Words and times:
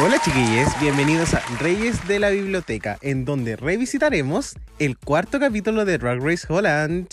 Hola 0.00 0.20
chiquillos, 0.24 0.68
bienvenidos 0.80 1.34
a 1.34 1.42
Reyes 1.58 2.06
de 2.06 2.20
la 2.20 2.30
Biblioteca, 2.30 2.98
en 3.02 3.24
donde 3.24 3.56
revisitaremos 3.56 4.54
el 4.78 4.96
cuarto 4.96 5.40
capítulo 5.40 5.84
de 5.84 5.98
Drag 5.98 6.22
Race 6.22 6.46
Holland. 6.48 7.08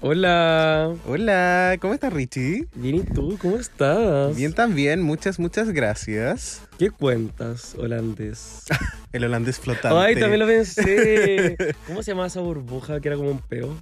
Hola. 0.00 0.94
Hola, 1.06 1.76
¿cómo 1.82 1.92
estás 1.92 2.10
Richie? 2.10 2.66
Bien, 2.74 2.96
¿y 2.96 3.02
tú? 3.02 3.36
¿Cómo 3.42 3.56
estás? 3.56 4.34
Bien 4.34 4.54
también, 4.54 5.02
muchas, 5.02 5.38
muchas 5.38 5.70
gracias. 5.70 6.62
¿Qué 6.78 6.90
cuentas, 6.90 7.74
holandés? 7.78 8.64
El 9.12 9.24
holandés 9.24 9.60
flotante. 9.60 9.98
Ay, 9.98 10.18
también 10.18 10.40
lo 10.40 10.46
pensé. 10.46 11.58
¿Cómo 11.86 12.02
se 12.02 12.12
llamaba 12.12 12.28
esa 12.28 12.40
burbuja 12.40 13.00
que 13.00 13.08
era 13.08 13.18
como 13.18 13.32
un 13.32 13.40
peo? 13.40 13.76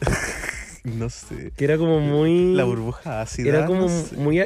No 0.84 1.08
sé. 1.08 1.50
Que 1.56 1.64
era 1.64 1.78
como 1.78 1.98
muy... 1.98 2.52
La 2.52 2.64
burbuja 2.64 3.22
ácida. 3.22 3.48
Era 3.48 3.64
como 3.64 3.82
no 3.82 3.88
sé. 3.88 4.16
muy... 4.16 4.38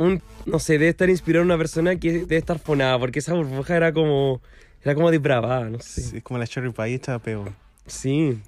Un, 0.00 0.22
no 0.46 0.58
sé, 0.58 0.74
debe 0.74 0.88
estar 0.88 1.08
inspirado 1.10 1.42
en 1.42 1.46
una 1.48 1.58
persona 1.58 1.96
que 1.96 2.12
debe 2.12 2.36
estar 2.38 2.58
fonada, 2.58 2.98
porque 2.98 3.18
esa 3.20 3.34
burbuja 3.34 3.76
era 3.76 3.92
como... 3.92 4.40
Era 4.82 4.94
como 4.94 5.10
depravada, 5.10 5.68
no 5.68 5.78
sé. 5.80 6.00
Sí, 6.00 6.16
es 6.16 6.22
como 6.22 6.38
la 6.38 6.46
cherry 6.46 6.72
pie 6.72 6.94
hecha 6.94 7.18
peo. 7.18 7.44
Sí. 7.86 8.38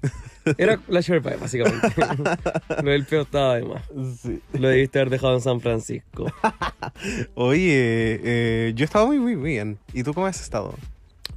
Era 0.57 0.79
la 0.87 1.01
Sherry 1.01 1.19
Pie, 1.21 1.35
básicamente. 1.35 1.87
Lo 2.83 2.91
del 2.91 3.05
peo 3.05 3.21
estaba 3.23 3.55
de 3.55 3.63
más. 3.63 3.83
Sí. 4.21 4.39
Lo 4.53 4.69
debiste 4.69 4.99
haber 4.99 5.09
dejado 5.11 5.35
en 5.35 5.41
San 5.41 5.59
Francisco. 5.59 6.31
Oye, 7.35 8.19
eh, 8.23 8.73
yo 8.75 8.83
he 8.83 8.85
estado 8.85 9.07
muy, 9.07 9.19
muy 9.19 9.35
bien. 9.35 9.77
¿Y 9.93 10.03
tú 10.03 10.13
cómo 10.13 10.27
has 10.27 10.41
estado? 10.41 10.75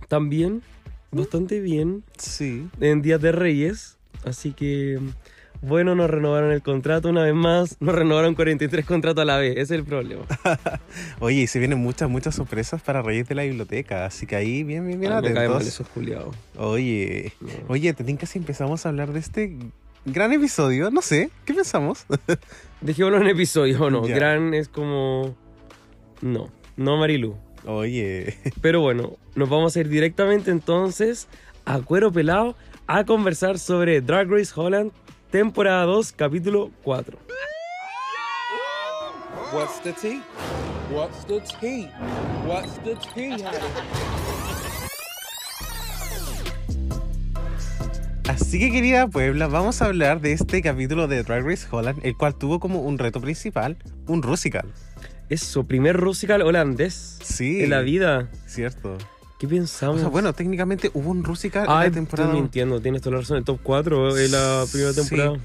También, 0.08 0.62
bastante 1.10 1.60
bien, 1.60 2.04
Sí. 2.16 2.68
en 2.80 3.02
Días 3.02 3.20
de 3.20 3.32
Reyes. 3.32 3.96
Así 4.24 4.52
que, 4.52 4.98
bueno, 5.62 5.94
nos 5.94 6.08
renovaron 6.10 6.52
el 6.52 6.62
contrato 6.62 7.08
una 7.08 7.22
vez 7.22 7.34
más. 7.34 7.76
Nos 7.80 7.94
renovaron 7.94 8.34
43 8.34 8.84
contratos 8.84 9.22
a 9.22 9.24
la 9.24 9.36
vez. 9.38 9.52
Ese 9.52 9.62
es 9.62 9.70
el 9.72 9.84
problema. 9.84 10.22
Oye, 11.20 11.42
y 11.42 11.46
se 11.46 11.58
vienen 11.58 11.78
muchas, 11.78 12.08
muchas 12.08 12.34
sorpresas 12.34 12.82
para 12.82 13.02
Reyes 13.02 13.28
de 13.28 13.34
la 13.34 13.42
Biblioteca. 13.42 14.06
Así 14.06 14.26
que 14.26 14.36
ahí, 14.36 14.62
bien, 14.62 14.86
bien, 14.86 15.00
bien 15.00 15.12
atentos. 15.12 15.82
culiados. 15.94 16.34
Oye, 16.56 17.32
No. 17.40 17.48
oye, 17.68 17.92
te 17.94 18.04
tinca 18.04 18.26
si 18.26 18.38
empezamos 18.38 18.84
a 18.86 18.88
hablar 18.90 19.12
de 19.12 19.20
este 19.20 19.56
gran 20.04 20.32
episodio. 20.32 20.90
No 20.90 21.02
sé, 21.02 21.30
¿qué 21.44 21.54
pensamos? 21.54 22.06
Dejémoslo 22.80 23.20
en 23.20 23.28
episodio 23.28 23.82
o 23.84 23.90
no. 23.90 24.06
Ya. 24.06 24.14
Gran 24.14 24.54
es 24.54 24.68
como. 24.68 25.34
No, 26.20 26.50
no 26.76 26.96
Marilu. 26.96 27.36
Oye, 27.66 28.36
Pero 28.60 28.80
bueno, 28.80 29.16
nos 29.34 29.48
vamos 29.48 29.76
a 29.76 29.80
ir 29.80 29.88
directamente 29.88 30.50
entonces 30.50 31.26
a 31.64 31.80
Cuero 31.80 32.12
Pelado 32.12 32.56
a 32.86 33.04
conversar 33.04 33.58
sobre 33.58 34.00
Drag 34.00 34.30
Race 34.30 34.52
Holland, 34.54 34.92
temporada 35.30 35.84
2, 35.84 36.12
capítulo 36.12 36.70
4. 36.82 37.18
What's 39.52 39.80
the 39.82 39.92
tea? 39.92 40.22
What's 40.90 41.24
the 41.26 41.40
tea? 41.60 41.88
What's 42.46 42.78
the 42.84 42.96
tea, 43.14 43.36
así 48.28 48.58
que 48.58 48.70
querida 48.70 49.06
Puebla, 49.08 49.46
vamos 49.46 49.80
a 49.82 49.86
hablar 49.86 50.20
de 50.20 50.32
este 50.32 50.62
capítulo 50.62 51.06
de 51.08 51.22
Drag 51.22 51.44
Race 51.44 51.66
Holland, 51.70 52.00
el 52.04 52.16
cual 52.16 52.34
tuvo 52.34 52.60
como 52.60 52.80
un 52.82 52.98
reto 52.98 53.20
principal, 53.20 53.76
un 54.06 54.22
Rusical. 54.22 54.66
Eso, 55.28 55.64
primer 55.64 56.00
musical 56.02 56.42
holandés 56.42 57.18
Sí. 57.22 57.64
en 57.64 57.70
la 57.70 57.80
vida. 57.80 58.28
Cierto. 58.46 58.96
¿Qué 59.38 59.46
O 59.46 59.50
pensamos? 59.50 60.00
sea, 60.00 60.08
bueno, 60.08 60.32
técnicamente 60.32 60.90
hubo 60.94 61.10
un 61.10 61.22
Rusical 61.22 61.66
Ay, 61.68 61.86
en 61.88 61.92
la 61.92 61.94
temporada. 61.94 62.28
estoy 62.30 62.40
mintiendo, 62.42 62.80
tienes 62.80 63.02
toda 63.02 63.16
la 63.16 63.20
razón. 63.20 63.36
El 63.38 63.44
top 63.44 63.58
4 63.62 64.16
es 64.16 64.30
la 64.30 64.64
primera 64.70 64.92
Sí. 64.92 65.00
temporada. 65.00 65.38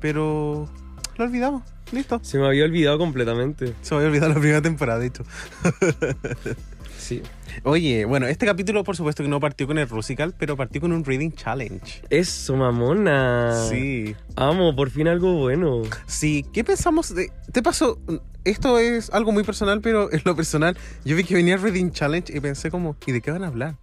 Pero 0.00 0.68
lo 1.16 1.24
olvidamos. 1.24 1.62
Listo. 1.92 2.20
Se 2.22 2.38
me 2.38 2.46
había 2.46 2.64
olvidado 2.64 2.98
completamente. 2.98 3.74
Se 3.82 3.94
me 3.94 3.98
había 3.98 4.08
olvidado 4.08 4.34
la 4.34 4.40
primera 4.40 4.62
temporada, 4.62 4.98
de 5.00 5.06
hecho. 5.06 5.24
Sí. 7.08 7.22
Oye, 7.62 8.04
bueno, 8.04 8.26
este 8.26 8.44
capítulo 8.44 8.84
por 8.84 8.94
supuesto 8.94 9.22
que 9.22 9.30
no 9.30 9.40
partió 9.40 9.66
con 9.66 9.78
el 9.78 9.88
Rusical, 9.88 10.34
pero 10.38 10.58
partió 10.58 10.82
con 10.82 10.92
un 10.92 11.06
Reading 11.06 11.30
Challenge. 11.32 12.02
Eso, 12.10 12.54
mamona. 12.54 13.66
Sí. 13.70 14.14
Amo, 14.36 14.76
por 14.76 14.90
fin 14.90 15.08
algo 15.08 15.32
bueno. 15.38 15.80
Sí, 16.06 16.44
¿qué 16.52 16.64
pensamos 16.64 17.14
de...? 17.14 17.32
¿Te 17.50 17.62
pasó? 17.62 17.98
Esto 18.44 18.78
es 18.78 19.08
algo 19.08 19.32
muy 19.32 19.42
personal, 19.42 19.80
pero 19.80 20.12
en 20.12 20.20
lo 20.26 20.36
personal, 20.36 20.76
yo 21.06 21.16
vi 21.16 21.24
que 21.24 21.34
venía 21.34 21.54
el 21.54 21.62
Reading 21.62 21.92
Challenge 21.92 22.30
y 22.36 22.40
pensé 22.40 22.70
como, 22.70 22.94
¿y 23.06 23.12
de 23.12 23.22
qué 23.22 23.30
van 23.30 23.42
a 23.42 23.46
hablar? 23.46 23.76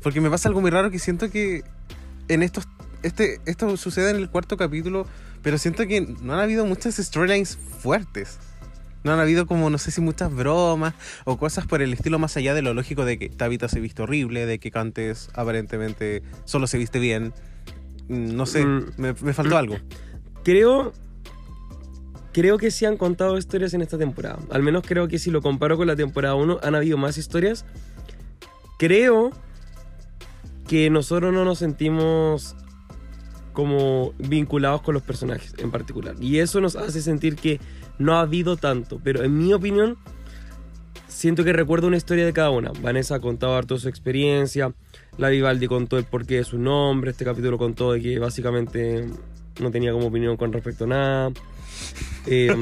Porque 0.00 0.20
me 0.20 0.30
pasa 0.30 0.48
algo 0.48 0.60
muy 0.60 0.70
raro 0.70 0.92
que 0.92 1.00
siento 1.00 1.32
que 1.32 1.64
en 2.28 2.44
estos... 2.44 2.68
Este, 3.02 3.40
esto 3.46 3.76
sucede 3.76 4.10
en 4.10 4.16
el 4.16 4.30
cuarto 4.30 4.56
capítulo, 4.56 5.08
pero 5.42 5.58
siento 5.58 5.88
que 5.88 6.02
no 6.02 6.34
han 6.34 6.38
habido 6.38 6.64
muchas 6.66 6.98
storylines 6.98 7.58
fuertes. 7.80 8.38
No 9.08 9.14
han 9.14 9.20
habido 9.20 9.46
como, 9.46 9.70
no 9.70 9.78
sé 9.78 9.90
si 9.90 10.00
muchas 10.02 10.32
bromas 10.34 10.92
o 11.24 11.38
cosas 11.38 11.66
por 11.66 11.80
el 11.80 11.92
estilo 11.94 12.18
más 12.18 12.36
allá 12.36 12.52
de 12.52 12.60
lo 12.62 12.74
lógico 12.74 13.04
de 13.06 13.18
que 13.18 13.30
Tabitha 13.30 13.66
se 13.68 13.80
viste 13.80 14.02
horrible, 14.02 14.44
de 14.44 14.58
que 14.58 14.70
Cantes 14.70 15.30
aparentemente 15.34 16.22
solo 16.44 16.66
se 16.66 16.76
viste 16.76 16.98
bien. 16.98 17.32
Mm, 18.08 18.36
No 18.36 18.44
sé, 18.46 18.64
Mm. 18.66 18.84
me, 18.98 19.14
me 19.14 19.32
faltó 19.32 19.56
algo. 19.56 19.76
Creo. 20.44 20.92
Creo 22.32 22.58
que 22.58 22.70
sí 22.70 22.84
han 22.84 22.98
contado 22.98 23.38
historias 23.38 23.72
en 23.74 23.80
esta 23.82 23.96
temporada. 23.98 24.38
Al 24.50 24.62
menos 24.62 24.84
creo 24.86 25.08
que 25.08 25.18
si 25.18 25.30
lo 25.30 25.40
comparo 25.42 25.76
con 25.78 25.86
la 25.86 25.96
temporada 25.96 26.34
1, 26.34 26.60
han 26.62 26.74
habido 26.74 26.98
más 26.98 27.16
historias. 27.18 27.64
Creo 28.78 29.30
que 30.68 30.90
nosotros 30.90 31.32
no 31.32 31.44
nos 31.46 31.58
sentimos 31.58 32.54
como 33.54 34.12
vinculados 34.18 34.82
con 34.82 34.94
los 34.94 35.02
personajes 35.02 35.54
en 35.58 35.70
particular. 35.70 36.14
Y 36.20 36.38
eso 36.38 36.60
nos 36.60 36.76
hace 36.76 37.00
sentir 37.02 37.34
que 37.36 37.58
no 37.98 38.14
ha 38.14 38.20
habido 38.20 38.56
tanto. 38.56 39.00
Pero 39.02 39.22
en 39.22 39.36
mi 39.36 39.52
opinión, 39.52 39.98
siento 41.06 41.44
que 41.44 41.52
recuerdo 41.52 41.86
una 41.86 41.96
historia 41.96 42.24
de 42.24 42.32
cada 42.32 42.50
una. 42.50 42.72
Vanessa 42.80 43.20
contaba 43.20 43.58
harto 43.58 43.78
su 43.78 43.88
experiencia. 43.88 44.72
La 45.16 45.28
Vivaldi 45.28 45.66
contó 45.66 45.98
el 45.98 46.04
porqué 46.04 46.36
de 46.36 46.44
su 46.44 46.58
nombre. 46.58 47.10
Este 47.10 47.24
capítulo 47.24 47.58
contó 47.58 47.92
de 47.92 48.00
que 48.00 48.18
básicamente 48.18 49.08
no 49.60 49.70
tenía 49.70 49.92
como 49.92 50.06
opinión 50.06 50.36
con 50.36 50.52
respecto 50.52 50.84
a 50.84 50.88
nada. 50.88 51.32
Eh, 52.26 52.54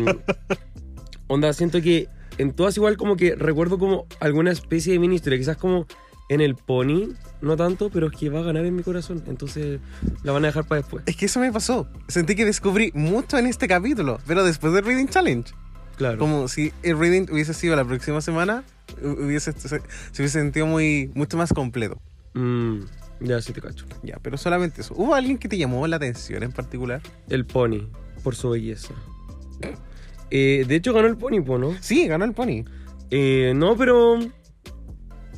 onda, 1.26 1.52
siento 1.52 1.80
que 1.82 2.08
en 2.38 2.52
todas 2.52 2.76
igual 2.76 2.96
como 2.96 3.16
que 3.16 3.34
recuerdo 3.34 3.78
como 3.78 4.06
alguna 4.20 4.50
especie 4.50 4.92
de 4.92 4.98
mini 4.98 5.16
historia. 5.16 5.38
Quizás 5.38 5.56
como 5.56 5.86
en 6.28 6.40
el 6.40 6.54
pony, 6.54 7.10
no 7.40 7.56
tanto, 7.56 7.90
pero 7.90 8.06
es 8.08 8.12
que 8.16 8.28
va 8.30 8.40
a 8.40 8.42
ganar 8.42 8.64
en 8.64 8.74
mi 8.76 8.82
corazón. 8.82 9.22
Entonces 9.26 9.80
la 10.22 10.32
van 10.32 10.44
a 10.44 10.48
dejar 10.48 10.66
para 10.66 10.80
después. 10.80 11.02
Es 11.06 11.16
que 11.16 11.26
eso 11.26 11.40
me 11.40 11.52
pasó. 11.52 11.86
Sentí 12.08 12.34
que 12.34 12.44
descubrí 12.44 12.90
mucho 12.94 13.38
en 13.38 13.46
este 13.46 13.68
capítulo, 13.68 14.18
pero 14.26 14.44
después 14.44 14.72
del 14.72 14.84
Reading 14.84 15.06
Challenge. 15.08 15.52
Claro. 15.96 16.18
Como 16.18 16.46
si 16.48 16.72
el 16.82 16.98
Reading 16.98 17.26
hubiese 17.32 17.54
sido 17.54 17.74
la 17.76 17.84
próxima 17.84 18.20
semana, 18.20 18.64
hu- 19.02 19.26
hubiese, 19.26 19.52
se, 19.52 19.68
se 19.68 19.76
hubiese 20.18 20.28
sentido 20.40 20.66
muy, 20.66 21.10
mucho 21.14 21.36
más 21.38 21.52
completo. 21.52 21.98
Mm, 22.34 22.80
ya 23.20 23.40
sí 23.40 23.52
te 23.54 23.62
cacho. 23.62 23.86
Ya, 24.02 24.18
pero 24.22 24.36
solamente 24.36 24.82
eso. 24.82 24.92
¿Hubo 24.94 25.14
alguien 25.14 25.38
que 25.38 25.48
te 25.48 25.56
llamó 25.56 25.86
la 25.86 25.96
atención 25.96 26.42
en 26.42 26.52
particular? 26.52 27.00
El 27.30 27.46
pony, 27.46 27.88
por 28.22 28.34
su 28.34 28.50
belleza. 28.50 28.92
Eh, 30.30 30.64
de 30.66 30.74
hecho 30.74 30.92
ganó 30.92 31.06
el 31.08 31.16
pony, 31.16 31.40
po, 31.40 31.56
¿no? 31.58 31.74
Sí, 31.80 32.06
ganó 32.08 32.24
el 32.24 32.32
Pony. 32.32 32.64
Eh, 33.10 33.52
no, 33.54 33.76
pero... 33.76 34.18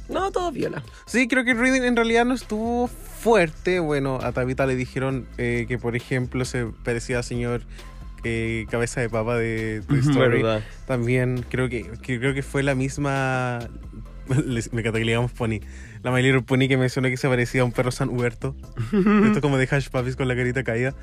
No, 0.08 0.30
todo 0.32 0.50
viola. 0.50 0.82
Sí, 1.06 1.28
creo 1.28 1.44
que 1.44 1.54
Reading 1.54 1.82
en 1.82 1.96
realidad 1.96 2.24
no 2.24 2.34
estuvo 2.34 2.88
fuerte. 2.88 3.81
Bueno, 3.81 4.19
a 4.22 4.32
Tabitha 4.32 4.66
le 4.66 4.76
dijeron 4.76 5.26
eh, 5.37 5.66
que, 5.69 5.78
por 5.78 5.96
ejemplo, 5.96 6.44
se 6.44 6.66
parecía 6.84 7.19
al 7.19 7.25
señor 7.25 7.62
eh, 8.25 8.66
Cabeza 8.70 9.00
de 9.00 9.08
Papa 9.08 9.37
de 9.37 9.82
Toy 9.87 10.00
Story. 10.00 10.43
Verdad. 10.43 10.62
También 10.87 11.44
creo 11.49 11.69
que, 11.69 11.90
que 12.02 12.19
creo 12.19 12.34
que 12.34 12.43
fue 12.43 12.62
la 12.62 12.75
misma. 12.75 13.58
Me 14.28 14.81
encanta 14.81 14.99
que 14.99 15.05
le 15.05 15.12
digamos 15.12 15.32
Pony. 15.32 15.60
La 16.02 16.12
My 16.12 16.22
Little 16.22 16.43
Pony 16.43 16.69
que 16.69 16.76
mencionó 16.76 17.08
que 17.08 17.16
se 17.16 17.28
parecía 17.28 17.62
a 17.62 17.64
un 17.64 17.72
perro 17.72 17.90
San 17.90 18.08
Huberto. 18.08 18.55
Esto 19.25 19.40
como 19.40 19.58
de 19.58 19.69
Hash 19.70 19.88
Puppies 19.88 20.16
con 20.16 20.28
la 20.28 20.37
carita 20.37 20.62
caída. 20.64 20.94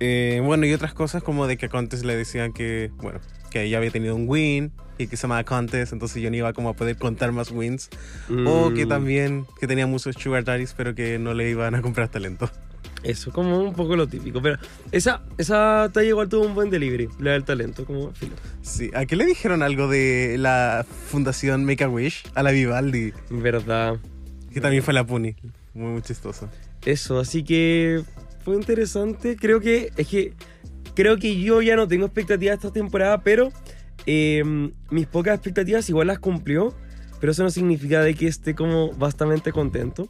Eh, 0.00 0.40
bueno, 0.44 0.66
y 0.66 0.72
otras 0.72 0.94
cosas 0.94 1.22
como 1.22 1.46
de 1.46 1.56
que 1.56 1.66
a 1.66 1.68
Contes 1.68 2.04
le 2.04 2.16
decían 2.16 2.52
que, 2.52 2.90
bueno, 2.98 3.20
que 3.52 3.62
ella 3.64 3.78
había 3.78 3.90
tenido 3.90 4.16
un 4.16 4.28
win 4.28 4.72
y 4.98 5.06
que 5.06 5.16
se 5.16 5.22
llamaba 5.22 5.44
Contes, 5.44 5.92
entonces 5.92 6.22
yo 6.22 6.30
no 6.30 6.36
iba 6.36 6.52
como 6.52 6.68
a 6.70 6.74
poder 6.74 6.96
contar 6.96 7.32
más 7.32 7.50
wins. 7.50 7.88
O 8.46 8.72
que 8.74 8.86
Mm, 8.86 8.88
también 8.88 9.46
que 9.60 9.66
tenía 9.66 9.86
muchos 9.86 10.14
sugar 10.18 10.44
daddies, 10.44 10.74
pero 10.76 10.94
que 10.94 11.18
no 11.18 11.34
le 11.34 11.50
iban 11.50 11.74
a 11.74 11.82
comprar 11.82 12.08
talento. 12.08 12.50
Eso, 13.02 13.32
como 13.32 13.58
un 13.58 13.74
poco 13.74 13.96
lo 13.96 14.06
típico. 14.06 14.40
Pero 14.40 14.58
esa, 14.92 15.22
esa 15.36 15.90
talla 15.92 16.08
igual 16.08 16.28
tuvo 16.28 16.46
un 16.46 16.54
buen 16.54 16.70
delivery. 16.70 17.08
La 17.18 17.32
del 17.32 17.42
talento, 17.42 17.84
como 17.84 18.12
filo. 18.12 18.34
Sí, 18.62 18.90
¿a 18.94 19.06
qué 19.06 19.16
le 19.16 19.24
dijeron 19.26 19.62
algo 19.64 19.88
de 19.88 20.36
la 20.38 20.86
fundación 21.08 21.64
Make 21.64 21.82
a 21.82 21.88
Wish? 21.88 22.22
A 22.34 22.44
la 22.44 22.52
Vivaldi, 22.52 23.12
Verdad. 23.28 23.96
que 24.52 24.60
también 24.60 24.84
fue 24.84 24.94
la 24.94 25.04
Puni. 25.04 25.34
muy, 25.74 25.92
muy 25.94 26.02
chistoso. 26.02 26.48
Eso, 26.84 27.18
así 27.18 27.42
que 27.42 28.02
fue 28.44 28.54
interesante. 28.54 29.34
Creo 29.36 29.58
que 29.60 29.90
es 29.96 30.06
que 30.06 30.34
creo 30.94 31.16
que 31.16 31.40
yo 31.40 31.62
ya 31.62 31.76
no 31.76 31.88
tengo 31.88 32.06
expectativas 32.06 32.56
esta 32.56 32.72
temporada, 32.72 33.22
pero 33.22 33.52
eh, 34.06 34.42
mis 34.90 35.06
pocas 35.06 35.34
expectativas 35.34 35.88
igual 35.88 36.08
las 36.08 36.18
cumplió. 36.18 36.74
Pero 37.20 37.30
eso 37.30 37.44
no 37.44 37.50
significa 37.50 38.00
de 38.02 38.14
que 38.14 38.26
esté 38.26 38.56
como 38.56 38.92
bastante 38.94 39.52
contento. 39.52 40.08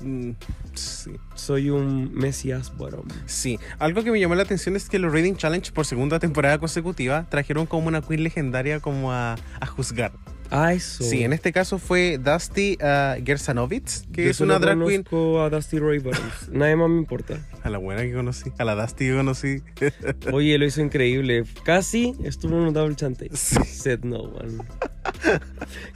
Mm, 0.00 0.30
sí. 0.72 1.10
Soy 1.38 1.70
un 1.70 2.12
Mesías 2.12 2.76
Bottom. 2.76 3.06
Sí, 3.26 3.58
algo 3.78 4.02
que 4.02 4.10
me 4.10 4.20
llamó 4.20 4.34
la 4.34 4.42
atención 4.42 4.76
es 4.76 4.88
que 4.88 4.98
los 4.98 5.12
Reading 5.12 5.36
Challenge 5.36 5.72
por 5.72 5.86
segunda 5.86 6.18
temporada 6.18 6.58
consecutiva 6.58 7.26
trajeron 7.30 7.66
como 7.66 7.88
una 7.88 8.02
queen 8.02 8.24
legendaria 8.24 8.80
como 8.80 9.12
a, 9.12 9.36
a 9.60 9.66
juzgar. 9.66 10.12
Ah, 10.50 10.72
eso. 10.72 11.04
Sí, 11.04 11.24
en 11.24 11.32
este 11.32 11.52
caso 11.52 11.78
fue 11.78 12.18
Dusty 12.18 12.78
uh, 12.80 13.22
Gersanovitz, 13.24 14.06
que 14.12 14.24
Yo 14.24 14.30
es 14.30 14.40
una 14.40 14.58
drag 14.58 14.78
queen. 14.82 15.02
conozco 15.02 15.42
a 15.42 15.50
Dusty 15.50 15.78
Ray. 15.78 16.02
Nadie 16.50 16.76
más 16.76 16.88
me 16.88 16.96
importa. 16.96 17.46
A 17.62 17.70
la 17.70 17.78
buena 17.78 18.02
que 18.02 18.12
conocí, 18.14 18.50
a 18.56 18.64
la 18.64 18.74
Dusty 18.74 19.06
que 19.08 19.14
conocí. 19.14 19.62
Oye, 20.32 20.56
lo 20.56 20.64
hizo 20.64 20.80
increíble. 20.80 21.44
Casi 21.64 22.14
estuvo 22.24 22.56
en 22.56 22.62
un 22.62 22.72
double 22.72 22.94
chante. 22.96 23.28
Sí. 23.34 23.58
Said 23.64 24.04
no 24.04 24.20
one. 24.20 24.58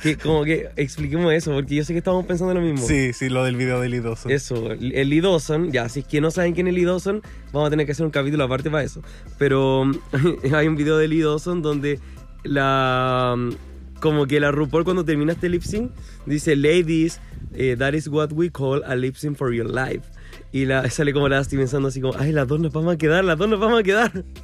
que 0.03 0.19
como 0.19 0.44
que 0.44 0.69
expliquemos 0.77 1.33
eso, 1.33 1.53
porque 1.53 1.77
yo 1.77 1.85
sé 1.85 1.94
que 1.94 1.99
estamos 1.99 2.27
pensando 2.27 2.53
lo 2.53 2.61
mismo. 2.61 2.87
Sí, 2.87 3.12
sí, 3.15 3.31
lo 3.31 3.44
del 3.44 3.56
video 3.56 3.81
de 3.81 3.89
Lidoso. 3.89 4.29
Eso, 4.29 4.73
el 4.73 5.09
Lee 5.09 5.21
Dawson, 5.32 5.73
ya, 5.73 5.88
si 5.88 6.00
es 6.00 6.06
que 6.06 6.20
no 6.20 6.31
saben 6.31 6.55
quién 6.55 6.69
es 6.69 6.75
Lee 6.75 6.84
Dawson, 6.84 7.23
vamos 7.52 7.69
a 7.69 7.70
tener 7.70 7.87
que 7.87 7.93
hacer 7.93 8.05
un 8.05 8.12
capítulo 8.12 8.44
aparte 8.44 8.70
para 8.70 8.84
eso. 8.84 9.02
Pero 9.38 9.90
hay 10.52 10.69
un 10.69 10.76
video 10.76 10.99
de 10.99 11.08
Lee 11.08 11.23
Dawson 11.23 11.62
donde 11.62 11.99
la. 12.44 13.37
Como 14.00 14.26
que 14.26 14.40
la 14.40 14.50
RuPaul 14.50 14.82
cuando 14.82 15.05
termina 15.05 15.32
este 15.32 15.49
lip 15.49 15.62
sync 15.62 15.93
dice, 16.26 16.56
Ladies, 16.56 17.20
eh, 17.55 17.76
that 17.79 17.93
is 17.93 18.08
what 18.08 18.32
we 18.32 18.50
call 18.50 18.82
a 18.84 18.96
lip 18.96 19.14
sync 19.14 19.37
for 19.37 19.55
your 19.55 19.70
life. 19.70 20.02
Y 20.50 20.64
la, 20.64 20.90
sale 20.90 21.12
como 21.12 21.29
la 21.29 21.40
estoy 21.40 21.58
pensando 21.58 21.88
así 21.88 22.00
como, 22.00 22.19
ay, 22.19 22.32
las 22.32 22.49
dos 22.49 22.58
nos 22.58 22.73
vamos 22.73 22.94
a 22.94 22.99
quedar, 22.99 23.25
las 23.25 23.38
dos 23.38 23.49
nos 23.49 23.61
vamos 23.61 23.81
a 23.81 23.82
quedar. 23.82 24.25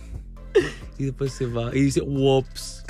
Y 0.99 1.05
después 1.05 1.32
se 1.32 1.46
va 1.46 1.70
y 1.73 1.81
dice, 1.81 2.00
whoops. 2.00 2.85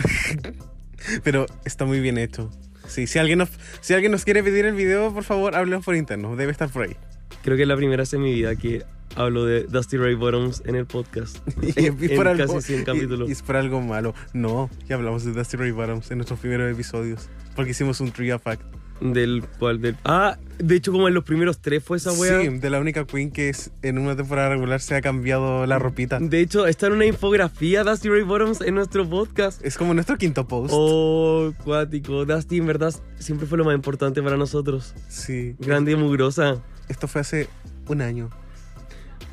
Pero 1.24 1.44
está 1.66 1.84
muy 1.84 2.00
bien 2.00 2.16
hecho. 2.16 2.50
Sí, 2.86 3.06
si 3.06 3.18
alguien, 3.18 3.38
nos, 3.38 3.50
si 3.82 3.92
alguien 3.92 4.12
nos 4.12 4.24
quiere 4.24 4.42
pedir 4.42 4.64
el 4.64 4.74
video, 4.74 5.12
por 5.12 5.24
favor, 5.24 5.54
háblenos 5.54 5.84
por 5.84 5.94
interno. 5.94 6.34
Debe 6.34 6.50
estar 6.50 6.70
por 6.70 6.84
ahí. 6.84 6.96
Creo 7.42 7.56
que 7.56 7.62
es 7.62 7.68
la 7.68 7.76
primera 7.76 8.02
vez 8.02 8.12
en 8.14 8.22
mi 8.22 8.32
vida 8.34 8.56
que 8.56 8.84
hablo 9.16 9.44
de 9.44 9.64
Dusty 9.64 9.96
Ray 9.96 10.14
Bottoms 10.14 10.62
en 10.66 10.74
el 10.74 10.86
podcast. 10.86 11.38
Y, 11.76 11.86
en 11.86 11.96
y 12.00 12.08
por 12.16 12.28
algo, 12.28 12.54
casi 12.54 12.66
100 12.66 12.80
y- 12.80 12.84
capítulos. 12.84 13.28
Y, 13.28 13.32
es 13.32 13.42
por 13.42 13.56
algo 13.56 13.80
malo. 13.80 14.14
No, 14.32 14.70
ya 14.88 14.96
hablamos 14.96 15.24
de 15.24 15.32
Dusty 15.32 15.56
Ray 15.56 15.70
Bottoms 15.70 16.10
en 16.10 16.18
nuestros 16.18 16.40
primeros 16.40 16.70
episodios. 16.72 17.28
Porque 17.56 17.70
hicimos 17.72 18.00
un 18.00 18.10
trivia 18.12 18.38
fact. 18.38 18.62
Del 19.00 19.44
cual 19.60 19.80
del. 19.80 19.94
Ah, 20.04 20.38
de 20.58 20.74
hecho, 20.74 20.90
como 20.90 21.06
en 21.06 21.14
los 21.14 21.22
primeros 21.22 21.60
tres 21.60 21.84
fue 21.84 21.98
esa 21.98 22.10
wea. 22.12 22.40
Sí, 22.40 22.48
de 22.48 22.68
la 22.68 22.80
única 22.80 23.04
queen 23.06 23.30
que 23.30 23.48
es, 23.48 23.70
en 23.82 23.96
una 23.96 24.16
temporada 24.16 24.48
regular 24.48 24.80
se 24.80 24.96
ha 24.96 25.00
cambiado 25.00 25.64
la 25.66 25.78
ropita. 25.78 26.18
De 26.18 26.40
hecho, 26.40 26.66
está 26.66 26.88
en 26.88 26.94
una 26.94 27.06
infografía 27.06 27.84
Dusty 27.84 28.08
Ray 28.08 28.22
Bottoms 28.22 28.60
en 28.60 28.74
nuestro 28.74 29.08
podcast. 29.08 29.64
Es 29.64 29.78
como 29.78 29.94
nuestro 29.94 30.18
quinto 30.18 30.48
post. 30.48 30.72
Oh, 30.76 31.52
cuático. 31.62 32.24
Dusty, 32.24 32.56
en 32.58 32.66
verdad, 32.66 32.92
siempre 33.20 33.46
fue 33.46 33.56
lo 33.56 33.64
más 33.64 33.76
importante 33.76 34.20
para 34.20 34.36
nosotros. 34.36 34.94
Sí. 35.08 35.54
Grande 35.60 35.92
y 35.92 35.96
mugrosa. 35.96 36.60
Esto 36.88 37.08
fue 37.08 37.20
hace 37.20 37.48
un 37.88 38.00
año. 38.02 38.30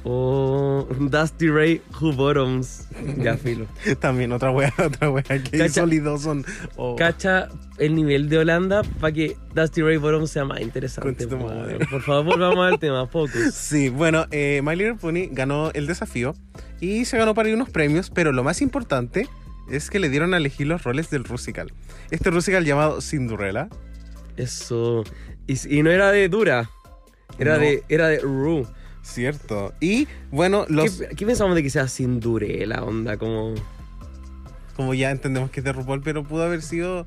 Oh, 0.07 0.87
Dusty 0.99 1.49
Ray 1.49 1.81
Who 1.99 2.13
Bottoms. 2.13 2.87
Ya, 3.17 3.37
filo. 3.37 3.65
También 3.99 4.31
otra 4.33 4.51
wea, 4.51 4.71
otra 4.85 5.09
wea 5.09 5.23
que 5.23 5.39
Cacha- 5.41 5.65
hizo 5.65 5.85
Lidozon. 5.87 6.45
Oh, 6.75 6.95
Cacha 6.95 7.49
el 7.79 7.95
nivel 7.95 8.29
de 8.29 8.37
Holanda 8.37 8.83
para 8.99 9.11
que 9.13 9.35
Dusty 9.55 9.81
Ray 9.81 9.97
Bottoms 9.97 10.29
sea 10.29 10.45
más 10.45 10.61
interesante. 10.61 11.25
Madre. 11.25 11.79
Por 11.89 12.01
favor, 12.03 12.23
volvamos 12.25 12.71
al 12.71 12.77
tema. 12.79 13.07
Focus. 13.11 13.53
Sí, 13.55 13.89
bueno, 13.89 14.27
eh, 14.29 14.61
My 14.63 14.75
Little 14.75 14.95
Pony 14.95 15.27
ganó 15.31 15.71
el 15.73 15.87
desafío 15.87 16.35
y 16.79 17.05
se 17.05 17.17
ganó 17.17 17.33
para 17.33 17.49
ir 17.49 17.55
unos 17.55 17.71
premios, 17.71 18.11
pero 18.11 18.31
lo 18.31 18.43
más 18.43 18.61
importante 18.61 19.27
es 19.71 19.89
que 19.89 19.97
le 19.97 20.09
dieron 20.09 20.35
a 20.35 20.37
elegir 20.37 20.67
los 20.67 20.83
roles 20.83 21.09
del 21.09 21.23
Rusical. 21.23 21.73
Este 22.11 22.29
Rusical 22.29 22.63
llamado 22.63 23.01
Cinderella. 23.01 23.69
Eso. 24.37 25.03
Y, 25.47 25.77
y 25.79 25.81
no 25.81 25.89
era 25.89 26.11
de 26.11 26.29
Dura. 26.29 26.69
Era 27.39 27.55
No. 27.55 27.59
de 27.61 27.83
era 27.89 28.07
de 28.07 28.19
Ru. 28.19 28.65
Cierto. 29.01 29.73
Y 29.79 30.07
bueno, 30.31 30.65
los, 30.67 30.97
¿Qué, 30.99 31.15
qué 31.15 31.25
pensamos 31.25 31.55
de 31.55 31.61
que 31.63 31.69
sea 31.69 31.87
Cinderella, 31.87 32.83
onda? 32.83 33.17
Como. 33.17 33.53
como 34.75 34.93
ya 34.93 35.11
entendemos 35.11 35.51
que 35.51 35.59
es 35.59 35.63
de 35.63 35.71
RuPaul, 35.73 36.01
pero 36.01 36.23
pudo 36.23 36.43
haber 36.43 36.61
sido 36.61 37.05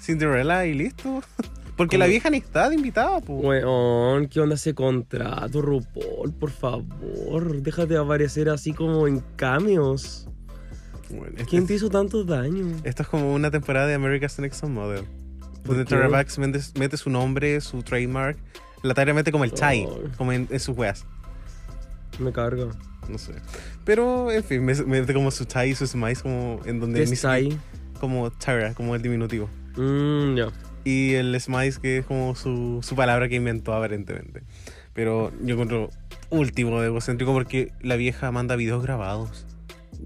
Cinderella 0.00 0.66
y 0.66 0.74
listo. 0.74 1.22
Porque 1.76 1.96
la 1.96 2.06
vieja 2.06 2.28
ni 2.28 2.36
está 2.38 2.68
de 2.68 2.74
invitada, 2.74 3.20
pues. 3.20 3.42
Weón, 3.42 4.26
¿qué 4.28 4.40
onda 4.40 4.54
ese 4.54 4.74
contrato, 4.74 5.62
RuPaul? 5.62 6.32
Por 6.38 6.50
favor, 6.50 7.62
déjate 7.62 7.94
de 7.94 7.98
aparecer 7.98 8.50
así 8.50 8.74
como 8.74 9.06
en 9.08 9.20
cameos. 9.36 10.28
Bueno, 11.08 11.28
este- 11.30 11.44
¿Quién 11.46 11.66
te 11.66 11.74
hizo 11.74 11.88
tanto 11.88 12.22
daño? 12.22 12.66
Esto 12.84 13.02
es 13.02 13.08
como 13.08 13.32
una 13.34 13.50
temporada 13.50 13.86
de 13.86 13.94
America's 13.94 14.38
Next 14.38 14.62
Model. 14.64 15.06
¿Por 15.64 15.74
Donde? 15.76 15.84
Tara 15.86 16.08
Banks 16.08 16.38
mete 16.38 16.96
su 16.98 17.08
nombre, 17.10 17.60
su 17.62 17.82
trademark. 17.82 18.36
Mete 18.82 19.32
como 19.32 19.44
el 19.44 19.52
chai, 19.52 19.84
Oh. 19.88 20.00
como 20.16 20.32
en, 20.32 20.48
en 20.50 20.60
sus 20.60 20.76
weas. 20.76 21.04
Me 22.18 22.32
carga. 22.32 22.66
No 23.08 23.18
sé. 23.18 23.32
Pero, 23.84 24.30
en 24.30 24.44
fin, 24.44 24.64
me- 24.64 24.74
mete 24.74 25.14
como 25.14 25.30
su 25.30 25.44
chai 25.44 25.70
y 25.70 25.74
su 25.74 25.86
smice 25.86 26.22
como 26.22 26.60
en 26.64 26.80
donde... 26.80 27.00
¿Qué 27.00 27.06
siquiera- 27.06 27.32
ahí? 27.34 27.58
Como 27.98 28.30
Tara, 28.30 28.74
como 28.74 28.94
el 28.94 29.02
diminutivo. 29.02 29.48
Mmm, 29.76 30.36
ya. 30.36 30.48
Y 30.84 31.14
el 31.14 31.38
smice 31.40 31.80
que 31.80 31.98
es 31.98 32.06
como 32.06 32.34
su, 32.34 32.80
su 32.82 32.94
palabra 32.96 33.28
que 33.28 33.36
inventó 33.36 33.74
aparentemente. 33.74 34.42
Pero 34.94 35.32
yo 35.42 35.54
encuentro 35.54 35.90
último 36.30 36.80
de 36.80 36.86
egocéntrico 36.86 37.32
porque 37.32 37.72
la 37.82 37.96
vieja 37.96 38.30
manda 38.32 38.56
videos 38.56 38.82
grabados. 38.82 39.46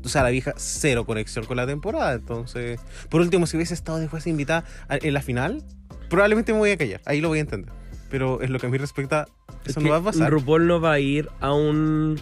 O 0.02 0.08
sea, 0.08 0.22
la 0.24 0.30
vieja 0.30 0.54
cero 0.56 1.04
conexión 1.06 1.44
con 1.44 1.56
la 1.56 1.66
temporada. 1.66 2.14
Entonces, 2.14 2.80
por 3.08 3.20
último, 3.20 3.46
si 3.46 3.56
hubiese 3.56 3.74
estado 3.74 3.98
después 3.98 4.26
invitada 4.26 4.64
a- 4.88 4.96
en 5.00 5.14
la 5.14 5.22
final, 5.22 5.62
probablemente 6.10 6.52
me 6.52 6.58
voy 6.58 6.70
a 6.72 6.76
callar. 6.76 7.00
Ahí 7.06 7.20
lo 7.20 7.28
voy 7.28 7.38
a 7.38 7.42
entender. 7.42 7.72
Pero 8.14 8.40
en 8.40 8.52
lo 8.52 8.60
que 8.60 8.66
a 8.66 8.68
mí 8.68 8.78
respecta, 8.78 9.26
Es 9.64 9.70
eso 9.70 9.80
que 9.80 9.86
no 9.86 9.90
va 9.90 9.96
a 9.96 10.02
pasar. 10.04 10.30
RuPaul 10.30 10.68
no 10.68 10.80
va 10.80 10.92
a 10.92 11.00
ir 11.00 11.30
a 11.40 11.52
un 11.52 12.20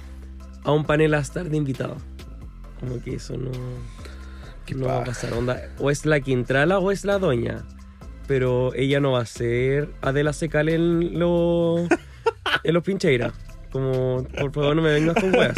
a 0.65 0.73
un 0.73 0.87
panel 0.87 1.13
a 1.13 1.19
estar 1.19 1.51
de 1.51 1.55
invitado. 1.55 1.99
Como 2.81 3.03
que 3.03 3.17
eso 3.17 3.37
no, 3.37 3.51
Qué 4.65 4.75
no 4.75 4.87
va 4.87 5.03
a 5.03 5.05
pasar. 5.05 5.35
Onda, 5.35 5.61
o 5.79 5.91
es 5.91 6.07
la 6.07 6.21
Quintrala 6.21 6.79
o 6.79 6.93
es 6.93 7.05
la 7.05 7.19
Doña. 7.19 7.67
Pero 8.27 8.73
ella 8.73 9.01
no 9.01 9.13
va 9.13 9.21
a 9.21 9.27
ser 9.27 9.91
Adela 10.01 10.33
Secal 10.33 10.71
en, 10.71 11.19
lo, 11.19 11.77
en 12.65 12.73
los 12.73 12.83
Pincheira. 12.83 13.35
Como, 13.71 14.27
por 14.41 14.51
favor, 14.51 14.75
no 14.75 14.81
me 14.81 14.95
vengas 14.95 15.17
con 15.17 15.35
weas. 15.35 15.55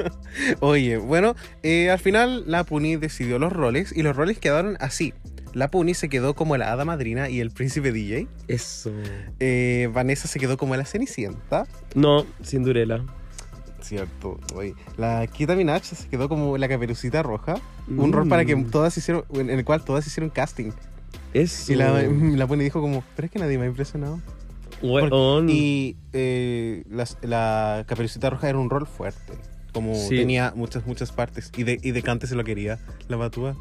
Oye, 0.60 0.96
bueno, 0.96 1.36
eh, 1.62 1.90
al 1.90 1.98
final 1.98 2.44
la 2.46 2.64
Puni 2.64 2.96
decidió 2.96 3.38
los 3.38 3.52
roles 3.52 3.92
y 3.94 4.02
los 4.02 4.16
roles 4.16 4.38
quedaron 4.38 4.78
así. 4.80 5.12
La 5.54 5.70
Puni 5.70 5.94
se 5.94 6.08
quedó 6.08 6.34
como 6.34 6.56
la 6.56 6.70
hada 6.72 6.84
madrina 6.84 7.28
y 7.30 7.40
el 7.40 7.50
príncipe 7.50 7.92
DJ. 7.92 8.26
Eso. 8.48 8.90
Eh, 9.40 9.88
Vanessa 9.92 10.28
se 10.28 10.38
quedó 10.38 10.56
como 10.58 10.74
la 10.76 10.84
cenicienta. 10.84 11.66
No, 11.94 12.26
Cinderella. 12.44 13.02
Cierto, 13.80 14.38
oye. 14.54 14.74
La 14.96 15.26
Kita 15.26 15.54
Minaj 15.56 15.82
se 15.84 16.08
quedó 16.08 16.28
como 16.28 16.56
la 16.58 16.68
caperucita 16.68 17.22
roja. 17.22 17.56
Un 17.88 18.12
rol 18.12 18.28
para 18.28 18.44
que 18.44 18.56
Mm. 18.56 18.70
todas 18.70 18.96
hicieron, 18.96 19.24
en 19.34 19.50
el 19.50 19.64
cual 19.64 19.84
todas 19.84 20.06
hicieron 20.06 20.30
casting. 20.30 20.70
Eso. 21.34 21.72
Y 21.72 21.76
la, 21.76 22.02
la 22.36 22.46
Puni 22.46 22.64
dijo 22.64 22.80
como, 22.80 23.04
pero 23.14 23.26
es 23.26 23.32
que 23.32 23.38
nadie 23.38 23.58
me 23.58 23.64
ha 23.64 23.68
impresionado. 23.68 24.20
Weón. 24.82 25.48
Y 25.50 25.96
eh, 26.12 26.84
la 27.22 27.84
caperucita 27.86 28.30
roja 28.30 28.48
era 28.48 28.58
un 28.58 28.70
rol 28.70 28.86
fuerte. 28.86 29.34
Como 29.72 29.94
Sí. 29.94 30.16
tenía 30.16 30.52
muchas, 30.56 30.86
muchas 30.86 31.12
partes. 31.12 31.50
Y 31.56 31.64
de, 31.64 31.78
y 31.82 31.90
de 31.90 32.02
Cante 32.02 32.26
se 32.26 32.34
lo 32.36 32.44
quería, 32.44 32.78
la 33.08 33.16
batúa. 33.16 33.56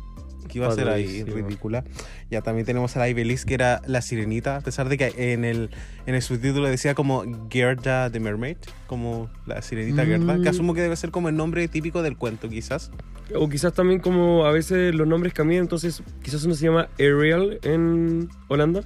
Que 0.47 0.59
iba 0.59 0.67
a 0.67 0.71
ser 0.71 0.89
ahí 0.89 1.23
ridícula. 1.23 1.83
Ya 2.29 2.41
también 2.41 2.65
tenemos 2.65 2.95
a 2.95 2.99
la 2.99 3.09
Ibeliz, 3.09 3.45
que 3.45 3.53
era 3.53 3.81
la 3.85 4.01
sirenita. 4.01 4.57
A 4.57 4.61
pesar 4.61 4.89
de 4.89 4.97
que 4.97 5.33
en 5.33 5.45
el, 5.45 5.69
en 6.05 6.15
el 6.15 6.21
subtítulo 6.21 6.67
decía 6.67 6.93
como 6.95 7.23
Gerda 7.49 8.09
the 8.09 8.19
Mermaid. 8.19 8.57
Como 8.87 9.29
la 9.45 9.61
sirenita 9.61 10.05
Gerda. 10.05 10.35
Que 10.35 10.41
Mm. 10.41 10.47
asumo 10.47 10.73
que 10.73 10.81
debe 10.81 10.95
ser 10.95 11.11
como 11.11 11.29
el 11.29 11.35
nombre 11.35 11.67
típico 11.67 12.01
del 12.01 12.17
cuento, 12.17 12.49
quizás. 12.49 12.91
O 13.35 13.47
quizás 13.49 13.73
también 13.73 13.99
como 13.99 14.45
a 14.45 14.51
veces 14.51 14.93
los 14.93 15.07
nombres 15.07 15.33
cambian, 15.33 15.61
entonces 15.61 16.03
quizás 16.21 16.43
uno 16.43 16.53
se 16.55 16.65
llama 16.65 16.89
Ariel 16.99 17.59
en 17.63 18.29
Holanda 18.49 18.81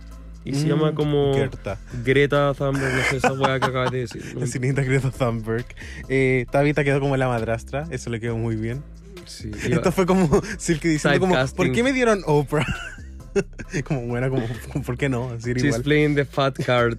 y 0.46 0.54
se 0.54 0.66
Mm, 0.66 0.70
llama 0.70 0.96
como 0.96 1.34
Gerda. 1.34 1.78
Greta 2.06 2.54
Thunberg, 2.54 2.94
no 2.96 3.02
sé, 3.10 3.18
esa 3.18 3.34
weá 3.34 3.60
que 3.60 3.66
acabas 3.66 3.92
de 3.92 3.98
decir. 4.02 4.22
La 4.38 4.46
sirenita 4.48 4.84
Greta 4.84 5.10
Thunberg. 5.12 5.66
Eh, 6.08 6.46
Tabitha 6.52 6.84
quedó 6.84 7.00
como 7.02 7.18
la 7.18 7.28
madrastra. 7.28 7.88
Eso 7.90 8.10
le 8.12 8.20
quedó 8.20 8.38
muy 8.38 8.56
bien. 8.56 8.84
Sí, 9.28 9.52
Esto 9.70 9.92
fue 9.92 10.06
como 10.06 10.42
Silky 10.58 10.88
diciendo 10.88 11.20
como. 11.20 11.36
¿por 11.56 11.72
qué 11.72 11.84
me 11.84 11.94
dieron 11.94 12.22
Oprah? 12.26 12.66
como 13.86 14.02
bueno, 14.08 14.30
como, 14.30 14.84
¿por 14.84 14.98
qué 14.98 15.10
no? 15.10 15.38
She's 15.38 15.64
igual. 15.64 15.82
playing 15.84 16.16
the 16.16 16.26
fat 16.26 16.58
card. 16.66 16.98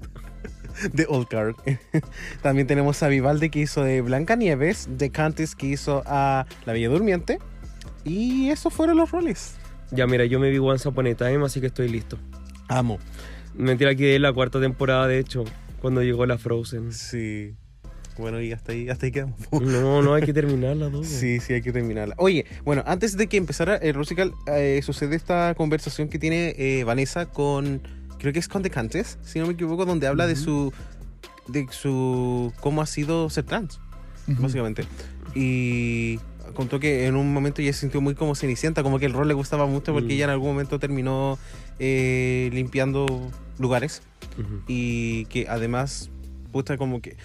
The 0.94 1.06
Old 1.08 1.26
Card. 1.28 1.56
También 2.42 2.66
tenemos 2.66 3.02
a 3.02 3.08
Vivaldi 3.08 3.50
que 3.50 3.58
hizo 3.58 3.82
de 3.82 4.00
Blanca 4.00 4.36
Nieves, 4.36 4.88
de 4.88 5.10
Cantis 5.10 5.56
que 5.56 5.66
hizo 5.66 6.04
a 6.06 6.46
La 6.66 6.72
Bella 6.72 6.88
Durmiente. 6.88 7.40
Y 8.04 8.50
esos 8.50 8.72
fueron 8.72 8.96
los 8.96 9.10
roles. 9.10 9.56
Ya 9.90 10.06
mira, 10.06 10.24
yo 10.26 10.38
me 10.38 10.50
vi 10.50 10.58
Once 10.58 10.88
Upon 10.88 11.06
a 11.08 11.14
Time, 11.14 11.44
así 11.44 11.60
que 11.60 11.66
estoy 11.66 11.88
listo. 11.88 12.16
Amo. 12.68 12.98
Mentira 13.54 13.94
que 13.94 14.14
es 14.14 14.20
la 14.20 14.32
cuarta 14.32 14.60
temporada, 14.60 15.08
de 15.08 15.18
hecho. 15.18 15.44
cuando 15.80 16.02
llegó 16.02 16.26
la 16.26 16.38
Frozen. 16.38 16.92
Sí. 16.92 17.56
Bueno, 18.18 18.40
y 18.40 18.52
hasta 18.52 18.72
ahí, 18.72 18.88
hasta 18.88 19.06
ahí 19.06 19.12
quedamos. 19.12 19.36
No, 19.52 20.02
no 20.02 20.14
hay 20.14 20.22
que 20.24 20.32
terminarla, 20.32 20.90
todo. 20.90 21.04
Sí, 21.04 21.40
sí, 21.40 21.52
hay 21.54 21.62
que 21.62 21.72
terminarla. 21.72 22.14
Oye, 22.18 22.44
bueno, 22.64 22.82
antes 22.86 23.16
de 23.16 23.26
que 23.28 23.36
empezara 23.36 23.76
el 23.76 23.94
Rusical, 23.94 24.32
eh, 24.48 24.80
sucede 24.82 25.16
esta 25.16 25.54
conversación 25.56 26.08
que 26.08 26.18
tiene 26.18 26.54
eh, 26.58 26.84
Vanessa 26.84 27.26
con, 27.26 27.80
creo 28.18 28.32
que 28.32 28.38
es 28.40 28.48
con 28.48 28.62
Decantes, 28.62 29.18
si 29.24 29.38
no 29.38 29.46
me 29.46 29.52
equivoco, 29.52 29.84
donde 29.86 30.06
habla 30.08 30.26
de 30.26 30.36
su, 30.36 30.72
de 31.46 31.66
su, 31.70 32.52
cómo 32.60 32.82
ha 32.82 32.86
sido 32.86 33.30
ser 33.30 33.44
trans, 33.44 33.80
básicamente. 34.26 34.84
Y 35.34 36.18
contó 36.54 36.80
que 36.80 37.06
en 37.06 37.14
un 37.14 37.32
momento 37.32 37.62
ella 37.62 37.72
se 37.72 37.80
sintió 37.80 38.00
muy 38.00 38.14
como 38.14 38.34
cenicienta, 38.34 38.82
como 38.82 38.98
que 38.98 39.06
el 39.06 39.12
rol 39.12 39.28
le 39.28 39.34
gustaba 39.34 39.66
mucho 39.66 39.92
porque 39.92 40.08
Mm. 40.08 40.16
ella 40.16 40.24
en 40.24 40.30
algún 40.30 40.48
momento 40.48 40.78
terminó 40.80 41.38
eh, 41.78 42.50
limpiando 42.52 43.30
lugares 43.58 44.02
y 44.66 45.24
que 45.26 45.46
además, 45.48 46.10
puta, 46.52 46.76
como 46.76 47.00
que 47.00 47.16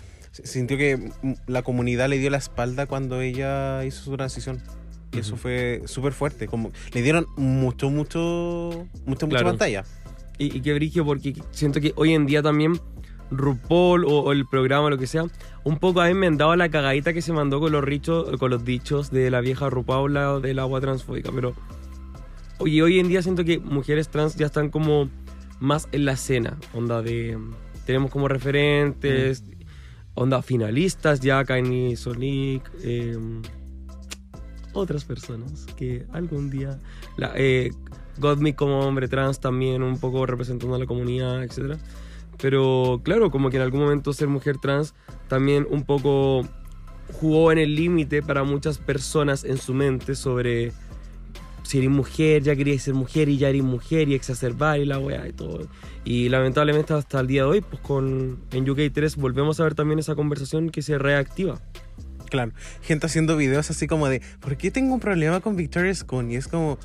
sintió 0.44 0.78
que 0.78 0.98
mm, 1.22 1.34
la 1.48 1.62
comunidad 1.62 2.10
le 2.10 2.18
dio 2.18 2.30
la 2.30 2.38
espalda 2.38 2.86
cuando 2.88 3.22
ella 3.22 3.86
hizo 3.86 4.04
su 4.04 4.16
transición. 4.18 4.62
Y 5.12 5.20
eso 5.20 5.38
fue 5.38 5.84
súper 5.86 6.12
fuerte. 6.14 6.48
Como 6.48 6.72
le 6.92 7.02
dieron 7.04 7.28
mucho, 7.38 7.90
mucho, 7.92 8.88
mucha, 9.06 9.26
mucha 9.28 9.44
pantalla. 9.44 9.84
Y, 10.40 10.58
y 10.58 10.62
qué 10.62 10.74
brigio, 10.74 11.06
porque 11.06 11.36
siento 11.52 11.80
que 11.80 11.94
hoy 11.96 12.14
en 12.14 12.26
día 12.26 12.42
también 12.42 12.80
RuPaul 13.30 14.06
o, 14.06 14.20
o 14.22 14.32
el 14.32 14.48
programa, 14.48 14.90
lo 14.90 14.98
que 14.98 15.06
sea, 15.06 15.26
un 15.64 15.78
poco 15.78 16.02
ha 16.02 16.10
enmendado 16.10 16.56
la 16.56 16.70
cagadita 16.70 17.14
que 17.14 17.22
se 17.22 17.32
mandó 17.32 17.60
con 17.60 17.72
los, 17.72 17.84
richos, 17.84 18.38
con 18.40 18.50
los 18.50 18.66
dichos 18.66 19.12
de 19.12 19.30
la 19.30 19.42
vieja 19.42 19.70
RuPaul 19.70 20.14
la- 20.16 20.40
del 20.40 20.58
agua 20.58 20.82
transfóbica. 20.82 21.32
Pero 21.34 21.54
oye, 22.58 22.82
hoy 22.82 23.00
en 23.00 23.08
día 23.08 23.22
siento 23.22 23.44
que 23.46 23.60
mujeres 23.60 24.10
trans 24.10 24.36
ya 24.36 24.48
están 24.48 24.70
como 24.70 25.10
más 25.60 25.88
en 25.92 26.06
la 26.06 26.14
escena. 26.14 26.58
Onda 26.74 27.04
de. 27.04 27.38
Tenemos 27.86 28.10
como 28.12 28.28
referentes, 28.28 29.44
onda 30.16 30.42
finalistas 30.42 31.20
ya, 31.20 31.44
Kanye 31.44 31.96
Sonic. 31.96 32.70
eh, 32.84 33.18
otras 34.74 35.06
personas 35.06 35.66
que 35.78 36.06
algún 36.12 36.50
día. 36.50 36.80
La, 37.18 37.32
eh, 37.36 37.72
como 38.56 38.80
hombre 38.80 39.08
trans 39.08 39.40
también, 39.40 39.84
un 39.84 40.00
poco 40.00 40.26
representando 40.26 40.76
a 40.76 40.80
la 40.80 40.86
comunidad, 40.86 41.44
etc. 41.44 41.78
Pero 42.42 43.02
claro, 43.04 43.32
como 43.32 43.50
que 43.50 43.58
en 43.58 43.64
algún 43.64 43.82
momento 43.82 44.14
ser 44.14 44.28
mujer 44.28 44.58
trans 44.58 44.94
también 45.28 45.68
un 45.70 45.84
poco 45.84 46.42
jugó 47.14 47.52
en 47.52 47.58
el 47.58 47.76
límite 47.76 48.22
para 48.22 48.44
muchas 48.44 48.78
personas 48.78 49.44
en 49.44 49.58
su 49.58 49.74
mente 49.74 50.16
sobre 50.16 50.72
si 51.64 51.78
eres 51.78 51.90
mujer, 51.90 52.44
ya 52.44 52.56
querías 52.56 52.84
ser 52.84 52.94
mujer 52.94 53.30
y 53.30 53.38
ya 53.38 53.50
eres 53.50 53.64
mujer 53.64 54.10
y 54.10 54.16
exacerbar 54.16 54.80
y 54.80 54.86
la 54.86 55.00
weá 55.00 55.28
y 55.28 55.34
todo. 55.34 55.68
Y 56.06 56.30
lamentablemente 56.30 56.94
hasta 56.94 57.20
el 57.20 57.28
día 57.28 57.44
de 57.44 57.48
hoy, 57.48 57.62
pues 57.62 57.82
con 57.82 58.40
en 58.52 58.66
UK3 58.66 59.16
volvemos 59.16 59.60
a 59.60 59.64
ver 59.64 59.76
también 59.76 60.00
esa 60.00 60.16
conversación 60.16 60.70
que 60.70 60.82
se 60.82 60.98
reactiva. 60.98 61.62
Claro. 62.30 62.52
Gente 62.82 63.06
haciendo 63.06 63.38
videos 63.38 63.70
así 63.70 63.88
como 63.88 64.10
de, 64.10 64.22
¿por 64.40 64.58
qué 64.58 64.72
tengo 64.72 64.94
un 64.94 65.00
problema 65.00 65.40
con 65.40 65.56
Victoria 65.56 65.94
Scone? 65.94 66.34
Y 66.34 66.36
es 66.36 66.48
como, 66.48 66.78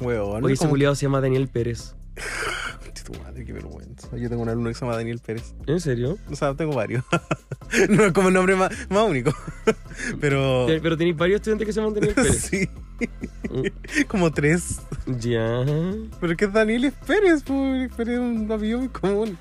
weón. 0.00 0.44
Hoy 0.44 0.52
ese 0.52 0.68
culiado 0.68 0.94
se 0.94 1.06
llama 1.06 1.20
Daniel 1.20 1.48
Pérez. 1.48 1.94
Tu 3.06 3.12
madre, 3.20 3.44
qué 3.44 3.52
vergüenza. 3.52 4.16
Yo 4.16 4.28
tengo 4.28 4.42
un 4.42 4.48
alumno 4.48 4.68
que 4.68 4.74
se 4.74 4.80
llama 4.80 4.96
Daniel 4.96 5.20
Pérez. 5.20 5.54
¿En 5.68 5.78
serio? 5.78 6.18
O 6.28 6.34
sea, 6.34 6.54
tengo 6.54 6.74
varios. 6.74 7.04
no 7.88 8.04
es 8.04 8.12
como 8.12 8.28
el 8.28 8.34
nombre 8.34 8.56
más, 8.56 8.70
más 8.90 9.08
único. 9.08 9.32
Pero. 10.20 10.66
Pero 10.66 10.96
tenéis 10.96 11.16
varios 11.16 11.36
estudiantes 11.36 11.66
que 11.66 11.72
se 11.72 11.80
llaman 11.80 11.94
Daniel 11.94 12.14
Pérez. 12.14 12.36
sí. 12.50 12.68
como 14.08 14.30
tres. 14.32 14.80
Ya. 15.06 15.64
Pero 16.20 16.36
que 16.36 16.44
es 16.46 16.52
Daniel 16.52 16.92
Pérez, 17.06 17.42
pues, 17.44 17.92
Pérez 17.94 18.14
es 18.14 18.20
un 18.20 18.50
apellido 18.50 18.78
muy 18.80 18.88
común. 18.88 19.38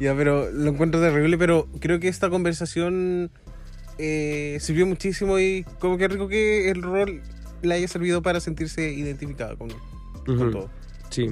Ya, 0.00 0.14
pero 0.16 0.50
lo 0.50 0.70
encuentro 0.70 1.00
terrible, 1.00 1.38
pero 1.38 1.68
creo 1.80 2.00
que 2.00 2.08
esta 2.08 2.28
conversación 2.30 3.30
eh, 3.98 4.58
sirvió 4.60 4.86
muchísimo 4.86 5.38
y 5.38 5.64
como 5.78 5.96
que 5.98 6.08
rico 6.08 6.28
que 6.28 6.70
el 6.70 6.82
rol 6.82 7.22
le 7.62 7.74
haya 7.74 7.86
servido 7.88 8.22
para 8.22 8.40
sentirse 8.40 8.92
identificada 8.92 9.56
con, 9.56 9.68
con 10.26 10.40
Ujú. 10.42 10.50
todo. 10.50 10.70
Sí. 11.10 11.30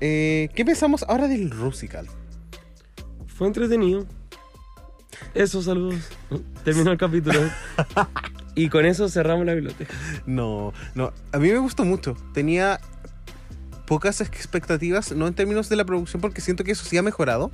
Eh, 0.00 0.50
¿Qué 0.54 0.64
pensamos 0.64 1.04
ahora 1.08 1.26
del 1.28 1.50
Rusical? 1.50 2.06
Fue 3.26 3.46
entretenido. 3.46 4.06
Eso, 5.34 5.62
saludos. 5.62 6.10
Terminó 6.64 6.92
el 6.92 6.98
capítulo. 6.98 7.40
y 8.56 8.68
con 8.70 8.84
eso 8.86 9.08
cerramos 9.08 9.46
la 9.46 9.54
biblioteca. 9.54 9.94
No, 10.26 10.72
no, 10.96 11.12
a 11.30 11.38
mí 11.38 11.48
me 11.52 11.58
gustó 11.58 11.84
mucho. 11.84 12.16
Tenía 12.34 12.80
pocas 13.86 14.20
expectativas, 14.20 15.12
no 15.12 15.28
en 15.28 15.34
términos 15.34 15.68
de 15.68 15.76
la 15.76 15.84
producción, 15.84 16.20
porque 16.20 16.40
siento 16.40 16.64
que 16.64 16.72
eso 16.72 16.84
sí 16.84 16.96
ha 16.98 17.02
mejorado. 17.02 17.52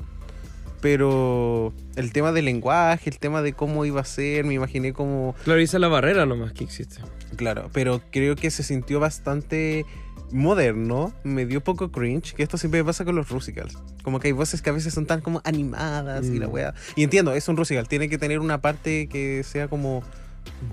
Pero 0.80 1.72
el 1.94 2.12
tema 2.12 2.32
del 2.32 2.46
lenguaje, 2.46 3.08
el 3.08 3.18
tema 3.20 3.40
de 3.40 3.52
cómo 3.52 3.84
iba 3.84 4.00
a 4.00 4.04
ser, 4.04 4.44
me 4.44 4.54
imaginé 4.54 4.92
como 4.92 5.36
Claro, 5.44 5.60
esa 5.60 5.76
es 5.76 5.80
la 5.80 5.86
barrera 5.88 6.26
nomás 6.26 6.52
que 6.52 6.64
existe. 6.64 6.96
Claro, 7.36 7.70
pero 7.72 8.00
creo 8.10 8.34
que 8.34 8.50
se 8.50 8.64
sintió 8.64 8.98
bastante 8.98 9.86
moderno, 10.32 11.12
me 11.22 11.46
dio 11.46 11.60
poco 11.62 11.92
cringe, 11.92 12.32
que 12.34 12.42
esto 12.42 12.56
siempre 12.56 12.80
me 12.82 12.86
pasa 12.86 13.04
con 13.04 13.14
los 13.14 13.28
rusicals. 13.28 13.78
Como 14.02 14.18
que 14.18 14.28
hay 14.28 14.32
voces 14.32 14.60
que 14.60 14.70
a 14.70 14.72
veces 14.72 14.92
son 14.92 15.06
tan 15.06 15.20
como 15.20 15.40
animadas 15.44 16.26
y 16.26 16.38
la 16.40 16.48
Mm. 16.48 16.52
wea. 16.52 16.74
Y 16.96 17.04
entiendo, 17.04 17.32
es 17.32 17.46
un 17.48 17.56
rusical, 17.56 17.86
tiene 17.86 18.08
que 18.08 18.18
tener 18.18 18.40
una 18.40 18.60
parte 18.60 19.06
que 19.08 19.44
sea 19.44 19.68
como, 19.68 20.02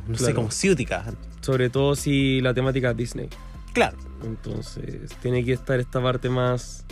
no 0.07 0.17
sé, 0.17 0.33
como 0.33 0.51
ciútica. 0.51 1.05
Sobre 1.41 1.69
todo 1.69 1.95
si 1.95 2.41
la 2.41 2.53
temática 2.53 2.91
es 2.91 2.97
Disney. 2.97 3.29
Claro, 3.73 3.97
Entonces, 4.23 5.11
tiene 5.21 5.45
que 5.45 5.53
estar 5.53 5.79
esta 5.79 6.01
parte 6.01 6.29
más 6.29 6.85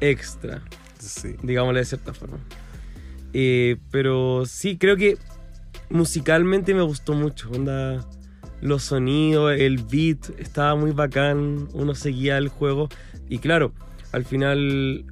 extra, 0.00 0.62
sí. 0.98 1.36
digámosle 1.42 1.80
de 1.80 1.86
cierta 1.86 2.12
forma. 2.12 2.38
Eh, 3.32 3.78
pero 3.90 4.44
sí, 4.46 4.76
creo 4.76 4.96
que 4.96 5.16
musicalmente 5.90 6.74
me 6.74 6.82
gustó 6.82 7.14
mucho. 7.14 7.50
Onda, 7.50 8.06
los 8.60 8.82
sonidos, 8.82 9.54
el 9.58 9.78
beat, 9.78 10.38
estaba 10.38 10.74
muy 10.74 10.92
bacán. 10.92 11.68
Uno 11.72 11.94
seguía 11.94 12.38
el 12.38 12.48
juego. 12.48 12.88
Y 13.28 13.38
claro, 13.38 13.72
al 14.12 14.24
final 14.24 15.06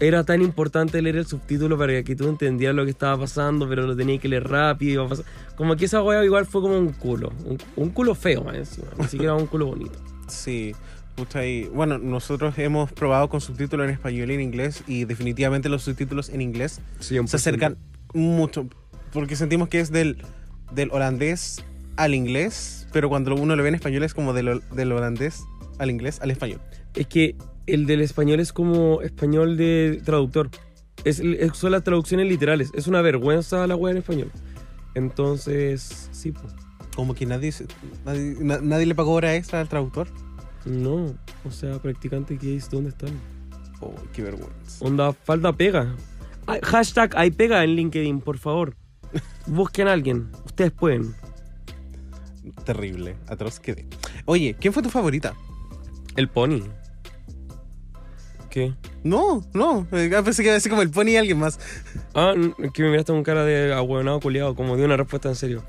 era 0.00 0.24
tan 0.24 0.42
importante 0.42 1.00
leer 1.00 1.16
el 1.16 1.26
subtítulo 1.26 1.78
para 1.78 2.02
que 2.02 2.16
tú 2.16 2.28
entendieras 2.28 2.76
lo 2.76 2.84
que 2.84 2.90
estaba 2.90 3.20
pasando, 3.20 3.68
pero 3.68 3.86
lo 3.86 3.96
tenías 3.96 4.20
que 4.20 4.28
leer 4.28 4.48
rápido. 4.48 5.06
iba 5.06 5.16
Como 5.56 5.76
que 5.76 5.86
esa 5.86 6.02
wea 6.02 6.24
igual 6.24 6.46
fue 6.46 6.60
como 6.60 6.78
un 6.78 6.92
culo. 6.92 7.32
Un, 7.44 7.58
un 7.76 7.90
culo 7.90 8.14
feo, 8.14 8.44
más 8.44 8.56
encima. 8.56 8.88
Ni 8.98 9.06
siquiera 9.06 9.34
un 9.34 9.46
culo 9.46 9.66
bonito. 9.66 9.98
Sí. 10.28 10.74
Y, 11.42 11.64
bueno, 11.68 11.96
nosotros 11.96 12.58
hemos 12.58 12.92
probado 12.92 13.28
con 13.30 13.40
subtítulos 13.40 13.84
en 13.86 13.92
español 13.92 14.30
y 14.30 14.34
en 14.34 14.40
inglés 14.42 14.82
y 14.86 15.06
definitivamente 15.06 15.70
los 15.70 15.82
subtítulos 15.82 16.28
en 16.28 16.42
inglés 16.42 16.80
se 17.00 17.18
acercan 17.18 17.78
mucho 18.12 18.68
porque 19.12 19.34
sentimos 19.34 19.68
que 19.68 19.80
es 19.80 19.90
del, 19.90 20.22
del 20.72 20.90
holandés 20.90 21.64
al 21.96 22.14
inglés, 22.14 22.86
pero 22.92 23.08
cuando 23.08 23.34
uno 23.34 23.56
lo 23.56 23.62
ve 23.62 23.70
en 23.70 23.76
español 23.76 24.02
es 24.02 24.12
como 24.12 24.34
del, 24.34 24.60
del 24.72 24.92
holandés 24.92 25.44
al 25.78 25.90
inglés 25.90 26.20
al 26.20 26.30
español. 26.30 26.60
Es 26.94 27.06
que 27.06 27.34
el 27.66 27.86
del 27.86 28.00
español 28.00 28.40
es 28.40 28.52
como 28.52 29.02
español 29.02 29.56
de 29.56 30.00
traductor. 30.04 30.50
Es, 31.04 31.20
es- 31.20 31.56
son 31.56 31.72
las 31.72 31.84
traducciones 31.84 32.26
literales. 32.28 32.70
Es 32.74 32.86
una 32.86 33.02
vergüenza 33.02 33.66
la 33.66 33.76
wea 33.76 33.92
en 33.92 33.98
español. 33.98 34.30
Entonces, 34.94 36.08
sí, 36.12 36.32
pues. 36.32 36.54
Como 36.94 37.14
que 37.14 37.26
nadie, 37.26 37.52
nadie, 38.06 38.36
na- 38.40 38.60
nadie 38.62 38.86
le 38.86 38.94
pagó 38.94 39.12
hora 39.12 39.34
extra 39.36 39.60
al 39.60 39.68
traductor. 39.68 40.08
No, 40.64 41.14
o 41.44 41.50
sea, 41.50 41.78
practicante 41.80 42.38
es 42.42 42.70
dónde 42.70 42.90
están. 42.90 43.10
Oh, 43.80 43.94
qué 44.14 44.22
vergüenza. 44.22 44.84
Onda, 44.84 45.12
falta 45.12 45.52
pega. 45.52 45.94
Ay, 46.46 46.60
Hashtag 46.62 47.14
hay 47.16 47.30
pega 47.30 47.62
en 47.62 47.76
LinkedIn, 47.76 48.20
por 48.20 48.38
favor. 48.38 48.74
Busquen 49.46 49.88
a 49.88 49.92
alguien. 49.92 50.30
Ustedes 50.46 50.72
pueden. 50.72 51.14
Terrible, 52.64 53.16
atroz 53.28 53.60
quedé. 53.60 53.86
Oye, 54.24 54.56
¿quién 54.58 54.72
fue 54.72 54.82
tu 54.82 54.88
favorita? 54.90 55.34
El 56.16 56.28
pony. 56.28 56.62
¿Qué? 58.56 58.72
No, 59.04 59.44
no, 59.52 59.86
eh, 59.92 60.08
pensé 60.24 60.42
que 60.42 60.48
iba 60.48 60.52
a 60.52 60.54
decir 60.54 60.70
como 60.70 60.80
el 60.80 60.88
pony 60.88 61.08
y 61.08 61.16
alguien 61.16 61.38
más. 61.38 61.60
Ah, 62.14 62.32
que 62.72 62.82
me 62.82 62.88
miraste 62.88 63.12
con 63.12 63.22
cara 63.22 63.44
de 63.44 63.74
ahueonado 63.74 64.18
culiado, 64.18 64.54
como 64.54 64.78
de 64.78 64.84
una 64.86 64.96
respuesta 64.96 65.28
en 65.28 65.34
serio. 65.34 65.62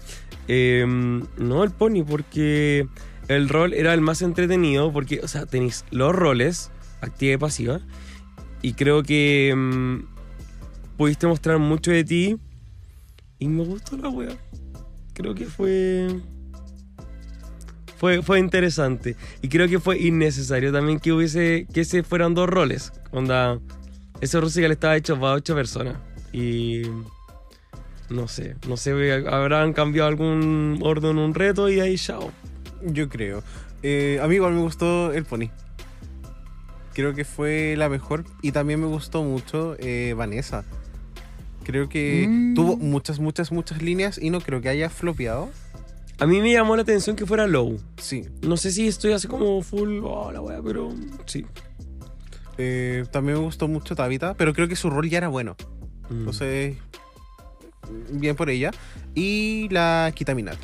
Eh, 0.48 0.86
no, 0.88 1.63
el 1.65 1.72
pony, 1.72 2.06
porque 2.08 2.88
el 3.27 3.50
rol 3.50 3.74
era 3.74 3.94
el 3.94 4.00
más 4.00 4.22
entretenido, 4.22 4.94
porque, 4.94 5.20
o 5.22 5.27
sea, 5.27 5.46
tenéis 5.46 5.84
los 5.91 6.15
roles, 6.15 6.72
activa 7.01 7.34
y 7.34 7.38
pasiva, 7.38 7.82
y 8.62 8.72
creo 8.72 9.03
que 9.03 9.53
mm, 9.53 10.96
pudiste 10.96 11.27
mostrar 11.27 11.60
mucho 11.60 11.91
de 11.91 12.06
ti, 12.06 12.38
y 13.38 13.50
me 13.50 13.65
gustó 13.65 13.98
la 13.98 14.08
wea. 14.08 14.38
Creo 15.13 15.36
que 15.36 15.44
fue... 15.44 16.22
Fue, 17.97 18.21
fue 18.21 18.39
interesante. 18.39 19.15
Y 19.41 19.49
creo 19.49 19.67
que 19.67 19.79
fue 19.79 19.97
innecesario 19.99 20.71
también 20.71 20.99
que 20.99 21.11
hubiese. 21.11 21.67
que 21.73 21.83
se 21.85 22.03
fueran 22.03 22.33
dos 22.33 22.47
roles. 22.49 22.91
Onda. 23.11 23.59
Ese 24.21 24.39
musical 24.39 24.71
estaba 24.71 24.95
hecho 24.97 25.19
para 25.19 25.33
ocho 25.33 25.55
personas. 25.55 25.95
Y. 26.31 26.83
No 28.09 28.27
sé. 28.27 28.55
No 28.67 28.77
sé. 28.77 28.91
Habrán 29.27 29.73
cambiado 29.73 30.07
algún 30.09 30.79
orden, 30.83 31.17
un 31.17 31.33
reto 31.33 31.69
y 31.69 31.79
ahí 31.79 31.97
chao. 31.97 32.31
Yo 32.83 33.09
creo. 33.09 33.43
Eh, 33.83 34.19
a 34.21 34.27
mí 34.27 34.35
igual 34.35 34.53
me 34.53 34.61
gustó 34.61 35.11
el 35.13 35.25
pony. 35.25 35.49
Creo 36.93 37.13
que 37.13 37.25
fue 37.25 37.75
la 37.77 37.89
mejor 37.89 38.23
y 38.41 38.51
también 38.51 38.79
me 38.79 38.87
gustó 38.87 39.23
mucho 39.23 39.75
eh, 39.79 40.13
Vanessa. 40.17 40.63
Creo 41.63 41.89
que 41.89 42.25
Mm. 42.27 42.53
tuvo 42.55 42.77
muchas, 42.77 43.19
muchas, 43.19 43.51
muchas 43.51 43.81
líneas 43.81 44.17
y 44.21 44.29
no 44.29 44.39
creo 44.41 44.61
que 44.61 44.69
haya 44.69 44.89
flopeado. 44.89 45.49
A 46.19 46.25
mí 46.25 46.41
me 46.41 46.51
llamó 46.51 46.75
la 46.75 46.81
atención 46.81 47.15
que 47.15 47.25
fuera 47.25 47.45
low. 47.45 47.79
Sí. 47.97 48.25
No 48.41 48.57
sé 48.57 48.71
si 48.71 48.88
estoy 48.88 49.12
así 49.12 49.27
como 49.27 49.62
full, 49.62 50.00
oh, 50.03 50.31
la 50.31 50.41
wea, 50.41 50.62
pero 50.63 50.91
sí. 51.25 51.45
Eh, 52.57 53.05
también 53.12 53.38
me 53.38 53.43
gustó 53.43 53.67
mucho 53.67 53.95
Tabitha, 53.95 54.33
pero 54.33 54.53
creo 54.53 54.67
que 54.67 54.75
su 54.75 54.89
rol 54.89 55.07
ya 55.09 55.19
era 55.19 55.27
bueno. 55.27 55.55
Mm. 56.09 56.17
Entonces, 56.19 56.77
bien 58.09 58.36
por 58.36 58.50
ella. 58.50 58.71
Y 59.13 59.67
la 59.69 60.12
Kita 60.15 60.33
Minaj. 60.33 60.57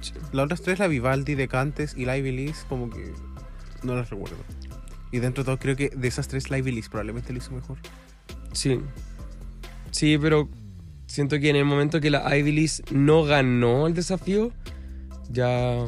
Sí. 0.00 0.12
Las 0.32 0.44
otras 0.44 0.62
tres, 0.62 0.78
la 0.78 0.86
Vivaldi, 0.86 1.34
Decantes 1.34 1.94
y 1.96 2.04
la 2.04 2.16
Ivy 2.16 2.30
Liz, 2.30 2.64
como 2.68 2.90
que 2.90 3.12
no 3.82 3.96
las 3.96 4.10
recuerdo. 4.10 4.36
Y 5.10 5.18
dentro 5.18 5.42
de 5.42 5.46
todo, 5.46 5.58
creo 5.58 5.74
que 5.74 5.88
de 5.90 6.08
esas 6.08 6.28
tres, 6.28 6.50
la 6.50 6.58
Ivy 6.58 6.72
Liz 6.72 6.88
probablemente 6.88 7.32
lo 7.32 7.38
hizo 7.38 7.50
mejor. 7.50 7.78
Sí. 8.52 8.80
Sí, 9.90 10.16
pero 10.18 10.48
siento 11.14 11.38
que 11.40 11.48
en 11.50 11.56
el 11.56 11.64
momento 11.64 12.00
que 12.00 12.10
la 12.10 12.36
Ivy 12.36 12.52
League 12.52 12.72
no 12.90 13.24
ganó 13.24 13.86
el 13.86 13.94
desafío, 13.94 14.52
ya. 15.30 15.86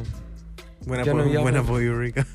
Buena, 0.85 1.03
Ya 1.03 1.13
no 1.13 1.19
po- 1.23 1.27
había 1.27 1.39
buena 1.41 1.63
po, 1.63 1.79
Eureka. 1.79 2.25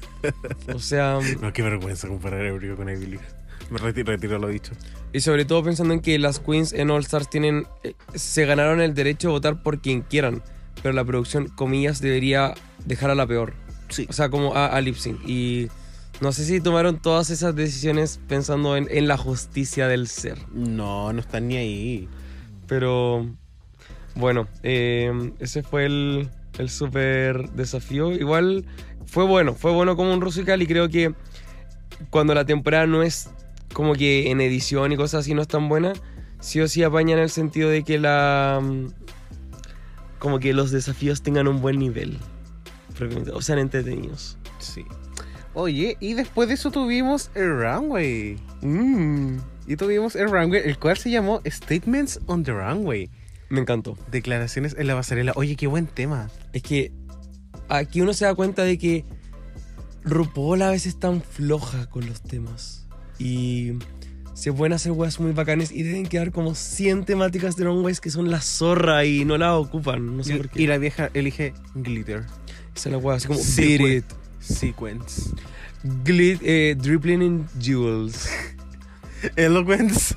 O 0.75 0.79
sea. 0.79 1.19
No, 1.41 1.53
qué 1.53 1.63
vergüenza 1.63 2.09
comparar 2.09 2.45
Eureka 2.45 2.77
con 2.77 2.89
Ivy 2.89 3.07
League. 3.07 3.25
Me 3.71 3.79
retiro, 3.79 4.13
retiro 4.13 4.39
lo 4.39 4.49
dicho. 4.49 4.73
Y 5.13 5.21
sobre 5.21 5.45
todo 5.45 5.63
pensando 5.63 5.95
en 5.95 6.01
que 6.01 6.19
las 6.19 6.39
queens 6.41 6.73
en 6.73 6.91
All 6.91 7.01
Stars 7.03 7.31
tienen. 7.31 7.67
eh, 7.85 7.95
se 8.15 8.45
ganaron 8.45 8.81
el 8.81 8.95
derecho 8.95 9.29
a 9.29 9.33
votar 9.33 9.63
por 9.63 9.81
quien 9.81 10.03
quieran. 10.03 10.43
Pero 10.83 10.93
la 10.95 11.05
producción, 11.05 11.49
comillas, 11.49 12.01
debería 12.01 12.55
dejar 12.85 13.11
a 13.11 13.15
la 13.15 13.27
peor. 13.27 13.55
Sí. 13.89 14.07
O 14.09 14.13
sea, 14.13 14.29
como 14.31 14.55
a, 14.55 14.67
a 14.67 14.81
lip 14.81 14.97
sync. 14.97 15.21
Y 15.27 15.69
no 16.21 16.33
sé 16.33 16.45
si 16.45 16.61
tomaron 16.61 17.01
todas 17.01 17.31
esas 17.31 17.55
decisiones 17.55 18.21
pensando 18.29 18.77
en, 18.77 18.89
en 18.91 19.07
la 19.09 19.17
justicia 19.17 19.87
del 19.89 20.09
ser. 20.09 20.39
No, 20.53 21.13
no 21.13 21.21
están 21.21 21.49
ni 21.49 21.57
ahí. 21.57 22.09
Pero 22.66 23.26
bueno, 24.14 24.49
eh, 24.62 25.33
ese 25.38 25.62
fue 25.62 25.87
el, 25.87 26.31
el 26.59 26.71
super 26.71 27.50
desafío. 27.50 28.12
Igual 28.12 28.64
fue 29.07 29.25
bueno, 29.25 29.54
fue 29.54 29.73
bueno 29.73 29.97
como 29.97 30.12
un 30.12 30.21
musical 30.21 30.62
y 30.62 30.66
creo 30.66 30.88
que 30.88 31.14
cuando 32.11 32.35
la 32.35 32.45
temporada 32.45 32.87
no 32.87 33.02
es 33.02 33.31
como 33.73 33.95
que 33.95 34.31
en 34.31 34.40
edición 34.40 34.92
y 34.92 34.97
cosas 34.97 35.21
así 35.21 35.35
no 35.35 35.42
es 35.42 35.49
tan 35.49 35.69
buena, 35.69 35.92
sí 36.40 36.61
o 36.61 36.69
sí 36.69 36.83
apaña 36.83 37.14
en 37.14 37.21
el 37.21 37.31
sentido 37.31 37.71
de 37.71 37.83
que 37.85 37.99
la... 37.99 38.61
mm, 38.62 38.87
como 40.19 40.38
que 40.38 40.52
los 40.52 40.71
desafíos 40.71 41.23
tengan 41.23 41.49
un 41.49 41.61
buen 41.61 41.78
nivel. 41.78 42.19
O 43.35 43.42
sean 43.42 43.59
entretenidos. 43.59 44.38
Sí. 44.59 44.85
Oye, 45.54 45.97
y 45.99 46.14
después 46.14 46.49
de 46.49 46.54
eso 46.54 46.71
tuvimos 46.71 47.31
el 47.35 47.59
Runway. 47.59 48.37
Mm, 48.61 49.38
Y 49.73 49.76
tuvimos 49.76 50.17
el 50.17 50.29
Runway, 50.31 50.61
el 50.67 50.79
cual 50.79 50.99
se 50.99 51.11
llamó 51.11 51.41
Statements 51.47 52.21
on 52.26 52.43
the 52.45 52.52
Runway. 52.52 53.09
me 53.49 53.61
encantó. 53.61 53.97
Declaraciones 54.11 54.76
en 54.79 54.87
la 54.87 54.95
pasarela. 54.95 55.33
Oye, 55.35 55.57
qué 55.57 55.67
buen 55.67 55.87
tema. 55.87 56.29
Es 56.52 56.62
que 56.62 56.93
aquí 57.69 58.00
uno 58.02 58.12
se 58.12 58.26
da 58.26 58.35
cuenta 58.35 58.64
de 58.64 58.76
que 58.76 59.05
RuPaul 60.05 60.61
a 60.62 60.71
veces 60.71 60.95
es 60.95 61.00
tan 61.00 61.23
floja 61.23 61.87
con 61.88 62.07
los 62.07 62.23
temas. 62.23 62.87
Y 63.19 63.73
se 64.35 64.52
pueden 64.52 64.73
hacer 64.75 64.93
weas 64.93 65.21
muy 65.21 65.33
bacanes 65.33 65.71
y 65.73 65.83
deben 65.85 66.07
quedar 66.07 66.33
como 66.33 66.55
100 66.55 67.05
temáticas 67.05 67.57
de 67.57 67.64
runways 67.64 68.00
que 68.00 68.11
son 68.11 68.31
la 68.31 68.41
zorra 68.41 69.05
y 69.07 69.25
no 69.25 69.38
la 69.38 69.57
ocupan. 69.57 70.17
No 70.19 70.25
sé 70.25 70.37
por 70.37 70.47
Y, 70.47 70.49
qué. 70.50 70.62
y 70.62 70.67
la 70.67 70.76
vieja 70.79 71.11
elige 71.14 71.55
Glitter. 71.75 72.25
Esa 72.75 72.88
es 72.88 72.93
la 72.93 72.99
wea 72.99 73.17
así 73.17 73.26
como. 73.29 73.41
It. 73.41 74.05
Sequence. 74.41 75.31
Glit, 76.05 76.41
eh, 76.43 76.75
dribbling 76.79 77.23
in 77.23 77.47
jewels. 77.61 78.29
Eloquence. 79.37 80.14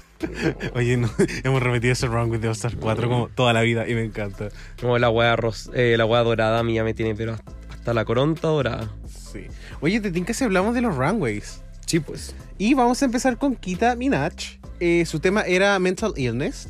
Oye, 0.73 0.97
no, 0.97 1.09
hemos 1.43 1.61
repetido 1.61 1.93
ese 1.93 2.07
Runway 2.07 2.39
de 2.39 2.47
All 2.47 2.53
Star 2.53 2.75
4 2.75 3.09
como 3.09 3.27
toda 3.29 3.53
la 3.53 3.61
vida 3.61 3.87
y 3.87 3.93
me 3.93 4.03
encanta. 4.03 4.49
Como 4.79 4.97
la 4.97 5.09
ros- 5.35 5.69
eh, 5.73 5.95
la 5.97 6.05
wea 6.05 6.21
dorada 6.23 6.59
a 6.59 6.63
mí 6.63 6.75
ya 6.75 6.83
me 6.83 6.93
tiene, 6.93 7.15
pero 7.15 7.33
hasta, 7.33 7.51
hasta 7.69 7.93
la 7.93 8.05
coronta 8.05 8.47
dorada. 8.47 8.91
Sí. 9.07 9.47
Oye, 9.81 9.99
te 9.99 10.11
tinca 10.11 10.33
si 10.33 10.43
hablamos 10.43 10.73
de 10.73 10.81
los 10.81 10.95
Runways. 10.95 11.61
Sí, 11.85 11.99
pues. 11.99 12.33
Y 12.57 12.73
vamos 12.73 13.01
a 13.01 13.05
empezar 13.05 13.37
con 13.37 13.55
Kita 13.55 13.95
Minaj. 13.95 14.33
Eh, 14.79 15.05
su 15.05 15.19
tema 15.19 15.41
era 15.41 15.77
Mental 15.79 16.13
Illness. 16.15 16.67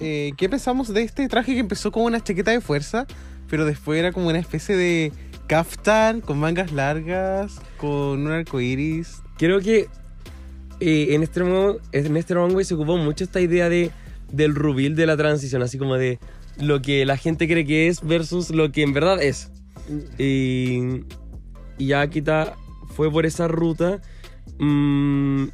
Eh, 0.00 0.32
¿Qué 0.36 0.48
pensamos 0.48 0.92
de 0.92 1.02
este 1.02 1.28
traje 1.28 1.54
que 1.54 1.60
empezó 1.60 1.92
como 1.92 2.06
una 2.06 2.22
chaqueta 2.22 2.50
de 2.50 2.60
fuerza, 2.60 3.06
pero 3.48 3.64
después 3.64 3.98
era 3.98 4.12
como 4.12 4.28
una 4.28 4.38
especie 4.40 4.76
de 4.76 5.12
kaftan 5.46 6.20
con 6.20 6.38
mangas 6.38 6.72
largas, 6.72 7.60
con 7.78 8.26
un 8.26 8.30
arco 8.32 8.60
iris? 8.60 9.22
Creo 9.38 9.60
que 9.60 9.88
eh, 10.86 11.14
en, 11.14 11.22
este, 11.22 11.40
en 11.92 12.16
este 12.16 12.34
runway 12.34 12.64
se 12.64 12.74
ocupó 12.74 12.96
mucho 12.96 13.24
esta 13.24 13.40
idea 13.40 13.68
de, 13.68 13.90
del 14.32 14.54
rubil 14.54 14.94
de 14.96 15.06
la 15.06 15.16
transición, 15.16 15.62
así 15.62 15.78
como 15.78 15.94
de 15.96 16.18
lo 16.60 16.80
que 16.82 17.04
la 17.06 17.16
gente 17.16 17.46
cree 17.48 17.64
que 17.64 17.88
es 17.88 18.02
versus 18.02 18.50
lo 18.50 18.70
que 18.70 18.82
en 18.82 18.92
verdad 18.92 19.22
es. 19.22 19.50
Y, 20.18 21.04
y 21.78 21.86
ya 21.86 22.06
Kita 22.08 22.54
fue 22.94 23.10
por 23.10 23.26
esa 23.26 23.48
ruta. 23.48 24.00
mm, 24.58 25.46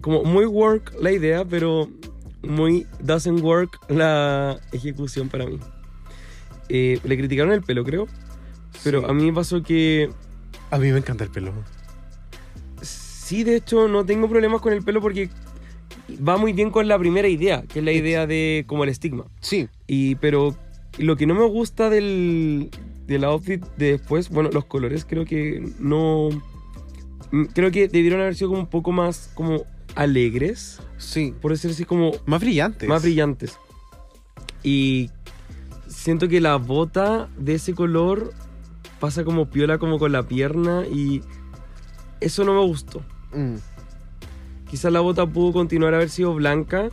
como 0.00 0.24
muy 0.24 0.46
work 0.46 0.94
la 1.00 1.12
idea, 1.12 1.44
pero 1.44 1.88
muy 2.42 2.86
doesn't 3.00 3.42
work 3.42 3.78
la 3.90 4.58
ejecución 4.72 5.28
para 5.28 5.46
mí. 5.46 5.58
Eh, 6.68 7.00
le 7.04 7.16
criticaron 7.18 7.52
el 7.52 7.62
pelo, 7.62 7.84
creo. 7.84 8.06
Pero 8.84 9.00
Sí. 9.00 9.06
a 9.08 9.12
mí 9.12 9.24
me 9.26 9.32
pasó 9.32 9.62
que 9.62 10.08
A 10.70 10.78
mí 10.78 10.90
me 10.92 10.98
encanta 10.98 11.24
el 11.24 11.30
pelo. 11.30 11.52
Sí, 13.30 13.44
de 13.44 13.54
hecho, 13.54 13.86
no 13.86 14.04
tengo 14.04 14.28
problemas 14.28 14.60
con 14.60 14.72
el 14.72 14.82
pelo 14.82 15.00
porque 15.00 15.28
va 16.26 16.36
muy 16.36 16.52
bien 16.52 16.72
con 16.72 16.88
la 16.88 16.98
primera 16.98 17.28
idea, 17.28 17.62
que 17.62 17.78
es 17.78 17.84
la 17.84 17.92
idea 17.92 18.26
de 18.26 18.64
como 18.66 18.82
el 18.82 18.90
estigma. 18.90 19.24
Sí, 19.40 19.68
Y, 19.86 20.16
pero 20.16 20.56
lo 20.98 21.14
que 21.16 21.26
no 21.28 21.34
me 21.36 21.46
gusta 21.46 21.88
del, 21.90 22.70
del 23.06 23.22
outfit 23.22 23.64
de 23.76 23.92
después, 23.92 24.30
bueno, 24.30 24.50
los 24.52 24.64
colores 24.64 25.04
creo 25.08 25.24
que 25.24 25.62
no... 25.78 26.30
mm, 27.30 27.44
Creo 27.54 27.70
que 27.70 27.86
debieron 27.86 28.20
haber 28.20 28.34
sido 28.34 28.48
como 28.50 28.62
un 28.62 28.66
poco 28.66 28.90
más 28.90 29.30
como 29.34 29.62
alegres, 29.94 30.80
sí. 30.98 31.32
por 31.40 31.52
decir 31.52 31.70
así, 31.70 31.84
como 31.84 32.10
Más 32.26 32.40
brillantes. 32.40 32.88
más 32.88 33.00
brillantes. 33.02 33.56
Y 34.64 35.08
siento 35.86 36.26
que 36.26 36.40
la 36.40 36.56
bota 36.56 37.28
de 37.38 37.54
ese 37.54 37.74
color 37.74 38.34
pasa 38.98 39.22
como 39.22 39.48
piola 39.50 39.78
como 39.78 40.00
con 40.00 40.10
la 40.10 40.24
pierna 40.26 40.82
y 40.92 41.22
eso 42.20 42.44
no 42.44 42.54
me 42.54 42.66
gustó. 42.66 43.02
Mm. 43.32 43.56
Quizás 44.68 44.92
la 44.92 45.00
bota 45.00 45.26
pudo 45.26 45.52
continuar 45.52 45.94
a 45.94 45.96
haber 45.96 46.10
sido 46.10 46.34
blanca 46.34 46.90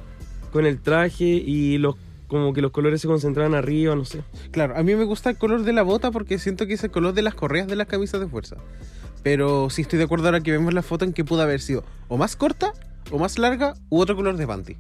con 0.52 0.66
el 0.66 0.80
traje 0.82 1.26
y 1.26 1.78
los 1.78 1.96
como 2.28 2.54
que 2.54 2.62
los 2.62 2.72
colores 2.72 3.02
se 3.02 3.08
concentraban 3.08 3.56
arriba, 3.56 3.96
no 3.96 4.06
sé. 4.06 4.22
Claro, 4.52 4.76
a 4.78 4.84
mí 4.84 4.96
me 4.96 5.06
gusta 5.06 5.30
el 5.30 5.38
color 5.38 5.64
de 5.64 5.74
la 5.74 5.84
bota 5.84 6.12
porque 6.12 6.40
siento 6.40 6.68
que 6.68 6.74
es 6.74 6.84
el 6.84 6.92
color 6.92 7.14
de 7.14 7.22
las 7.22 7.36
correas 7.36 7.68
de 7.68 7.76
las 7.76 7.88
camisas 7.88 8.20
de 8.20 8.28
fuerza. 8.28 8.58
Pero 9.24 9.70
sí 9.70 9.82
estoy 9.82 9.98
de 9.98 10.06
acuerdo 10.06 10.26
ahora 10.26 10.42
que 10.42 10.52
vemos 10.52 10.74
la 10.74 10.82
foto 10.82 11.06
en 11.06 11.14
que 11.14 11.24
pudo 11.24 11.42
haber 11.42 11.62
sido 11.62 11.84
o 12.08 12.18
más 12.18 12.36
corta, 12.36 12.74
o 13.12 13.18
más 13.18 13.40
larga, 13.40 13.76
u 13.90 14.00
otro 14.00 14.16
color 14.16 14.36
de 14.38 14.46
panty. 14.46 14.78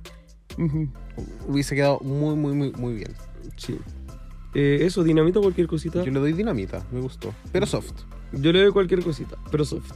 Hubiese 1.48 1.76
quedado 1.76 2.00
muy, 2.02 2.36
muy, 2.36 2.54
muy, 2.54 2.72
muy 2.74 2.93
bien. 2.96 3.15
Sí. 3.56 3.80
Eh, 4.54 4.80
eso, 4.82 5.04
dinamita 5.04 5.39
o 5.39 5.41
cualquier 5.41 5.67
cosita. 5.67 6.04
Yo 6.04 6.12
le 6.12 6.20
doy 6.20 6.34
dinamita, 6.34 6.86
me 6.91 7.00
gustó. 7.00 7.34
Pero 7.52 7.65
soft. 7.65 7.93
Yo 8.34 8.52
le 8.52 8.62
doy 8.62 8.72
cualquier 8.72 9.04
cosita, 9.04 9.38
pero 9.52 9.63
soft. 9.63 9.93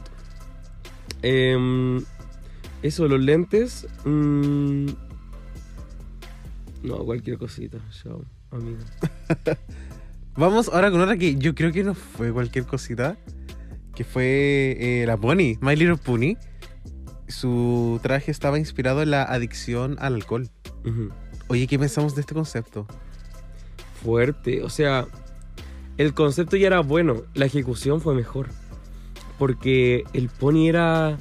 Em, 1.20 2.02
eso, 2.82 3.06
los 3.08 3.20
lentes. 3.20 3.86
mm, 4.04 4.86
no, 6.82 7.04
cualquier 7.04 7.38
cosita. 7.38 7.78
Chao, 7.90 8.24
amigo. 8.50 8.78
Vamos 10.36 10.70
ahora 10.72 10.90
con 10.90 11.00
otra 11.00 11.16
que 11.16 11.36
yo 11.36 11.54
creo 11.54 11.72
que 11.72 11.84
no 11.84 11.94
fue 11.94 12.32
cualquier 12.32 12.64
cosita. 12.66 13.16
Que 13.94 14.04
fue 14.04 14.76
eh, 14.80 15.04
la 15.06 15.16
Pony, 15.16 15.58
My 15.60 15.76
Little 15.76 15.96
Pony. 15.96 16.36
Su 17.28 18.00
traje 18.02 18.30
estaba 18.30 18.58
inspirado 18.58 19.02
en 19.02 19.10
la 19.10 19.22
adicción 19.22 19.96
al 20.00 20.14
alcohol. 20.14 20.48
Oye, 21.48 21.66
¿qué 21.66 21.78
pensamos 21.78 22.14
de 22.14 22.22
este 22.22 22.34
concepto? 22.34 22.86
Fuerte, 24.02 24.62
o 24.62 24.70
sea, 24.70 25.06
el 25.98 26.14
concepto 26.14 26.56
ya 26.56 26.66
era 26.66 26.80
bueno, 26.80 27.22
la 27.34 27.44
ejecución 27.44 28.00
fue 28.00 28.14
mejor. 28.14 28.48
Porque 29.42 30.04
el 30.12 30.28
pony 30.28 30.68
era. 30.68 31.18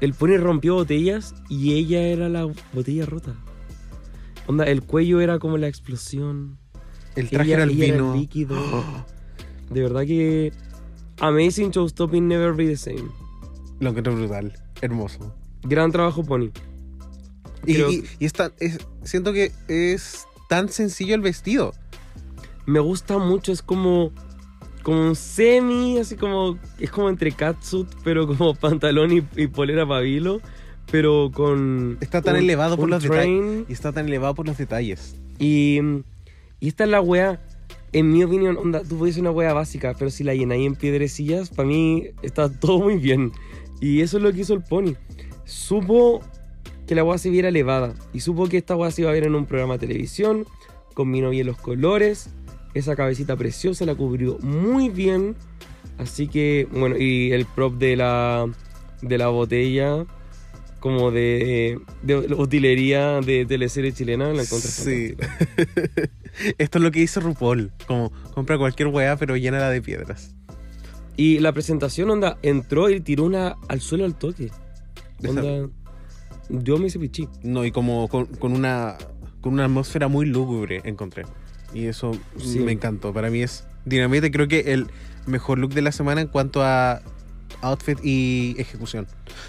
El 0.00 0.14
pony 0.14 0.36
rompió 0.36 0.74
botellas 0.74 1.32
y 1.48 1.74
ella 1.74 2.02
era 2.02 2.28
la 2.28 2.44
botella 2.72 3.06
rota. 3.06 3.36
Onda, 4.48 4.64
el 4.64 4.82
cuello 4.82 5.20
era 5.20 5.38
como 5.38 5.56
la 5.56 5.68
explosión. 5.68 6.58
El 7.14 7.30
traje 7.30 7.44
ella, 7.50 7.54
era 7.54 7.62
el 7.62 7.70
ella 7.80 7.94
vino. 7.94 8.16
líquido. 8.16 8.56
De 9.70 9.80
verdad 9.80 10.00
que. 10.00 10.52
Amazing 11.20 11.70
Showstopping 11.70 12.26
Never 12.26 12.52
Be 12.52 12.66
the 12.66 12.76
Same. 12.76 13.08
Lo 13.78 13.90
encuentro 13.90 14.16
brutal. 14.16 14.52
Hermoso. 14.80 15.32
Gran 15.62 15.92
trabajo, 15.92 16.24
Pony. 16.24 16.50
Y, 17.64 17.74
Creo- 17.74 17.92
y- 17.92 18.02
es- 18.18 18.78
siento 19.04 19.32
que 19.32 19.52
es 19.68 20.26
tan 20.48 20.68
sencillo 20.68 21.14
el 21.14 21.20
vestido. 21.20 21.74
Me 22.66 22.80
gusta 22.80 23.18
mucho, 23.18 23.52
es 23.52 23.62
como. 23.62 24.10
Como 24.86 25.00
un 25.08 25.16
semi, 25.16 25.98
así 25.98 26.14
como, 26.14 26.56
es 26.78 26.92
como 26.92 27.08
entre 27.08 27.32
catsuit, 27.32 27.88
pero 28.04 28.24
como 28.28 28.54
pantalón 28.60 29.10
y, 29.10 29.22
y 29.34 29.48
polera 29.48 29.84
pabilo, 29.84 30.40
pero 30.92 31.32
con... 31.34 31.98
Está 32.00 32.22
tan 32.22 32.36
un- 32.36 32.42
elevado 32.42 32.76
por 32.76 32.88
los 32.88 33.02
detalles. 33.02 33.64
Y 33.68 33.72
está 33.72 33.90
tan 33.90 34.06
elevado 34.06 34.36
por 34.36 34.46
los 34.46 34.56
detalles. 34.56 35.16
Y, 35.40 35.80
y 36.60 36.68
esta 36.68 36.84
es 36.84 36.90
la 36.90 37.00
wea, 37.00 37.44
en 37.92 38.12
mi 38.12 38.22
opinión, 38.22 38.56
onda, 38.58 38.84
tú 38.88 38.96
puedes 38.96 39.16
una 39.16 39.32
wea 39.32 39.52
básica, 39.52 39.92
pero 39.98 40.08
si 40.08 40.22
la 40.22 40.36
llenáis 40.36 40.64
en 40.64 40.76
piedrecillas, 40.76 41.50
para 41.50 41.66
mí 41.66 42.04
está 42.22 42.48
todo 42.60 42.78
muy 42.78 42.96
bien. 42.98 43.32
Y 43.80 44.02
eso 44.02 44.18
es 44.18 44.22
lo 44.22 44.32
que 44.32 44.42
hizo 44.42 44.54
el 44.54 44.62
Pony. 44.62 44.94
Supo 45.44 46.20
que 46.86 46.94
la 46.94 47.02
wea 47.02 47.18
se 47.18 47.30
viera 47.30 47.48
elevada. 47.48 47.92
Y 48.12 48.20
supo 48.20 48.48
que 48.48 48.58
esta 48.58 48.76
wea 48.76 48.92
se 48.92 49.02
iba 49.02 49.10
a 49.10 49.14
ver 49.14 49.24
en 49.24 49.34
un 49.34 49.46
programa 49.46 49.78
de 49.78 49.88
televisión. 49.88 50.46
Combinó 50.94 51.30
bien 51.30 51.48
los 51.48 51.56
colores. 51.58 52.30
Esa 52.76 52.94
cabecita 52.94 53.36
preciosa 53.36 53.86
la 53.86 53.94
cubrió 53.94 54.38
muy 54.40 54.90
bien. 54.90 55.34
Así 55.96 56.28
que, 56.28 56.68
bueno, 56.70 56.96
y 56.98 57.32
el 57.32 57.46
prop 57.46 57.74
de 57.78 57.96
la, 57.96 58.46
de 59.00 59.16
la 59.16 59.28
botella, 59.28 60.04
como 60.78 61.10
de, 61.10 61.78
de 62.02 62.16
utilería 62.34 63.22
de 63.22 63.46
teleserie 63.46 63.92
chilena, 63.92 64.26
la 64.26 64.42
encontré 64.42 64.70
Sí. 64.70 65.14
Esto 66.58 66.78
es 66.78 66.84
lo 66.84 66.90
que 66.90 67.00
hizo 67.00 67.20
RuPaul. 67.20 67.72
Como 67.86 68.12
compra 68.34 68.58
cualquier 68.58 68.88
weá, 68.88 69.16
pero 69.16 69.38
llénala 69.38 69.70
de 69.70 69.80
piedras. 69.80 70.34
Y 71.16 71.38
la 71.38 71.52
presentación, 71.52 72.10
onda, 72.10 72.36
entró 72.42 72.90
y 72.90 73.00
tiró 73.00 73.24
una 73.24 73.56
al 73.68 73.80
suelo 73.80 74.04
al 74.04 74.18
toque. 74.18 74.50
Onda, 75.26 75.70
yo 76.50 76.76
me 76.76 76.88
hice 76.88 76.98
pichí. 76.98 77.26
No, 77.42 77.64
y 77.64 77.72
como 77.72 78.06
con, 78.08 78.26
con 78.26 78.52
una 78.52 78.98
con 79.40 79.54
una 79.54 79.64
atmósfera 79.64 80.08
muy 80.08 80.26
lúgubre 80.26 80.82
encontré. 80.84 81.22
Y 81.76 81.86
eso 81.86 82.12
Sí. 82.38 82.60
me 82.60 82.72
encantó. 82.72 83.12
Para 83.12 83.30
mí 83.30 83.42
es 83.42 83.64
Dinamite, 83.84 84.30
creo 84.30 84.48
que 84.48 84.72
el 84.72 84.86
mejor 85.26 85.58
look 85.58 85.74
de 85.74 85.82
la 85.82 85.92
semana 85.92 86.20
en 86.22 86.28
cuanto 86.28 86.62
a 86.62 87.02
outfit 87.62 87.98
y 88.02 88.54
ejecución. 88.58 89.06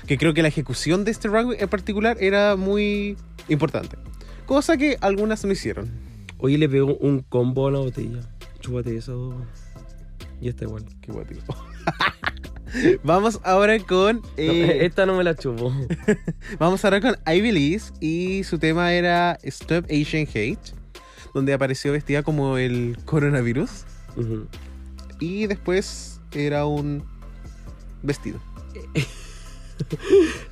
Que 0.07 0.17
creo 0.17 0.33
que 0.33 0.41
la 0.41 0.47
ejecución 0.49 1.05
de 1.05 1.11
este 1.11 1.27
runway 1.27 1.57
en 1.59 1.69
particular 1.69 2.17
era 2.19 2.55
muy 2.55 3.15
importante. 3.47 3.97
Cosa 4.45 4.77
que 4.77 4.97
algunas 5.01 5.43
no 5.45 5.51
hicieron. 5.51 5.89
Oye, 6.37 6.57
le 6.57 6.69
pegó 6.69 6.95
un 6.97 7.21
combo 7.21 7.67
a 7.67 7.71
la 7.71 7.79
botella. 7.79 8.19
Chúpate 8.59 8.95
eso. 8.97 9.33
Y 10.41 10.49
está 10.49 10.65
igual. 10.65 10.85
Qué 11.01 11.11
guatito. 11.11 11.43
Vamos 13.03 13.39
ahora 13.43 13.79
con. 13.79 14.17
No, 14.17 14.21
eh, 14.37 14.85
esta 14.85 15.05
no 15.05 15.15
me 15.17 15.23
la 15.23 15.35
chupo. 15.35 15.73
Vamos 16.59 16.83
ahora 16.85 17.01
con 17.01 17.15
Ivy 17.25 17.51
Lee's 17.51 17.93
y 17.99 18.43
su 18.43 18.59
tema 18.59 18.93
era 18.93 19.37
Stop 19.43 19.85
Asian 19.89 20.27
Hate, 20.27 20.59
donde 21.33 21.53
apareció 21.53 21.91
vestida 21.91 22.23
como 22.23 22.57
el 22.57 22.97
coronavirus 23.05 23.69
y 25.19 25.47
después 25.47 26.19
era 26.31 26.65
un 26.65 27.03
vestido. 28.03 28.39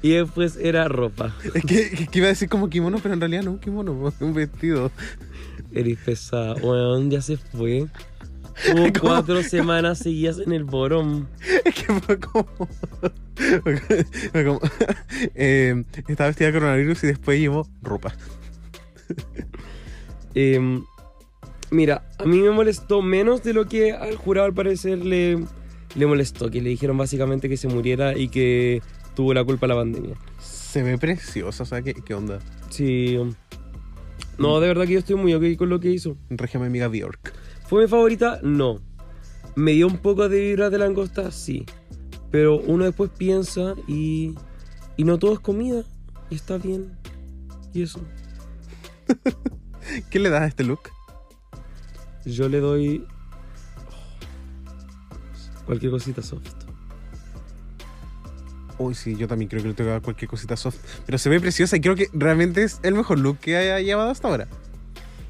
Y 0.04 0.12
después 0.12 0.56
era 0.56 0.88
ropa. 0.88 1.36
Es 1.56 1.64
que, 1.66 2.08
iba 2.14 2.28
a 2.28 2.30
decir 2.30 2.48
como 2.48 2.70
kimono, 2.70 3.00
pero 3.02 3.16
en 3.16 3.20
realidad 3.20 3.42
no 3.42 3.52
un 3.54 3.60
kimono, 3.60 4.14
un 4.20 4.34
vestido. 4.36 4.92
Eres 5.72 5.98
pesada. 5.98 6.54
Weón, 6.56 7.10
ya 7.10 7.22
se 7.24 7.38
fue. 7.38 7.88
Tuvo 8.66 8.88
cuatro 9.02 9.42
semanas 9.44 9.98
seguidas 9.98 10.38
en 10.38 10.52
el 10.54 10.64
bottom. 10.64 11.26
Es 11.66 11.74
que 11.74 11.94
fue 12.02 12.20
como. 12.20 12.48
fue 14.32 14.46
como- 14.46 14.62
eh, 15.34 15.84
estaba 16.08 16.28
vestida 16.28 16.48
de 16.48 16.54
coronavirus 16.54 17.04
y 17.04 17.08
después 17.08 17.40
llevó 17.40 17.68
ropa. 17.82 18.14
Eh, 20.36 20.82
mira, 21.72 22.08
a 22.20 22.26
mí 22.26 22.40
me 22.40 22.52
molestó 22.52 23.02
menos 23.02 23.44
de 23.44 23.54
lo 23.54 23.66
que 23.66 23.94
al 23.94 24.16
jurado 24.16 24.46
al 24.46 24.54
parecer 24.54 25.00
le, 25.00 25.44
le 25.96 26.06
molestó. 26.06 26.52
Que 26.52 26.62
le 26.62 26.70
dijeron 26.70 26.98
básicamente 26.98 27.50
que 27.50 27.58
se 27.58 27.68
muriera 27.68 28.18
y 28.18 28.28
que 28.30 28.82
tuvo 29.16 29.34
la 29.34 29.44
culpa 29.44 29.68
la 29.68 29.76
pandemia. 29.76 30.16
Se 30.40 30.84
ve 30.84 30.98
preciosa, 30.98 31.64
o 31.64 31.66
sea, 31.66 31.82
¿qué, 31.82 31.94
qué 31.94 32.14
onda? 32.14 32.40
Sí. 32.70 33.18
No, 34.38 34.60
de 34.60 34.68
verdad 34.68 34.86
que 34.86 34.94
yo 34.94 35.00
estoy 35.00 35.16
muy 35.16 35.34
ok 35.34 35.58
con 35.58 35.70
lo 35.70 35.80
que 35.80 35.90
hizo. 35.90 36.18
Mi 36.30 36.66
amiga 36.66 36.88
Bjork. 36.88 37.34
¿Fue 37.68 37.84
mi 37.84 37.88
favorita? 37.88 38.40
No. 38.44 38.82
¿Me 39.56 39.72
dio 39.72 39.88
un 39.88 39.98
poco 39.98 40.28
de 40.28 40.40
vibras 40.40 40.72
de 40.72 40.78
langosta? 40.78 41.32
Sí. 41.32 41.66
Pero 42.30 42.60
uno 42.60 42.84
después 42.84 43.10
piensa 43.18 43.76
y. 43.88 44.36
Y 44.98 45.06
no 45.06 45.18
todo 45.18 45.34
es 45.34 45.40
comida. 45.40 45.84
Y 46.30 46.36
está 46.36 46.58
bien. 46.58 46.92
Y 47.74 47.84
eso. 47.84 48.02
¿Qué 50.10 50.20
le 50.20 50.30
das 50.30 50.42
a 50.42 50.48
este 50.48 50.64
look? 50.64 50.90
Yo 52.26 52.50
le 52.50 52.60
doy. 52.60 53.06
Cualquier 55.66 55.92
cosita 55.92 56.22
soft. 56.22 56.48
Uy, 58.78 58.94
sí, 58.94 59.16
yo 59.16 59.28
también 59.28 59.50
creo 59.50 59.62
que 59.62 59.70
le 59.70 59.74
tengo 59.74 59.88
que 59.88 59.94
dar 59.94 60.02
cualquier 60.02 60.30
cosita 60.30 60.56
soft. 60.56 60.78
Pero 61.06 61.18
se 61.18 61.30
ve 61.30 61.40
preciosa 61.40 61.78
y 61.78 61.82
creo 61.82 61.96
que 61.96 62.10
realmente 62.14 62.64
es 62.64 62.80
el 62.84 62.94
mejor 62.94 63.20
look 63.20 63.40
que 63.40 63.56
haya 63.58 63.80
llevado 63.80 64.10
hasta 64.12 64.28
ahora. 64.28 64.48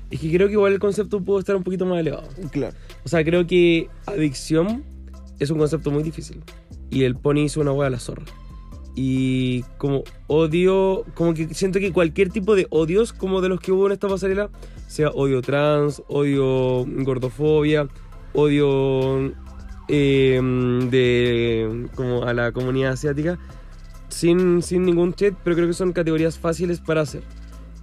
Es 0.10 0.20
que 0.20 0.32
creo 0.32 0.48
que 0.48 0.54
igual 0.54 0.74
el 0.74 0.80
concepto 0.80 1.22
pudo 1.22 1.40
estar 1.40 1.56
un 1.56 1.64
poquito 1.64 1.86
más 1.86 2.00
elevado. 2.00 2.28
Claro. 2.52 2.76
O 3.04 3.10
sea, 3.10 3.24
creo 3.24 3.46
que 3.46 3.90
adicción 4.06 4.84
es 5.40 5.50
un 5.50 5.58
concepto 5.58 5.92
muy 5.92 6.04
difícil. 6.04 6.44
Y 6.90 7.04
el 7.04 7.16
pony 7.16 7.46
hizo 7.46 7.62
una 7.62 7.72
hueá 7.72 7.88
a 7.88 7.92
la 7.92 8.00
zorra. 8.00 8.26
Y 8.96 9.64
como 9.78 10.04
odio, 10.28 11.04
como 11.16 11.34
que 11.34 11.54
siento 11.54 11.80
que 11.80 11.92
cualquier 11.92 12.30
tipo 12.30 12.56
de 12.56 12.66
odios, 12.70 13.12
como 13.12 13.42
de 13.42 13.50
los 13.50 13.60
que 13.60 13.74
hubo 13.74 13.88
en 13.88 13.92
esta 13.92 14.08
pasarela, 14.08 14.50
sea 14.88 15.10
odio 15.10 15.42
trans, 15.42 16.02
odio 16.08 16.86
gordofobia, 17.04 17.90
odio 18.34 19.34
eh, 19.90 20.40
de 20.90 21.88
como 21.96 22.24
a 22.24 22.34
la 22.34 22.54
comunidad 22.54 22.94
asiática, 22.94 23.38
sin, 24.08 24.62
sin 24.62 24.84
ningún 24.84 25.14
chat, 25.14 25.34
pero 25.44 25.58
creo 25.58 25.68
que 25.68 25.74
son 25.74 25.92
categorías 25.92 26.40
fáciles 26.40 26.80
para 26.80 27.02
hacer. 27.02 27.24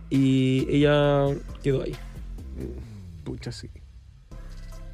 Y 0.09 0.67
ella 0.71 1.27
quedó 1.63 1.83
ahí. 1.83 1.95
Pucha, 3.25 3.53
sí. 3.53 3.69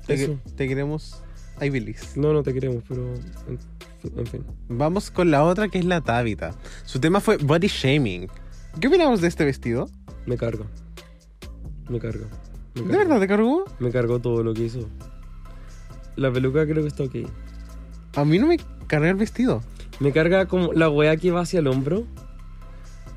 Te, 0.06 0.14
Eso. 0.14 0.38
te 0.56 0.66
queremos, 0.66 1.22
Ivy 1.60 1.80
Lee's. 1.80 2.16
No, 2.16 2.32
no 2.32 2.42
te 2.42 2.52
queremos, 2.52 2.82
pero 2.88 3.14
en, 4.02 4.26
fin. 4.26 4.44
Vamos 4.68 5.10
con 5.10 5.30
la 5.30 5.44
otra 5.44 5.68
que 5.68 5.78
es 5.78 5.84
la 5.84 6.00
Tabitha. 6.00 6.54
Su 6.84 7.00
tema 7.00 7.20
fue 7.20 7.36
body 7.36 7.68
shaming. 7.68 8.28
¿Qué 8.80 8.88
opinamos 8.88 9.20
de 9.20 9.28
este 9.28 9.44
vestido? 9.44 9.88
Me 10.26 10.36
carga. 10.36 10.66
Me 11.88 11.98
carga. 11.98 12.26
Me 12.74 12.82
¿De 12.82 12.88
carga. 12.88 12.98
verdad 13.04 13.20
te 13.20 13.28
cargó? 13.28 13.64
Me 13.78 13.90
cargó 13.90 14.20
todo 14.20 14.42
lo 14.42 14.54
que 14.54 14.64
hizo. 14.64 14.88
La 16.16 16.32
peluca 16.32 16.64
creo 16.66 16.82
que 16.82 16.88
está 16.88 17.04
ok. 17.04 17.16
A 18.16 18.24
mí 18.24 18.38
no 18.38 18.46
me 18.46 18.58
carga 18.86 19.08
el 19.08 19.16
vestido. 19.16 19.62
Me 20.00 20.12
carga 20.12 20.46
como 20.46 20.72
la 20.72 20.88
weá 20.88 21.16
que 21.16 21.30
va 21.30 21.40
hacia 21.40 21.60
el 21.60 21.66
hombro, 21.66 22.04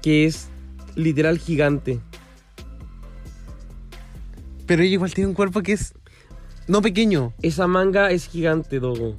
que 0.02 0.26
es 0.26 0.50
literal 0.96 1.38
gigante. 1.38 2.00
Pero 4.66 4.84
ella 4.84 4.94
igual 4.94 5.14
tiene 5.14 5.28
un 5.28 5.34
cuerpo 5.34 5.62
que 5.62 5.74
es 5.74 5.94
no 6.68 6.82
pequeño. 6.82 7.34
Esa 7.42 7.68
manga 7.68 8.12
es 8.12 8.28
gigante, 8.28 8.80
Dogo. 8.80 9.16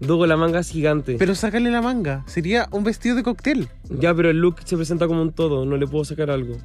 Dogo, 0.00 0.26
la 0.26 0.36
manga 0.36 0.60
es 0.60 0.70
gigante. 0.70 1.16
Pero 1.18 1.34
sácale 1.34 1.70
la 1.70 1.82
manga. 1.82 2.24
Sería 2.26 2.68
un 2.72 2.84
vestido 2.84 3.16
de 3.16 3.22
cóctel. 3.22 3.68
ya, 3.88 4.14
pero 4.14 4.30
el 4.30 4.38
look 4.38 4.56
se 4.64 4.76
presenta 4.76 5.06
como 5.06 5.22
un 5.22 5.32
todo, 5.32 5.64
no 5.66 5.76
le 5.76 5.86
puedo 5.86 6.04
sacar 6.04 6.30
algo. 6.30 6.56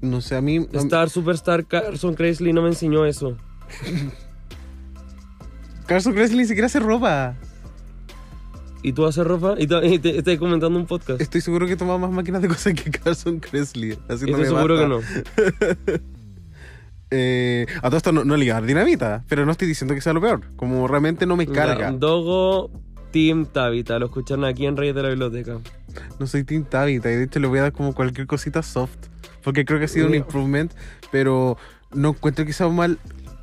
No 0.00 0.20
sé, 0.20 0.36
a 0.36 0.40
mí. 0.40 0.66
Star 0.72 1.08
Superstar 1.08 1.66
Carson 1.66 2.14
Crazy 2.14 2.52
no 2.52 2.62
me 2.62 2.68
enseñó 2.68 3.06
eso. 3.06 3.36
Carson 5.86 6.14
Kressley 6.14 6.38
ni 6.38 6.44
siquiera 6.46 6.66
hace 6.66 6.80
ropa. 6.80 7.36
¿Y 8.82 8.92
tú 8.92 9.06
haces 9.06 9.26
ropa? 9.26 9.54
¿Y, 9.58 9.64
y 9.64 9.98
te 9.98 10.18
estás 10.18 10.36
comentando 10.38 10.78
un 10.78 10.86
podcast? 10.86 11.20
Estoy 11.20 11.40
seguro 11.40 11.66
que 11.66 11.76
toma 11.76 11.96
más 11.96 12.10
máquinas 12.10 12.42
de 12.42 12.48
cosas 12.48 12.74
que 12.74 12.90
Carson 12.90 13.40
Kressley. 13.40 13.92
Así 14.08 14.26
no 14.26 14.36
Estoy 14.36 14.40
me 14.40 14.46
seguro 14.46 14.78
que 14.78 14.86
no. 14.86 15.00
Eh, 17.16 17.66
a 17.76 17.82
todo 17.82 17.96
esto 17.96 18.10
no, 18.10 18.24
no 18.24 18.36
dar 18.36 18.64
dinamita, 18.64 19.24
pero 19.28 19.46
no 19.46 19.52
estoy 19.52 19.68
diciendo 19.68 19.94
que 19.94 20.00
sea 20.00 20.12
lo 20.12 20.20
peor. 20.20 20.40
Como 20.56 20.88
realmente 20.88 21.26
no 21.26 21.36
me 21.36 21.46
carga. 21.46 21.90
Ya, 21.90 21.92
Dogo 21.92 22.72
Team 23.12 23.46
Tabita, 23.46 24.00
lo 24.00 24.06
escucharon 24.06 24.44
aquí 24.44 24.66
en 24.66 24.76
Reyes 24.76 24.96
de 24.96 25.02
la 25.04 25.08
Biblioteca. 25.10 25.60
No 26.18 26.26
soy 26.26 26.42
Team 26.42 26.64
Tabitha 26.64 27.12
y 27.12 27.14
de 27.14 27.22
hecho 27.22 27.38
le 27.38 27.46
voy 27.46 27.60
a 27.60 27.62
dar 27.62 27.72
como 27.72 27.94
cualquier 27.94 28.26
cosita 28.26 28.64
soft. 28.64 28.96
Porque 29.44 29.64
creo 29.64 29.78
que 29.78 29.84
ha 29.84 29.88
sido 29.88 30.08
un 30.08 30.14
improvement, 30.16 30.72
pero 31.12 31.56
no 31.92 32.08
encuentro 32.08 32.44
que 32.44 32.52
sea 32.52 32.66
mal. 32.68 32.98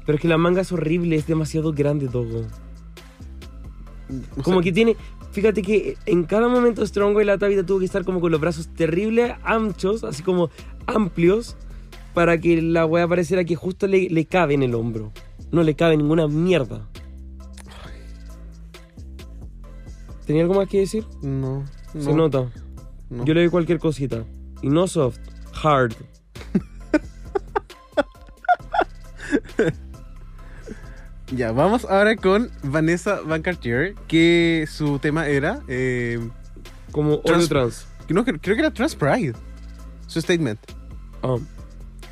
Pero 0.06 0.18
es 0.18 0.22
que 0.22 0.28
la 0.28 0.38
manga 0.38 0.60
es 0.62 0.72
horrible, 0.74 1.16
es 1.16 1.28
demasiado 1.28 1.72
grande, 1.72 2.08
Dogo. 2.08 2.48
o 4.38 4.44
Como 4.44 4.58
sea, 4.58 4.64
que 4.64 4.72
tiene. 4.74 4.98
Fíjate 5.32 5.62
que 5.62 5.96
en 6.08 6.24
cada 6.26 6.50
momento 6.50 6.86
Strongo 6.86 7.22
y 7.22 7.26
la 7.26 7.38
Tabita 7.38 7.66
tuvo 7.66 7.80
que 7.80 7.86
estar 7.86 8.04
como 8.04 8.20
con 8.20 8.32
los 8.34 8.42
brazos 8.42 8.68
terribles, 8.68 9.32
anchos, 9.44 10.04
así 10.04 10.24
como 10.24 10.50
amplios, 10.88 11.56
para 12.14 12.38
que 12.40 12.62
la 12.62 12.86
wea 12.86 13.08
pareciera 13.08 13.44
que 13.44 13.56
justo 13.56 13.88
le, 13.88 14.10
le 14.10 14.26
cabe 14.26 14.54
en 14.54 14.64
el 14.64 14.76
hombro. 14.76 15.12
No 15.52 15.64
le 15.64 15.76
cabe 15.76 15.98
ninguna 15.98 16.28
mierda. 16.28 16.88
¿Tenía 20.26 20.44
algo 20.44 20.54
más 20.56 20.68
que 20.70 20.80
decir? 20.80 21.06
No, 21.22 21.66
Se 21.94 22.10
no, 22.10 22.16
nota. 22.16 22.52
no. 23.10 23.26
Yo 23.26 23.34
le 23.34 23.42
doy 23.42 23.50
cualquier 23.50 23.80
cosita. 23.80 24.24
Y 24.62 24.70
no 24.70 24.88
soft, 24.88 25.20
hard. 25.64 25.94
Ya, 31.34 31.54
vamos 31.54 31.86
ahora 31.86 32.18
con 32.18 32.52
Vanessa 32.62 33.22
Van 33.22 33.42
Cartier, 33.42 33.96
que 34.08 34.68
su 34.70 35.00
tema 35.00 35.28
era. 35.28 35.62
eh, 35.70 36.20
Como 36.92 37.20
Trans- 37.22 37.48
Trans. 37.48 37.88
que 38.06 38.14
no, 38.14 38.26
creo 38.26 38.38
creo 38.42 38.56
que 38.56 38.62
era 38.62 38.72
Trans 38.74 38.96
Pride. 38.96 39.34
Su 40.08 40.20
statement. 40.20 40.60
Ah. 41.24 41.38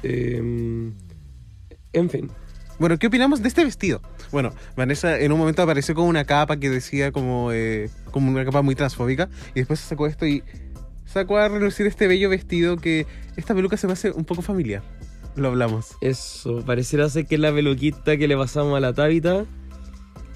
Em, 0.04 0.94
en 1.94 2.10
fin. 2.10 2.30
Bueno, 2.80 2.98
¿qué 2.98 3.08
opinamos 3.08 3.42
de 3.42 3.50
este 3.50 3.64
vestido? 3.66 4.02
Bueno, 4.32 4.54
Vanessa 4.78 5.20
en 5.20 5.32
un 5.34 5.40
momento 5.40 5.62
apareció 5.62 5.96
con 5.96 6.06
una 6.06 6.24
capa 6.24 6.58
que 6.58 6.70
decía 6.70 7.12
como, 7.12 7.52
eh, 7.52 7.90
como 8.12 8.32
una 8.32 8.46
capa 8.46 8.62
muy 8.62 8.76
transfóbica 8.76 9.30
y 9.54 9.60
después 9.60 9.82
se 9.82 9.88
sacó 9.88 10.08
esto 10.08 10.26
y 10.26 10.44
sacó 11.06 11.38
a 11.38 11.50
relucir 11.50 11.88
este 11.88 12.08
bello 12.08 12.30
vestido 12.30 12.78
que 12.78 13.06
esta 13.36 13.54
peluca 13.54 13.76
se 13.76 13.88
me 13.88 13.94
hace 13.94 14.12
un 14.12 14.24
poco 14.24 14.42
familiar. 14.42 14.82
Lo 15.36 15.50
hablamos. 15.50 15.88
Eso, 16.02 16.64
pareciera 16.66 17.10
ser 17.10 17.26
que 17.26 17.36
es 17.36 17.42
la 17.42 17.52
peluquita 17.54 18.16
que 18.18 18.28
le 18.28 18.38
pasamos 18.38 18.78
a 18.78 18.80
la 18.80 18.94
Tabita. 18.94 19.46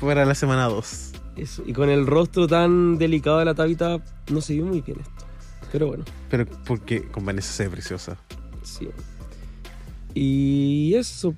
Para 0.01 0.25
la 0.25 0.35
semana 0.35 0.65
2. 0.65 1.11
Eso. 1.37 1.63
Y 1.65 1.73
con 1.73 1.89
el 1.89 2.05
rostro 2.05 2.47
tan 2.47 2.97
delicado 2.97 3.39
de 3.39 3.45
la 3.45 3.53
Tabita, 3.53 3.99
no 4.29 4.41
se 4.41 4.53
vio 4.53 4.65
muy 4.65 4.81
bien 4.81 4.99
esto. 4.99 5.25
Pero 5.71 5.87
bueno, 5.87 6.03
Pero 6.29 6.45
porque 6.65 7.03
con 7.03 7.25
Vanessa 7.25 7.51
se 7.53 7.63
ve 7.63 7.69
preciosa. 7.69 8.17
sí. 8.63 8.89
Y 10.13 10.93
eso, 10.95 11.33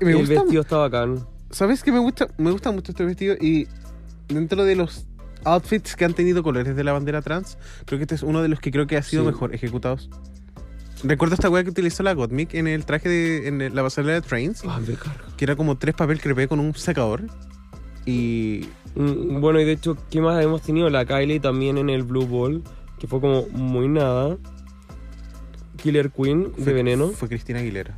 Me 0.00 0.10
el 0.12 0.18
gusta, 0.18 0.34
vestido 0.42 0.62
está 0.62 0.76
bacán. 0.78 1.26
¿Sabes 1.50 1.82
qué 1.82 1.92
me 1.92 1.98
gusta? 1.98 2.28
Me 2.38 2.50
gusta 2.50 2.70
mucho 2.72 2.92
este 2.92 3.04
vestido 3.04 3.34
y 3.40 3.66
dentro 4.28 4.64
de 4.64 4.76
los 4.76 5.06
outfits 5.44 5.94
que 5.96 6.04
han 6.04 6.12
tenido 6.14 6.42
colores 6.42 6.74
de 6.76 6.84
la 6.84 6.92
bandera 6.92 7.22
trans, 7.22 7.56
creo 7.84 7.98
que 7.98 8.02
este 8.04 8.16
es 8.16 8.22
uno 8.22 8.42
de 8.42 8.48
los 8.48 8.60
que 8.60 8.70
creo 8.72 8.86
que 8.86 8.96
ha 8.96 9.02
sido 9.02 9.22
Sí. 9.22 9.26
mejor 9.28 9.54
ejecutados. 9.54 10.10
Recuerdo 11.04 11.34
esta 11.34 11.48
weá 11.50 11.62
que 11.62 11.70
utilizó 11.70 12.02
la 12.02 12.14
Gottmik 12.14 12.54
en 12.54 12.66
el 12.66 12.84
traje 12.84 13.08
de 13.08 13.48
en 13.48 13.74
la 13.74 13.82
pasarela 13.82 14.14
de 14.14 14.22
Trains, 14.22 14.62
Ah, 14.66 14.80
me 14.80 14.96
que 15.36 15.44
era 15.44 15.54
como 15.54 15.76
tres 15.78 15.94
papel 15.94 16.20
crepé 16.20 16.48
con 16.48 16.58
un 16.60 16.74
secador. 16.74 17.22
Y 18.04 18.66
Mm, 18.94 19.40
Bueno, 19.42 19.60
y 19.60 19.66
de 19.66 19.72
hecho, 19.72 19.94
¿qué 20.10 20.22
más 20.22 20.42
hemos 20.42 20.62
tenido? 20.62 20.88
La 20.88 21.04
Kylie 21.04 21.38
también 21.38 21.76
en 21.76 21.90
el 21.90 22.02
Blue 22.02 22.26
Ball, 22.26 22.62
que 22.98 23.06
fue 23.06 23.20
como 23.20 23.46
muy 23.48 23.88
nada. 23.88 24.38
Killer 25.86 26.10
Queen 26.10 26.52
de 26.56 26.64
fue, 26.64 26.72
Veneno. 26.72 27.10
Fue 27.10 27.28
Cristina 27.28 27.60
Aguilera. 27.60 27.96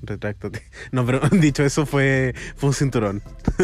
Retráctate. 0.00 0.62
No, 0.92 1.04
pero 1.04 1.20
dicho 1.30 1.62
eso, 1.62 1.84
fue, 1.84 2.34
fue 2.56 2.70
un 2.70 2.74
cinturón. 2.74 3.22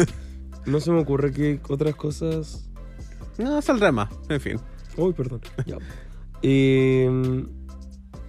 No 0.65 0.79
se 0.79 0.91
me 0.91 1.01
ocurre 1.01 1.33
que 1.33 1.59
otras 1.67 1.93
cosas. 1.93 2.69
No, 3.37 3.61
saldrá 3.61 3.91
más. 3.91 4.09
En 4.29 4.39
fin, 4.39 4.61
Uy, 4.95 5.11
perdón. 5.13 5.41
Ya. 5.65 5.77
Eh, 6.45 7.09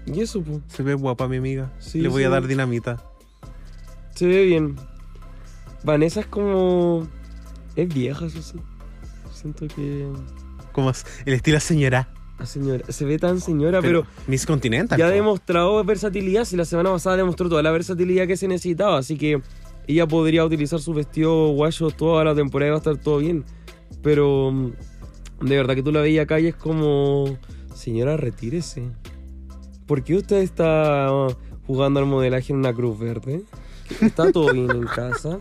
y 0.07 0.21
eso, 0.21 0.41
pues. 0.41 0.61
se 0.69 0.85
ve 0.85 0.95
guapa 0.95 1.27
mi 1.27 1.39
amiga. 1.39 1.73
Sí, 1.81 2.01
Le 2.01 2.09
voy 2.09 2.23
a 2.23 2.29
dar 2.29 2.47
dinamita. 2.47 3.03
Se 4.15 4.27
ve 4.29 4.45
bien. 4.45 4.77
Vanessa 5.83 6.21
es 6.21 6.27
como. 6.27 7.09
Es 7.75 7.93
vieja, 7.93 8.27
eso 8.27 8.41
sí. 8.41 8.61
Siento 9.33 9.67
que. 9.67 10.09
Como 10.71 10.93
el 11.25 11.35
estilo 11.35 11.59
señora. 11.59 12.14
Señora. 12.45 12.85
Se 12.89 13.05
ve 13.05 13.19
tan 13.19 13.41
señora, 13.41 13.81
pero, 13.81 14.05
Miss 14.27 14.45
Continental. 14.45 14.99
ya 14.99 15.07
ha 15.07 15.11
demostrado 15.11 15.83
versatilidad. 15.85 16.45
Si 16.45 16.57
la 16.57 16.65
semana 16.65 16.91
pasada 16.91 17.17
demostró 17.17 17.49
toda 17.49 17.63
la 17.63 17.71
versatilidad 17.71 18.27
que 18.27 18.37
se 18.37 18.49
necesitaba. 18.49 18.99
Así 18.99 19.17
que 19.17 19.41
ella 19.87 20.07
podría 20.07 20.45
utilizar 20.45 20.81
su 20.81 20.93
vestido 20.93 21.49
guayo 21.51 21.91
toda 21.91 22.25
la 22.25 22.35
temporada 22.35 22.69
y 22.69 22.71
va 22.71 22.77
a 22.77 22.79
estar 22.79 22.97
todo 22.97 23.19
bien. 23.19 23.45
Pero. 24.03 24.51
mm, 24.53 24.73
De 25.43 25.57
verdad 25.57 25.75
que 25.75 25.83
tú 25.83 25.93
la 25.93 26.01
veías 26.01 26.25
acá 26.25 26.41
y 26.41 26.49
es 26.49 26.55
como. 26.57 27.39
Señora, 27.75 28.17
retírese. 28.17 28.83
¿Por 29.87 30.03
qué 30.03 30.17
usted 30.17 30.39
está 30.39 31.09
jugando 31.67 32.01
al 32.01 32.07
modelaje 32.07 32.53
en 32.53 32.59
una 32.61 32.73
cruz 32.75 32.99
verde? 32.99 33.43
¿Está 34.01 34.33
todo 34.33 34.53
bien 34.53 34.71
en 34.71 34.85
casa? 34.85 35.39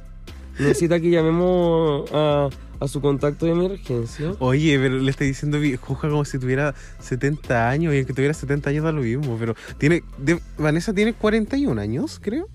Necesita 0.58 1.00
que 1.00 1.10
llamemos 1.10 2.08
a, 2.12 2.48
a 2.80 2.88
su 2.88 3.00
contacto 3.00 3.46
de 3.46 3.52
emergencia. 3.52 4.32
Oye, 4.38 4.78
pero 4.78 4.98
le 4.98 5.10
estoy 5.10 5.26
diciendo 5.28 5.60
viejuja 5.60 6.08
como 6.08 6.24
si 6.24 6.38
tuviera 6.38 6.74
70 6.98 7.68
años 7.68 7.94
y 7.94 7.98
aunque 7.98 8.14
tuviera 8.14 8.32
70 8.34 8.70
años 8.70 8.84
da 8.84 8.90
lo 8.92 9.02
mismo, 9.02 9.36
pero 9.38 9.54
tiene 9.78 10.02
de- 10.18 10.40
Vanessa 10.58 10.92
tiene 10.94 11.12
41 11.12 11.78
años, 11.80 12.18
creo. 12.22 12.48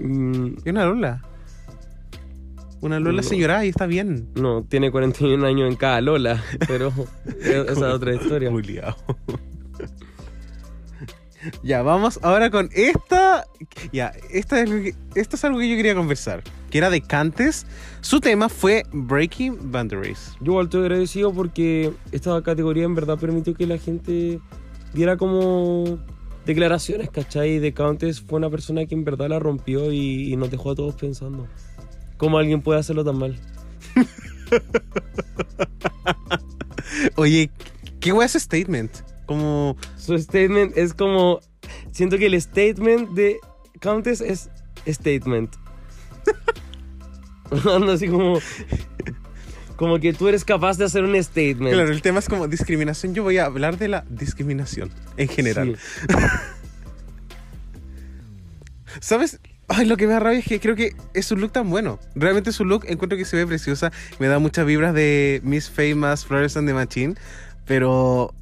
Mm, 0.00 0.46
Y 0.64 0.70
una 0.70 0.84
Lola. 0.86 1.22
Una 2.80 3.00
Lola 3.00 3.22
No. 3.22 3.28
señora 3.28 3.64
y 3.64 3.70
está 3.70 3.86
bien. 3.86 4.28
no, 4.36 4.62
tiene 4.62 4.90
41 4.92 5.44
años 5.44 5.68
en 5.68 5.76
cada 5.76 6.00
Lola, 6.00 6.42
pero 6.68 6.92
esa 7.40 7.62
es 7.72 7.78
otra 7.78 8.14
historia. 8.14 8.50
Juliao. 8.50 8.96
Ya, 11.62 11.82
vamos 11.82 12.18
ahora 12.22 12.50
con 12.50 12.68
esta. 12.72 13.46
Ya, 13.92 14.12
esta 14.30 14.60
es, 14.60 14.70
que- 14.70 14.94
esto 15.14 15.36
es 15.36 15.44
algo 15.44 15.58
que 15.58 15.68
yo 15.70 15.76
quería 15.76 15.94
conversar. 15.94 16.42
Que 16.70 16.78
era 16.78 16.90
de 16.90 17.00
Cantes. 17.00 17.66
Su 18.00 18.20
tema 18.20 18.48
fue 18.48 18.84
Breaking 18.92 19.70
Boundaries. 19.72 20.34
Yo 20.40 20.60
estoy 20.60 20.82
agradecido 20.82 21.32
porque 21.32 21.92
esta 22.12 22.40
categoría 22.42 22.84
en 22.84 22.94
verdad 22.94 23.18
permitió 23.18 23.54
que 23.54 23.66
la 23.66 23.78
gente 23.78 24.40
diera 24.94 25.16
como 25.16 25.98
declaraciones, 26.44 27.10
¿cachai? 27.10 27.58
De 27.58 27.72
Countess 27.74 28.20
fue 28.20 28.38
una 28.38 28.50
persona 28.50 28.86
que 28.86 28.94
en 28.94 29.04
verdad 29.04 29.28
la 29.28 29.38
rompió 29.38 29.92
y, 29.92 30.32
y 30.32 30.36
nos 30.36 30.50
dejó 30.50 30.72
a 30.72 30.74
todos 30.74 30.94
pensando. 30.94 31.46
¿Cómo 32.16 32.38
alguien 32.38 32.62
puede 32.62 32.80
hacerlo 32.80 33.04
tan 33.04 33.18
mal? 33.18 33.38
Oye, 37.16 37.50
¿qué 38.00 38.12
wea 38.12 38.26
ese 38.26 38.40
statement? 38.40 38.90
Como. 39.28 39.76
Su 39.96 40.18
statement 40.18 40.76
es 40.76 40.94
como. 40.94 41.38
Siento 41.92 42.18
que 42.18 42.26
el 42.26 42.40
statement 42.40 43.10
de 43.10 43.36
Countess 43.80 44.20
es 44.20 44.50
statement. 44.88 45.54
Ando 47.50 47.92
así 47.92 48.08
como. 48.08 48.40
Como 49.76 50.00
que 50.00 50.12
tú 50.12 50.26
eres 50.26 50.44
capaz 50.44 50.76
de 50.76 50.86
hacer 50.86 51.04
un 51.04 51.22
statement. 51.22 51.72
Claro, 51.72 51.92
el 51.92 52.02
tema 52.02 52.18
es 52.18 52.28
como 52.28 52.48
discriminación. 52.48 53.14
Yo 53.14 53.22
voy 53.22 53.38
a 53.38 53.44
hablar 53.44 53.78
de 53.78 53.86
la 53.86 54.04
discriminación 54.08 54.90
en 55.16 55.28
general. 55.28 55.78
Sí. 55.78 56.06
¿Sabes? 59.00 59.38
Ay, 59.68 59.86
lo 59.86 59.98
que 59.98 60.06
me 60.06 60.14
da 60.14 60.20
rabia 60.20 60.38
es 60.38 60.46
que 60.46 60.58
creo 60.60 60.74
que 60.74 60.94
es 61.12 61.30
un 61.30 61.42
look 61.42 61.52
tan 61.52 61.68
bueno. 61.68 62.00
Realmente 62.14 62.52
su 62.52 62.64
look 62.64 62.86
encuentro 62.88 63.18
que 63.18 63.26
se 63.26 63.36
ve 63.36 63.46
preciosa. 63.46 63.92
Me 64.18 64.26
da 64.26 64.38
muchas 64.38 64.64
vibras 64.64 64.94
de 64.94 65.40
Miss 65.44 65.70
Famous, 65.70 66.24
Flores 66.24 66.56
and 66.56 66.66
the 66.66 66.74
Machine. 66.74 67.14
Pero, 67.66 68.34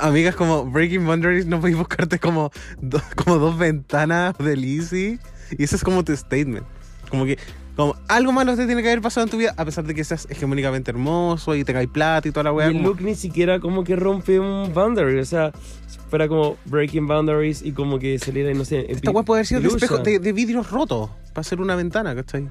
amigas, 0.00 0.34
como 0.36 0.64
Breaking 0.64 1.06
Boundaries, 1.06 1.46
no 1.46 1.60
podéis 1.60 1.76
buscarte 1.78 2.18
como, 2.18 2.50
do- 2.80 3.00
como 3.16 3.38
dos 3.38 3.58
ventanas 3.58 4.36
de 4.38 4.56
Lizzie. 4.56 5.18
Y 5.58 5.64
ese 5.64 5.76
es 5.76 5.82
como 5.84 6.04
tu 6.04 6.16
statement. 6.16 6.64
Como 7.10 7.24
que, 7.24 7.38
como 7.76 7.96
algo 8.08 8.30
malo 8.32 8.54
te 8.56 8.66
tiene 8.66 8.82
que 8.82 8.88
haber 8.88 9.00
pasado 9.02 9.24
en 9.24 9.30
tu 9.30 9.36
vida, 9.36 9.52
a 9.56 9.64
pesar 9.64 9.84
de 9.84 9.94
que 9.94 10.04
seas 10.04 10.26
hegemónicamente 10.30 10.90
hermoso 10.90 11.54
y 11.56 11.64
tengáis 11.64 11.88
plata 11.88 12.28
y 12.28 12.30
toda 12.30 12.44
la 12.44 12.50
Y 12.50 12.52
weá. 12.54 12.66
el 12.68 12.72
como- 12.74 12.88
look 12.88 13.00
ni 13.00 13.14
siquiera 13.14 13.58
como 13.58 13.82
que 13.84 13.96
rompe 13.96 14.38
un 14.38 14.72
boundary. 14.72 15.18
O 15.18 15.24
sea, 15.24 15.50
fuera 16.08 16.28
como 16.28 16.56
breaking 16.66 17.06
boundaries 17.06 17.62
y 17.62 17.72
como 17.72 17.98
que 17.98 18.18
saliera, 18.18 18.52
no 18.54 18.64
sé. 18.64 18.86
Esta 18.88 19.10
weá 19.10 19.24
puede 19.24 19.38
haber 19.40 19.46
sido 19.46 19.60
de, 19.60 19.68
espejo, 19.68 19.98
de, 19.98 20.18
de 20.18 20.32
vidrios 20.32 20.70
rotos 20.70 21.10
para 21.32 21.40
hacer 21.40 21.60
una 21.60 21.74
ventana, 21.74 22.14
¿cachai? 22.14 22.48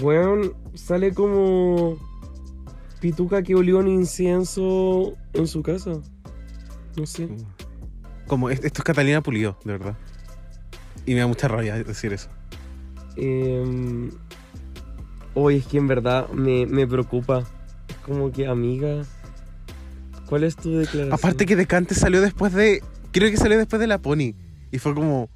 Weón, 0.00 0.54
sale 0.74 1.14
como 1.14 1.96
pituca 3.04 3.42
que 3.42 3.54
olió 3.54 3.80
un 3.80 3.88
incienso 3.88 5.12
en 5.34 5.46
su 5.46 5.62
casa. 5.62 5.90
No 6.96 7.04
sé. 7.04 7.28
Como 8.26 8.48
es- 8.48 8.64
esto 8.64 8.80
es 8.80 8.84
Catalina 8.84 9.20
Pulido, 9.22 9.58
de 9.62 9.72
verdad. 9.72 9.94
Y 11.04 11.12
me 11.12 11.20
da 11.20 11.26
mucha 11.26 11.46
rabia 11.48 11.74
decir 11.84 12.14
eso. 12.14 12.30
Eh, 13.16 14.10
Oye, 15.34 15.58
es 15.58 15.66
que 15.66 15.76
en 15.76 15.86
verdad 15.86 16.30
me, 16.30 16.64
me 16.64 16.86
preocupa. 16.86 17.40
Es 17.88 17.96
como 18.06 18.32
que, 18.32 18.46
amiga, 18.46 19.02
¿cuál 20.26 20.44
es 20.44 20.56
tu 20.56 20.70
declaración? 20.78 21.12
Aparte 21.12 21.44
que 21.44 21.56
Decante 21.56 21.94
salió 21.94 22.22
después 22.22 22.54
de. 22.54 22.82
Creo 23.12 23.30
que 23.30 23.36
salió 23.36 23.58
después 23.58 23.80
de 23.80 23.86
la 23.86 23.98
Pony. 23.98 24.32
Y 24.70 24.78
fue 24.78 24.94
como. 24.94 25.28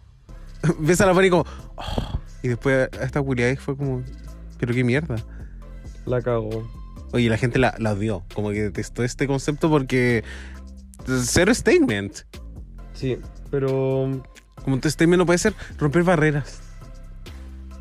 Ves 0.78 1.02
a 1.02 1.06
la 1.06 1.12
Pony 1.12 1.28
como. 1.28 1.44
"Oh", 1.76 2.18
y 2.42 2.48
después 2.48 2.88
a 2.98 3.04
esta 3.04 3.20
Julia 3.20 3.54
fue 3.56 3.76
como. 3.76 4.02
Pero 4.58 4.72
qué 4.72 4.84
mierda. 4.84 5.16
La 6.06 6.22
cagó. 6.22 6.66
Oye, 7.12 7.28
la 7.28 7.38
gente 7.38 7.58
la, 7.58 7.74
la 7.78 7.92
odió. 7.92 8.24
Como 8.34 8.50
que 8.50 8.62
detestó 8.62 9.04
este 9.04 9.26
concepto 9.26 9.70
porque. 9.70 10.24
Cero 11.24 11.54
statement. 11.54 12.14
Sí, 12.92 13.18
pero 13.50 14.22
Como 14.64 14.78
tu 14.80 14.90
statement 14.90 15.18
no 15.18 15.26
puede 15.26 15.38
ser 15.38 15.54
romper 15.78 16.02
barreras. 16.02 16.60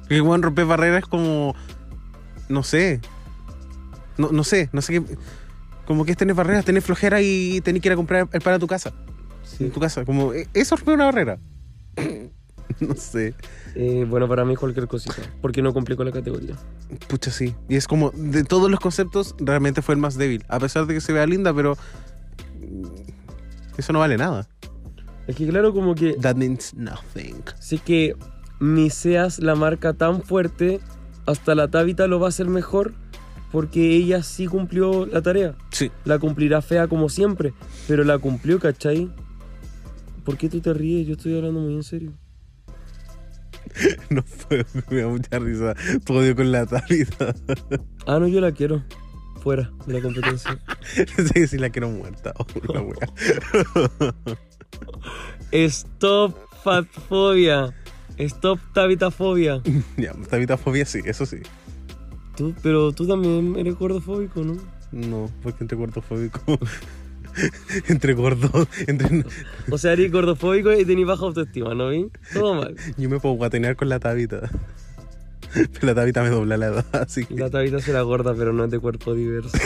Que 0.08 0.22
bueno, 0.22 0.44
romper 0.46 0.66
barreras 0.66 1.04
es 1.04 1.06
como. 1.10 1.56
No 2.50 2.64
sé. 2.64 3.02
No, 4.18 4.32
no 4.32 4.44
sé, 4.44 4.70
no 4.72 4.82
sé 4.82 4.94
qué. 4.94 5.18
Como 5.86 6.06
que 6.06 6.12
es 6.12 6.18
tener 6.18 6.36
barreras, 6.36 6.66
tener 6.66 6.82
flojera 6.82 7.22
y 7.22 7.62
tener 7.62 7.82
que 7.82 7.90
ir 7.90 7.94
a 7.94 7.96
comprar 7.96 8.28
el 8.32 8.42
pan 8.42 8.54
a 8.56 8.60
tu 8.60 8.68
casa. 8.68 8.94
sí. 9.44 9.66
En 9.66 9.72
tu 9.72 9.80
casa. 9.80 10.06
Como, 10.06 10.34
eh, 10.34 10.48
eso 10.54 10.76
es 10.76 10.82
romper 10.82 10.96
una 10.96 11.06
barrera. 11.06 11.38
no 12.88 12.96
sé. 12.96 13.34
Eh, 13.76 14.06
bueno, 14.08 14.28
para 14.28 14.46
mí 14.46 14.56
cualquier 14.56 14.88
cosita. 14.88 15.16
Porque 15.42 15.62
no 15.62 15.74
cumplí 15.74 15.96
con 15.96 16.06
la 16.06 16.12
categoría. 16.12 16.56
Pucha, 17.08 17.32
sí. 17.32 17.56
Y 17.70 17.76
es 17.76 17.88
como, 17.88 18.12
de 18.12 18.44
todos 18.44 18.70
los 18.72 18.80
conceptos, 18.80 19.36
realmente 19.40 19.82
fue 19.82 19.96
el 19.96 20.02
más 20.02 20.18
débil. 20.18 20.44
A 20.48 20.60
pesar 20.60 20.86
de 20.86 20.94
que 20.94 21.02
se 21.02 21.14
vea 21.14 21.26
linda, 21.26 21.54
pero. 21.54 21.78
mm, 22.60 22.86
Eso 23.78 23.94
no 23.94 24.00
vale 24.00 24.18
nada. 24.18 24.48
Es 25.28 25.36
que 25.36 25.48
claro, 25.48 25.74
como 25.74 25.94
que 25.94 26.14
That 26.14 26.36
means 26.36 26.74
nothing. 26.74 27.44
sé 27.60 27.80
que 27.80 28.16
ni 28.60 28.90
seas 28.90 29.40
la 29.40 29.56
marca 29.56 29.94
tan 29.94 30.24
fuerte, 30.24 30.80
hasta 31.26 31.54
la 31.54 31.68
Tabita 31.68 32.08
lo 32.08 32.20
va 32.20 32.28
a 32.28 32.30
hacer 32.30 32.48
mejor 32.48 32.94
porque 33.52 33.96
ella 33.96 34.24
sí 34.24 34.48
cumplió 34.48 35.06
la 35.06 35.22
tarea. 35.22 35.56
Sí. 35.72 35.92
La 36.06 36.18
cumplirá 36.18 36.62
fea 36.62 36.88
como 36.88 37.10
siempre, 37.10 37.54
pero 37.88 38.04
la 38.06 38.18
cumplió, 38.18 38.58
¿cachai? 38.60 39.12
¿Por 40.24 40.38
qué 40.38 40.48
tú 40.50 40.60
te 40.62 40.74
ríes? 40.74 41.06
Yo 41.08 41.14
estoy 41.14 41.36
hablando 41.38 41.60
muy 41.60 41.74
en 41.76 41.84
serio. 41.84 42.14
No 44.10 44.24
puedo, 44.24 44.64
me 44.90 45.02
da 45.02 45.08
mucha 45.08 45.40
risa. 45.40 45.76
Tu 46.06 46.14
odio 46.14 46.36
con 46.36 46.52
la 46.52 46.66
Tabita. 46.66 47.34
Ah, 48.06 48.20
no, 48.20 48.28
yo 48.28 48.42
la 48.42 48.52
quiero. 48.52 48.84
Fuera 49.42 49.72
de 49.86 49.94
la 49.94 50.02
competencia. 50.02 50.60
sí, 51.34 51.48
sí, 51.48 51.58
la 51.58 51.70
quiero 51.70 51.90
muerta. 51.90 52.34
Oh, 52.40 52.74
la 52.74 52.82
wea. 52.82 53.08
Stop 55.52 56.36
fatfobia. 56.64 57.74
Stop 58.18 58.60
tabitafobia. 58.74 59.62
ya, 59.98 60.14
Tabitafobia 60.30 60.86
sí, 60.86 61.00
eso 61.06 61.26
sí. 61.26 61.38
Tú, 62.36 62.54
pero 62.62 62.92
tú 62.92 63.08
también 63.08 63.56
eres 63.58 63.76
gordofóbico, 63.76 64.42
¿no? 64.44 64.58
No, 64.92 65.32
porque 65.44 65.64
entre 65.64 65.78
gordofóbico. 65.78 66.42
entre 67.88 68.14
gordos. 68.14 68.68
Entre... 68.88 69.24
O 69.70 69.78
sea, 69.78 69.94
eres 69.94 70.12
gordofóbico 70.12 70.74
y 70.74 70.86
tenés 70.86 71.06
baja 71.06 71.24
autoestima, 71.24 71.74
¿no 71.74 71.90
vi? 71.90 72.10
Todo 72.34 72.56
mal. 72.56 72.76
Yo 72.98 73.10
me 73.10 73.20
puedo 73.20 73.36
guatenear 73.36 73.76
con 73.76 73.90
la 73.90 74.00
Tabita. 74.00 74.50
Pero 75.54 75.70
la 75.82 75.96
Tabita 75.96 76.24
me 76.24 76.30
dobla 76.30 76.58
la 76.58 76.68
edad, 76.68 76.86
así 76.94 77.26
que. 77.26 77.36
La 77.36 77.50
tabita 77.50 77.80
será 77.80 78.02
gorda, 78.02 78.34
pero 78.36 78.54
no 78.54 78.66
es 78.66 78.72
de 78.72 78.80
cuerpo 78.80 79.14
diverso. 79.14 79.58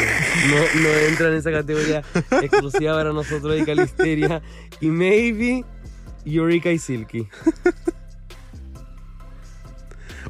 No, 0.50 0.82
no 0.82 0.90
entra 1.10 1.30
en 1.30 1.36
esa 1.36 1.52
categoría 1.52 2.04
exclusiva 2.42 2.96
para 2.96 3.14
nosotros 3.14 3.60
y 3.60 3.66
Calisteria. 3.66 4.42
Y 4.80 4.88
maybe 4.88 5.66
Eureka 6.26 6.72
y 6.72 6.78
Silky. 6.78 7.28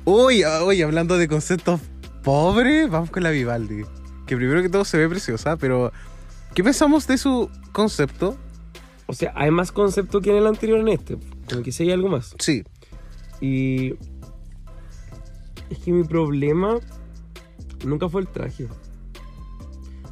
Uy, 0.05 0.43
uy, 0.65 0.81
hablando 0.81 1.17
de 1.17 1.27
conceptos 1.27 1.79
pobres, 2.23 2.89
vamos 2.89 3.11
con 3.11 3.23
la 3.23 3.29
Vivaldi. 3.29 3.83
Que 4.25 4.35
primero 4.35 4.61
que 4.61 4.69
todo 4.69 4.85
se 4.85 4.97
ve 4.97 5.09
preciosa, 5.09 5.57
pero. 5.57 5.91
¿Qué 6.53 6.63
pensamos 6.63 7.07
de 7.07 7.17
su 7.17 7.49
concepto? 7.71 8.37
O 9.05 9.13
sea, 9.13 9.31
hay 9.35 9.51
más 9.51 9.71
concepto 9.71 10.21
que 10.21 10.31
en 10.31 10.37
el 10.37 10.47
anterior 10.47 10.79
en 10.79 10.89
este. 10.89 11.17
Como 11.49 11.63
que 11.63 11.71
sí 11.71 11.83
hay 11.83 11.91
algo 11.91 12.09
más. 12.09 12.35
Sí. 12.39 12.63
Y. 13.39 13.93
Es 15.69 15.79
que 15.83 15.91
mi 15.91 16.03
problema 16.03 16.79
nunca 17.85 18.09
fue 18.09 18.21
el 18.21 18.27
traje. 18.27 18.67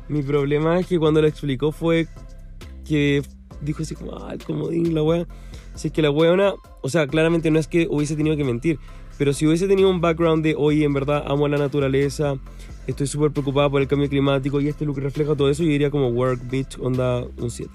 Mi 0.07 0.23
problema 0.23 0.79
es 0.79 0.87
que 0.87 0.97
cuando 0.97 1.21
lo 1.21 1.27
explicó 1.27 1.71
fue 1.71 2.07
que 2.85 3.21
dijo 3.61 3.83
así 3.83 3.95
como, 3.95 4.17
ah, 4.17 4.33
el 4.33 4.43
comodín, 4.43 4.95
la 4.95 5.03
wea. 5.03 5.27
Si 5.75 5.89
es 5.89 5.93
que 5.93 6.01
la 6.01 6.11
weona, 6.11 6.53
o 6.81 6.89
sea, 6.89 7.07
claramente 7.07 7.51
no 7.51 7.59
es 7.59 7.67
que 7.67 7.87
hubiese 7.89 8.15
tenido 8.15 8.35
que 8.35 8.43
mentir, 8.43 8.79
pero 9.17 9.33
si 9.33 9.45
hubiese 9.45 9.67
tenido 9.67 9.89
un 9.89 10.01
background 10.01 10.43
de, 10.43 10.55
oye, 10.57 10.83
en 10.83 10.93
verdad 10.93 11.23
amo 11.27 11.45
a 11.45 11.49
la 11.49 11.57
naturaleza, 11.57 12.35
estoy 12.89 13.07
súper 13.07 13.31
preocupada 13.31 13.69
por 13.69 13.81
el 13.81 13.87
cambio 13.87 14.09
climático 14.09 14.59
y 14.61 14.67
este 14.67 14.85
look 14.85 14.97
refleja 14.99 15.35
todo 15.35 15.49
eso, 15.49 15.63
yo 15.63 15.69
diría 15.69 15.89
como 15.91 16.09
work, 16.09 16.41
bitch, 16.49 16.77
onda 16.79 17.23
un 17.37 17.49
7. 17.51 17.69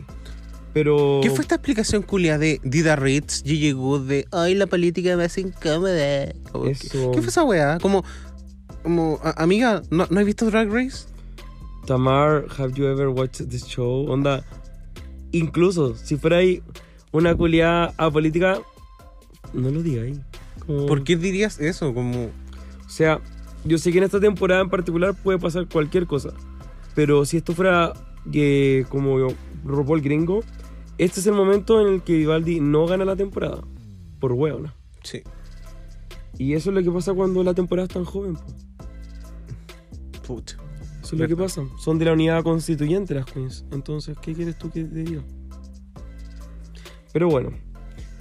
Pero. 0.73 1.21
¿Qué 1.23 1.31
fue 1.31 1.43
esta 1.43 1.55
explicación 1.55 2.03
culia 2.03 2.37
de 2.37 2.61
Dida 2.65 2.97
Ritz, 2.97 3.43
Gigi 3.45 3.73
Good, 3.73 4.09
de 4.09 4.27
ay, 4.33 4.55
la 4.55 4.67
política 4.67 5.17
me 5.17 5.25
hace 5.25 5.41
incómoda? 5.43 6.33
Como, 6.51 6.65
¿qué- 6.65 6.71
Eso. 6.73 7.13
¿Qué 7.13 7.21
fue 7.21 7.29
esa 7.29 7.45
weá? 7.45 7.79
Como, 7.79 8.05
como 8.83 9.21
amiga, 9.37 9.83
¿no, 9.91 10.07
¿no 10.11 10.21
has 10.21 10.27
visto 10.27 10.47
Drag 10.47 10.69
Race? 10.71 11.07
Tamar, 11.87 12.47
have 12.59 12.73
you 12.75 12.87
ever 12.87 13.09
watched 13.09 13.49
this 13.49 13.65
show? 13.67 14.11
Onda, 14.11 14.45
incluso 15.33 15.95
si 15.97 16.17
fuera 16.17 16.39
ahí 16.39 16.63
una 17.13 17.35
culiada 17.37 17.93
apolítica, 17.97 18.61
no 19.53 19.71
lo 19.71 19.83
digáis. 19.83 20.19
Como- 20.67 20.87
¿Por 20.87 21.05
qué 21.05 21.17
dirías 21.17 21.61
eso? 21.61 21.93
Como, 21.95 22.31
O 22.87 22.89
sea, 22.97 23.21
yo 23.65 23.79
sé 23.79 23.93
que 23.93 23.99
en 23.99 24.05
esta 24.05 24.21
temporada 24.21 24.61
en 24.61 24.71
particular 24.71 25.15
puede 25.15 25.39
pasar 25.39 25.67
cualquier 25.69 26.07
cosa, 26.07 26.31
pero 26.95 27.25
si 27.25 27.39
esto 27.39 27.55
fuera 27.55 27.93
eh, 28.33 28.85
como 28.89 29.29
RuPaul 29.65 30.01
gringo, 30.01 30.43
este 30.99 31.21
es 31.21 31.27
el 31.27 31.35
momento 31.35 31.81
en 31.81 31.95
el 31.95 32.03
que 32.03 32.15
Vivaldi 32.15 32.61
no 32.61 32.87
gana 32.87 33.05
la 33.05 33.17
temporada, 33.17 33.63
por 34.21 34.33
hueona. 34.33 34.75
sí. 35.03 35.23
Y 36.37 36.55
eso 36.55 36.71
es 36.71 36.75
lo 36.75 36.83
que 36.83 36.91
pasa 36.91 37.15
cuando 37.15 37.45
la 37.45 37.55
temporada 37.55 37.87
es 37.87 37.95
tan 37.95 38.05
joven. 38.05 38.37
Pucha. 40.27 40.57
Eso 41.01 41.15
es 41.15 41.21
lo 41.21 41.29
que 41.29 41.37
pasa. 41.37 41.63
Son 41.79 41.97
de 41.97 42.07
la 42.07 42.13
unidad 42.13 42.43
constituyente 42.43 43.15
las 43.15 43.27
queens. 43.27 43.65
Entonces, 43.71 44.17
¿qué 44.21 44.35
quieres 44.35 44.59
tú 44.59 44.69
que 44.69 44.83
te 44.83 45.05
diga? 45.05 45.23
Pero 47.13 47.29
bueno, 47.29 47.51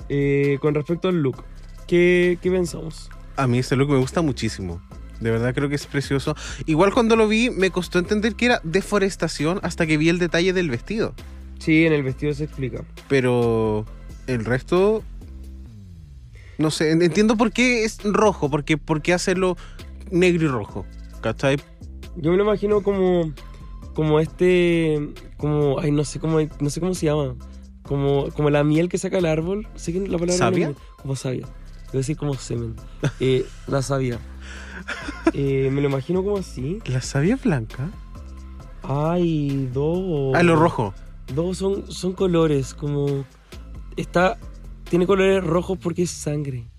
eh, 0.09 0.59
con 0.61 0.75
respecto 0.75 1.07
al 1.07 1.23
look, 1.23 1.43
¿qué, 1.87 2.37
qué 2.39 2.51
pensamos? 2.51 3.09
A 3.35 3.47
mí 3.47 3.57
ese 3.57 3.75
look 3.75 3.89
me 3.89 3.97
gusta 3.97 4.21
muchísimo. 4.21 4.79
De 5.23 5.31
verdad 5.31 5.53
creo 5.55 5.69
que 5.69 5.75
es 5.75 5.85
precioso. 5.87 6.35
Igual 6.65 6.93
cuando 6.93 7.15
lo 7.15 7.27
vi 7.27 7.49
me 7.49 7.71
costó 7.71 7.97
entender 7.97 8.35
que 8.35 8.45
era 8.47 8.59
deforestación 8.63 9.59
hasta 9.63 9.87
que 9.87 9.97
vi 9.97 10.09
el 10.09 10.19
detalle 10.19 10.51
del 10.53 10.69
vestido. 10.69 11.13
Sí, 11.59 11.85
en 11.85 11.93
el 11.93 12.03
vestido 12.03 12.33
se 12.33 12.43
explica. 12.43 12.83
Pero 13.07 13.85
el 14.27 14.43
resto... 14.45 15.01
No 16.57 16.69
sé, 16.71 16.91
en- 16.91 17.01
entiendo 17.01 17.35
por 17.37 17.51
qué 17.51 17.83
es 17.83 17.99
rojo, 18.03 18.49
porque 18.49 18.77
por 18.77 19.01
qué 19.01 19.13
hacerlo 19.13 19.57
negro 20.11 20.45
y 20.45 20.47
rojo. 20.49 20.85
¿Cachai? 21.21 21.57
Yo 22.17 22.31
me 22.31 22.37
lo 22.37 22.43
imagino 22.43 22.83
como, 22.83 23.33
como 23.95 24.19
este, 24.19 25.09
como, 25.37 25.79
ay, 25.79 25.91
no 25.91 26.03
sé 26.03 26.19
cómo, 26.19 26.39
no 26.59 26.69
sé 26.69 26.79
cómo 26.79 26.93
se 26.93 27.07
llama. 27.07 27.35
Como, 27.81 28.29
como 28.31 28.49
la 28.49 28.63
miel 28.63 28.87
que 28.89 28.97
saca 28.97 29.17
el 29.17 29.25
árbol. 29.25 29.67
Sé 29.75 29.93
que 29.93 29.99
la 30.01 30.17
palabra 30.17 30.33
no 30.33 30.37
¿Savia? 30.37 30.69
me- 30.69 30.75
Como 31.01 31.15
savia. 31.15 31.47
Debo 31.87 31.97
decir 31.99 32.17
como 32.17 32.33
semen. 32.35 32.75
Eh, 33.19 33.45
la 33.67 33.81
savia. 33.81 34.19
Eh, 35.35 35.71
me 35.71 35.81
lo 35.81 35.87
imagino 35.89 36.23
como 36.23 36.37
así. 36.37 36.79
¿La 36.85 37.01
savia 37.01 37.39
blanca? 37.43 37.89
Hay 38.83 39.67
dos. 39.73 40.35
Ah, 40.35 40.43
lo 40.43 40.55
rojo. 40.55 40.93
Dos 41.33 41.57
son, 41.57 41.91
son 41.91 42.13
colores, 42.13 42.75
como. 42.75 43.25
Está. 43.97 44.37
Tiene 44.89 45.07
colores 45.07 45.43
rojos 45.43 45.79
porque 45.81 46.03
es 46.03 46.11
sangre. 46.11 46.69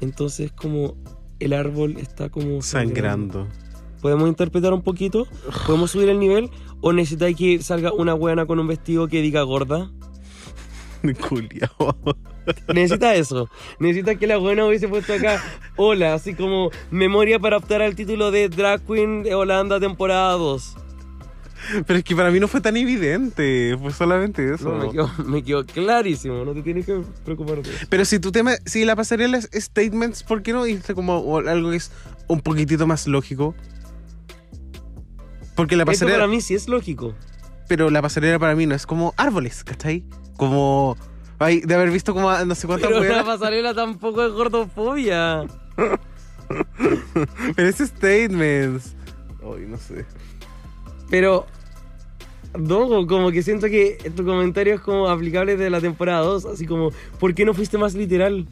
Entonces, 0.00 0.50
como. 0.52 0.96
El 1.40 1.52
árbol 1.52 1.98
está 1.98 2.30
como. 2.30 2.62
Sangrando. 2.62 3.48
¿Podemos 4.00 4.28
interpretar 4.28 4.72
un 4.72 4.82
poquito? 4.82 5.26
¿Podemos 5.66 5.90
subir 5.90 6.08
el 6.08 6.18
nivel? 6.18 6.50
¿O 6.80 6.92
necesitáis 6.92 7.36
que 7.36 7.62
salga 7.62 7.92
una 7.92 8.14
buena 8.14 8.46
con 8.46 8.58
un 8.58 8.66
vestido 8.66 9.08
que 9.08 9.22
diga 9.22 9.42
gorda? 9.42 9.90
Necesita 12.74 13.14
eso. 13.14 13.48
Necesita 13.78 14.16
que 14.16 14.26
la 14.26 14.36
buena 14.36 14.66
hubiese 14.66 14.88
puesto 14.88 15.14
acá. 15.14 15.42
Hola, 15.76 16.14
así 16.14 16.34
como 16.34 16.70
memoria 16.90 17.38
para 17.38 17.58
optar 17.58 17.82
al 17.82 17.94
título 17.94 18.30
de 18.30 18.48
Drag 18.48 18.80
Queen 18.86 19.22
de 19.22 19.34
Holanda 19.34 19.80
temporada 19.80 20.32
2. 20.32 20.76
Pero 21.86 21.98
es 21.98 22.04
que 22.04 22.14
para 22.14 22.30
mí 22.30 22.40
no 22.40 22.48
fue 22.48 22.60
tan 22.60 22.76
evidente. 22.76 23.76
Fue 23.80 23.92
solamente 23.92 24.52
eso. 24.52 24.70
No, 24.70 24.84
me, 24.84 24.90
quedó, 24.90 25.10
me 25.24 25.42
quedó 25.42 25.64
clarísimo. 25.64 26.44
No 26.44 26.52
te 26.52 26.62
tienes 26.62 26.84
que 26.84 27.00
preocupar 27.24 27.60
eso. 27.60 27.70
Pero 27.88 28.04
si 28.04 28.18
tu 28.18 28.32
tema, 28.32 28.52
si 28.66 28.84
la 28.84 28.96
pasarela 28.96 29.38
es 29.38 29.48
statements, 29.52 30.22
¿por 30.22 30.42
qué 30.42 30.52
no 30.52 30.64
dijiste 30.64 30.94
como 30.94 31.38
algo 31.38 31.70
que 31.70 31.76
es 31.76 31.90
un 32.28 32.40
poquitito 32.40 32.86
más 32.86 33.06
lógico? 33.06 33.54
Porque 35.54 35.76
la 35.76 35.84
Esto 35.84 35.92
pasarela, 35.92 36.18
para 36.18 36.28
mí 36.28 36.40
sí 36.40 36.54
es 36.54 36.68
lógico. 36.68 37.14
Pero 37.68 37.90
la 37.90 38.02
pasarela 38.02 38.38
para 38.38 38.54
mí 38.54 38.66
no 38.66 38.74
es 38.74 38.86
como 38.86 39.14
árboles, 39.16 39.64
¿cachai? 39.64 40.04
Como 40.36 40.96
ay, 41.38 41.60
de 41.60 41.74
haber 41.74 41.90
visto 41.90 42.14
como 42.14 42.30
no 42.44 42.54
sé 42.54 42.66
cuántas 42.66 42.90
Pero 42.90 43.02
la 43.02 43.24
pasarela 43.24 43.74
tampoco 43.74 44.24
es 44.24 44.32
gordofobia. 44.32 45.44
pero 47.56 47.68
es 47.68 47.76
statements. 47.76 48.94
Ay, 49.42 49.66
no 49.66 49.76
sé. 49.76 50.04
Pero, 51.10 51.46
no, 52.58 53.06
como 53.06 53.30
que 53.30 53.42
siento 53.42 53.66
que 53.66 53.98
tu 54.16 54.24
comentario 54.24 54.74
es 54.74 54.80
como 54.80 55.08
aplicable 55.08 55.56
de 55.56 55.70
la 55.70 55.80
temporada 55.80 56.20
2. 56.20 56.46
Así 56.46 56.66
como, 56.66 56.90
¿por 57.18 57.34
qué 57.34 57.44
no 57.44 57.54
fuiste 57.54 57.78
más 57.78 57.94
literal? 57.94 58.46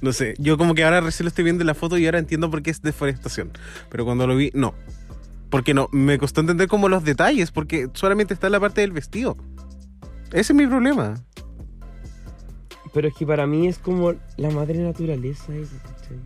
No 0.00 0.12
sé, 0.12 0.34
yo 0.38 0.58
como 0.58 0.74
que 0.74 0.84
ahora 0.84 1.00
recién 1.00 1.24
lo 1.24 1.28
estoy 1.28 1.44
viendo 1.44 1.62
en 1.62 1.66
la 1.66 1.74
foto 1.74 1.98
y 1.98 2.04
ahora 2.04 2.18
entiendo 2.18 2.50
por 2.50 2.62
qué 2.62 2.70
es 2.70 2.82
deforestación. 2.82 3.50
Pero 3.88 4.04
cuando 4.04 4.26
lo 4.26 4.36
vi, 4.36 4.50
no. 4.54 4.74
Porque 5.50 5.74
no, 5.74 5.88
me 5.92 6.16
costó 6.18 6.40
entender 6.40 6.68
como 6.68 6.88
los 6.88 7.04
detalles, 7.04 7.50
porque 7.50 7.88
solamente 7.94 8.32
está 8.34 8.48
la 8.48 8.60
parte 8.60 8.80
del 8.82 8.92
vestido. 8.92 9.36
Ese 10.32 10.52
es 10.52 10.54
mi 10.54 10.66
problema. 10.66 11.14
Pero 12.94 13.08
es 13.08 13.14
que 13.14 13.26
para 13.26 13.46
mí 13.46 13.66
es 13.68 13.78
como 13.78 14.14
la 14.36 14.50
madre 14.50 14.78
naturaleza. 14.78 15.54
eso, 15.54 15.72
¿cachai? 15.82 16.16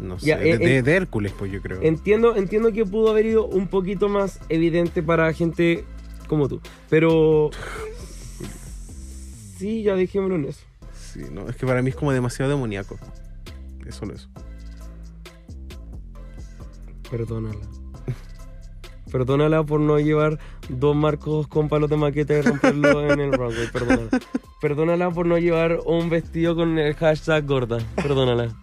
No 0.00 0.18
sé, 0.18 0.26
Ya, 0.26 0.38
de, 0.38 0.50
eh, 0.52 0.58
de- 0.58 0.76
eh, 0.78 0.82
de 0.82 0.94
Hércules, 0.96 1.32
pues 1.38 1.52
yo 1.52 1.60
creo. 1.60 1.80
Entiendo, 1.82 2.34
entiendo 2.36 2.72
que 2.72 2.84
pudo 2.86 3.10
haber 3.10 3.26
ido 3.26 3.46
un 3.46 3.68
poquito 3.68 4.08
más 4.08 4.40
evidente 4.48 5.02
para 5.02 5.32
gente 5.32 5.84
como 6.26 6.48
tú. 6.48 6.60
Pero. 6.88 7.50
Sí, 9.58 9.82
ya 9.82 9.94
dejémoslo 9.94 10.36
en 10.36 10.46
eso. 10.46 10.62
Sí, 10.94 11.20
no, 11.30 11.46
es 11.46 11.54
que 11.56 11.66
para 11.66 11.82
mí 11.82 11.90
es 11.90 11.96
como 11.96 12.12
demasiado 12.12 12.50
demoníaco. 12.50 12.96
Es 13.84 13.94
solo 13.96 14.14
eso. 14.14 14.30
Perdónala. 17.10 17.66
Perdónala 19.10 19.64
por 19.64 19.80
no 19.80 19.98
llevar 19.98 20.38
dos 20.68 20.94
marcos 20.94 21.48
con 21.48 21.68
palos 21.68 21.90
de 21.90 21.96
maqueta 21.96 22.34
y 22.34 22.42
romperlo 22.42 23.12
en 23.12 23.20
el 23.20 23.32
runway. 23.32 23.68
Perdónala. 23.72 24.08
Perdónala 24.60 25.10
por 25.10 25.26
no 25.26 25.38
llevar 25.38 25.80
un 25.84 26.10
vestido 26.10 26.54
con 26.54 26.78
el 26.78 26.94
hashtag 26.94 27.44
gorda. 27.46 27.78
Perdónala. 27.96 28.54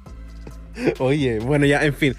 Oye, 1.00 1.40
bueno, 1.40 1.66
ya, 1.66 1.84
en 1.84 1.94
fin. 1.94 2.16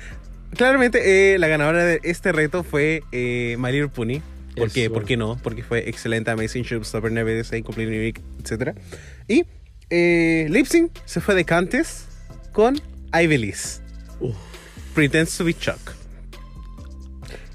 Claramente, 0.56 1.34
eh, 1.34 1.38
la 1.38 1.48
ganadora 1.48 1.84
de 1.84 2.00
este 2.02 2.32
reto 2.32 2.62
fue 2.62 3.02
eh, 3.12 3.56
Malir 3.58 3.88
Puni. 3.88 4.22
¿Por 4.56 4.70
qué? 4.72 4.90
¿Por 4.90 5.04
qué 5.04 5.16
no? 5.16 5.38
Porque 5.42 5.62
fue 5.62 5.88
excelente, 5.88 6.30
Amazing 6.30 6.64
Showstopper, 6.64 7.44
Same, 7.44 7.62
Complete 7.62 7.96
Unique, 7.96 8.20
etc. 8.42 8.76
Y 9.28 9.44
eh, 9.88 10.48
Lip 10.50 10.66
Sync 10.66 10.90
se 11.04 11.20
fue 11.20 11.34
de 11.34 11.44
Cantes 11.44 12.08
con 12.52 12.76
I 13.14 13.26
Believe. 13.26 13.58
Uf. 14.20 14.34
Pretends 14.94 15.36
to 15.38 15.44
be 15.44 15.54
Chuck. 15.54 15.97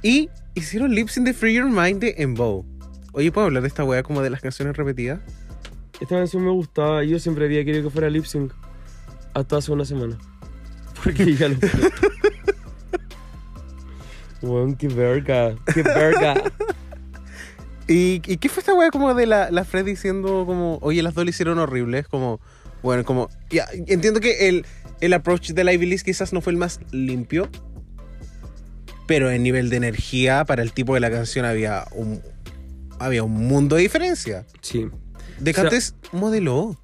Y 0.04 0.30
hicieron 0.54 0.94
Lip 0.94 1.08
Sync 1.08 1.26
de 1.26 1.34
Free 1.34 1.54
Your 1.54 1.70
Mind 1.70 2.02
de 2.02 2.16
Embow. 2.18 2.66
Oye, 3.14 3.32
¿puedo 3.32 3.48
hablar 3.48 3.64
de 3.64 3.70
esta 3.70 3.86
wea 3.86 4.04
como 4.04 4.22
de 4.22 4.30
las 4.30 4.42
canciones 4.42 4.76
repetidas? 4.76 5.22
Esta 6.02 6.18
canción 6.18 6.44
me 6.44 6.52
gustaba. 6.52 7.06
Yo 7.06 7.18
siempre 7.20 7.46
había 7.46 7.64
querido 7.64 7.86
que 7.86 7.90
fuera 7.90 8.10
lip 8.10 8.26
sync. 8.26 8.52
Hasta 9.34 9.58
hace 9.58 9.72
una 9.72 9.86
semana. 9.86 10.18
Porque 11.02 11.34
ya 11.36 11.50
fue. 11.50 11.70
Weón, 14.42 14.76
qué 14.76 14.90
verga. 14.90 15.56
Qué 15.74 15.84
verga. 15.84 16.36
¿Y, 17.88 18.22
y 18.26 18.38
qué 18.38 18.50
fue 18.50 18.60
esta 18.60 18.74
wea 18.74 18.90
como 18.90 19.14
de 19.14 19.26
la, 19.26 19.52
la 19.52 19.64
Fred 19.64 19.86
diciendo 19.86 20.44
como, 20.46 20.80
oye, 20.82 21.02
las 21.02 21.14
dos 21.14 21.24
le 21.24 21.30
hicieron 21.30 21.60
horribles? 21.60 22.08
Como, 22.10 22.42
bueno, 22.82 23.06
como, 23.06 23.30
ya, 23.50 23.68
entiendo 23.88 24.20
que 24.20 24.50
el, 24.50 24.66
el 25.00 25.14
approach 25.14 25.52
de 25.52 25.64
la 25.64 25.74
Ivy 25.74 25.86
League 25.86 26.04
quizás 26.04 26.34
no 26.34 26.42
fue 26.42 26.52
el 26.52 26.58
más 26.58 26.80
limpio, 26.92 27.50
pero 29.08 29.30
en 29.32 29.44
nivel 29.44 29.70
de 29.70 29.78
energía 29.78 30.46
para 30.46 30.62
el 30.64 30.72
tipo 30.72 30.94
de 30.94 31.00
la 31.00 31.12
canción 31.12 31.46
había 31.46 31.86
un, 31.94 32.22
había 33.00 33.24
un 33.24 33.34
mundo 33.48 33.76
de 33.76 33.82
diferencia. 33.84 34.46
Sí. 34.62 34.88
De 35.40 35.52
O 35.52 35.54
sea- 35.54 35.64
Cantes 35.64 35.96
modeló, 36.12 36.78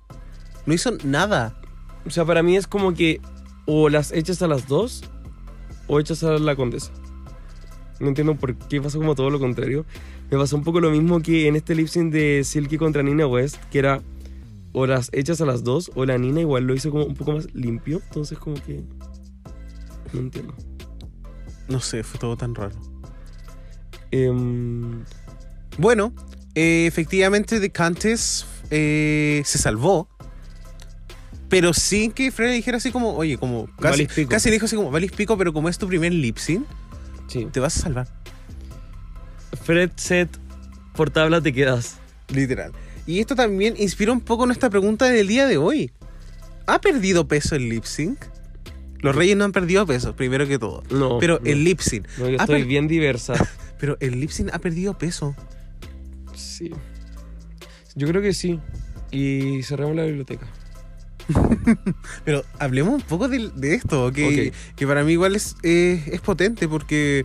no 0.65 0.73
hizo 0.73 0.91
nada. 1.03 1.59
O 2.05 2.09
sea, 2.09 2.25
para 2.25 2.43
mí 2.43 2.55
es 2.57 2.67
como 2.67 2.93
que 2.93 3.21
o 3.65 3.89
las 3.89 4.11
echas 4.11 4.41
a 4.41 4.47
las 4.47 4.67
dos 4.67 5.03
o 5.87 5.99
echas 5.99 6.23
a 6.23 6.37
la 6.39 6.55
condesa. 6.55 6.91
No 7.99 8.07
entiendo 8.07 8.35
por 8.35 8.55
qué 8.55 8.81
pasó 8.81 8.97
como 8.97 9.13
todo 9.15 9.29
lo 9.29 9.39
contrario. 9.39 9.85
Me 10.31 10.37
pasó 10.37 10.55
un 10.55 10.63
poco 10.63 10.79
lo 10.79 10.89
mismo 10.91 11.21
que 11.21 11.47
en 11.47 11.55
este 11.55 11.75
lip 11.75 11.87
sync 11.87 12.11
de 12.13 12.43
Silky 12.45 12.77
contra 12.77 13.03
Nina 13.03 13.27
West, 13.27 13.57
que 13.71 13.79
era 13.79 14.01
o 14.71 14.85
las 14.85 15.09
echas 15.13 15.41
a 15.41 15.45
las 15.45 15.63
dos 15.63 15.91
o 15.95 16.05
la 16.05 16.17
Nina 16.17 16.41
igual 16.41 16.63
lo 16.65 16.73
hizo 16.75 16.91
como 16.91 17.05
un 17.05 17.15
poco 17.15 17.33
más 17.33 17.53
limpio. 17.53 18.01
Entonces 18.07 18.37
como 18.37 18.55
que... 18.63 18.81
No 20.13 20.19
entiendo. 20.21 20.53
No 21.69 21.79
sé, 21.79 22.03
fue 22.03 22.19
todo 22.19 22.35
tan 22.35 22.55
raro. 22.55 22.75
Em, 24.11 25.03
Bueno, 25.77 26.13
eh, 26.55 26.85
efectivamente 26.87 27.59
The 27.59 27.71
Countess 27.71 28.45
eh, 28.71 29.41
se 29.45 29.57
salvó. 29.57 30.07
Pero 31.47 31.73
sin 31.73 32.11
que 32.11 32.31
Fred 32.31 32.49
le 32.49 32.55
dijera 32.55 32.77
así 32.77 32.91
como, 32.91 33.15
oye, 33.15 33.37
como 33.37 33.67
casi, 33.79 34.05
casi 34.27 34.49
le 34.49 34.53
dijo 34.53 34.65
así 34.65 34.75
como, 34.75 34.91
valís 34.91 35.11
pico, 35.11 35.35
pero 35.37 35.51
como 35.51 35.67
es 35.67 35.79
tu 35.79 35.87
primer 35.87 36.13
lip 36.13 36.37
sync, 36.37 36.65
sí. 37.27 37.47
te 37.51 37.59
vas 37.59 37.77
a 37.77 37.81
salvar. 37.81 38.07
Fred 39.63 39.91
set 39.95 40.29
por 40.93 41.09
tabla 41.09 41.41
te 41.41 41.51
quedas. 41.53 41.95
Literal. 42.27 42.71
Y 43.07 43.19
esto 43.19 43.35
también 43.35 43.75
inspira 43.77 44.11
un 44.11 44.21
poco 44.21 44.45
nuestra 44.45 44.69
pregunta 44.69 45.05
del 45.05 45.27
día 45.27 45.47
de 45.47 45.57
hoy. 45.57 45.91
¿Ha 46.67 46.79
perdido 46.81 47.27
peso 47.27 47.55
el 47.55 47.67
lip 47.67 47.83
sync? 47.83 48.19
Los 49.01 49.15
reyes 49.15 49.37
no 49.37 49.45
han 49.45 49.51
perdido 49.51 49.85
peso, 49.85 50.15
primero 50.15 50.47
que 50.47 50.59
todo. 50.59 50.83
No. 50.89 51.19
Pero 51.19 51.39
no. 51.39 51.45
el 51.45 51.63
lip 51.63 51.79
sync. 51.79 52.05
No, 52.17 52.29
yo 52.29 52.37
estoy 52.37 52.63
bien 52.63 52.87
diversa. 52.87 53.33
Pero 53.79 53.97
el 54.01 54.19
lip 54.19 54.29
sync 54.29 54.49
ha 54.53 54.59
perdido 54.59 54.97
peso. 54.97 55.35
Sí. 56.35 56.71
Yo 57.95 58.07
creo 58.07 58.21
que 58.21 58.33
sí. 58.33 58.59
Y 59.11 59.63
cerramos 59.63 59.95
la 59.95 60.03
biblioteca. 60.03 60.47
Pero 62.25 62.43
hablemos 62.59 62.95
un 62.95 63.01
poco 63.01 63.27
de, 63.27 63.49
de 63.55 63.75
esto, 63.75 64.11
que, 64.11 64.51
para 64.85 65.03
mí 65.03 65.13
igual 65.13 65.35
es, 65.35 65.55
eh, 65.63 66.03
es 66.11 66.21
potente 66.21 66.67
porque 66.67 67.23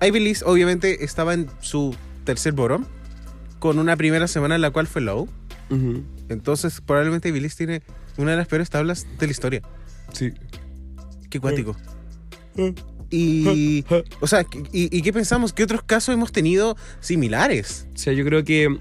Ivy 0.00 0.20
League 0.20 0.40
obviamente 0.44 1.04
estaba 1.04 1.34
en 1.34 1.48
su 1.60 1.94
tercer 2.24 2.52
bottom 2.52 2.84
con 3.58 3.78
una 3.78 3.96
primera 3.96 4.28
semana 4.28 4.56
en 4.56 4.60
la 4.60 4.70
cual 4.70 4.86
fue 4.86 5.02
low. 5.02 5.28
Entonces 6.28 6.80
probablemente 6.80 7.28
Ivy 7.28 7.40
League 7.40 7.54
tiene 7.56 7.82
una 8.16 8.32
de 8.32 8.36
las 8.36 8.46
peores 8.46 8.70
tablas 8.70 9.06
de 9.18 9.26
la 9.26 9.30
historia. 9.30 9.62
Sí. 10.12 10.32
Qué 11.30 11.40
cuático. 11.40 11.76
Y, 13.10 13.84
o 14.20 14.26
sea, 14.26 14.46
y, 14.72 14.96
y 14.96 15.02
qué 15.02 15.12
pensamos? 15.12 15.52
¿Qué 15.52 15.62
otros 15.62 15.82
casos 15.82 16.14
hemos 16.14 16.32
tenido 16.32 16.76
similares? 17.00 17.86
O 17.94 17.98
sea, 17.98 18.12
yo 18.12 18.24
creo 18.24 18.44
que 18.44 18.76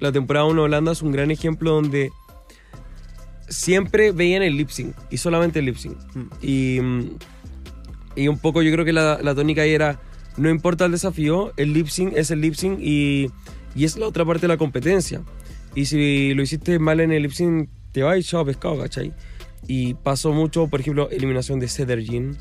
la 0.00 0.10
temporada 0.10 0.46
1 0.46 0.60
de 0.60 0.64
Holanda 0.64 0.92
es 0.92 1.02
un 1.02 1.12
gran 1.12 1.30
ejemplo 1.30 1.72
donde 1.72 2.10
siempre 3.48 4.12
veían 4.12 4.42
el 4.42 4.56
lip 4.56 4.70
sync 4.70 4.96
y 5.10 5.18
solamente 5.18 5.60
el 5.60 5.66
lip 5.66 5.76
sync. 5.76 5.96
Mm. 6.14 6.20
Y, 6.42 6.80
y 8.16 8.28
un 8.28 8.38
poco 8.38 8.62
yo 8.62 8.72
creo 8.72 8.84
que 8.84 8.92
la, 8.92 9.20
la 9.22 9.34
tónica 9.34 9.62
ahí 9.62 9.72
era, 9.72 10.00
no 10.36 10.50
importa 10.50 10.86
el 10.86 10.92
desafío, 10.92 11.52
el 11.56 11.72
lip 11.72 11.86
sync 11.86 12.14
es 12.16 12.30
el 12.30 12.40
lip 12.40 12.54
sync 12.54 12.78
y, 12.80 13.30
y 13.74 13.84
es 13.84 13.96
la 13.96 14.06
otra 14.06 14.24
parte 14.24 14.42
de 14.42 14.48
la 14.48 14.56
competencia. 14.56 15.22
Y 15.74 15.86
si 15.86 16.34
lo 16.34 16.42
hiciste 16.42 16.78
mal 16.78 17.00
en 17.00 17.12
el 17.12 17.22
lip 17.22 17.32
sync, 17.32 17.68
te 17.92 18.02
va 18.02 18.18
y 18.18 18.22
chao 18.22 18.44
pescado, 18.44 18.78
¿cachai? 18.78 19.12
Y 19.66 19.94
pasó 19.94 20.32
mucho, 20.32 20.66
por 20.66 20.80
ejemplo, 20.80 21.08
eliminación 21.10 21.60
de 21.60 21.68
Cedar 21.68 22.00
Jean, 22.00 22.36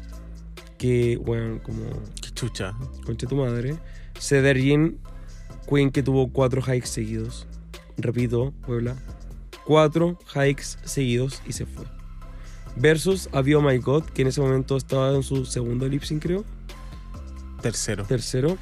que, 0.77 1.17
bueno, 1.17 1.61
como 1.63 1.83
Qué 2.21 2.31
chucha. 2.31 2.73
Concha 3.05 3.27
tu 3.27 3.35
madre. 3.35 3.75
Cedar 4.19 4.57
Jean, 4.57 4.97
Queen 5.69 5.91
que 5.91 6.03
tuvo 6.03 6.31
cuatro 6.31 6.61
hikes 6.61 6.87
seguidos. 6.87 7.47
Repito, 7.97 8.53
Puebla. 8.65 8.95
Cuatro 9.65 10.17
hikes 10.33 10.77
seguidos 10.83 11.41
y 11.47 11.53
se 11.53 11.65
fue. 11.65 11.85
Versus 12.75 13.29
Avio 13.31 13.61
My 13.61 13.77
God, 13.77 14.05
que 14.05 14.21
en 14.21 14.29
ese 14.29 14.41
momento 14.41 14.77
estaba 14.77 15.13
en 15.13 15.23
su 15.23 15.45
segundo 15.45 15.87
lip 15.87 16.03
sync, 16.03 16.23
creo. 16.23 16.45
Tercero. 17.61 18.05
Tercero. 18.05 18.57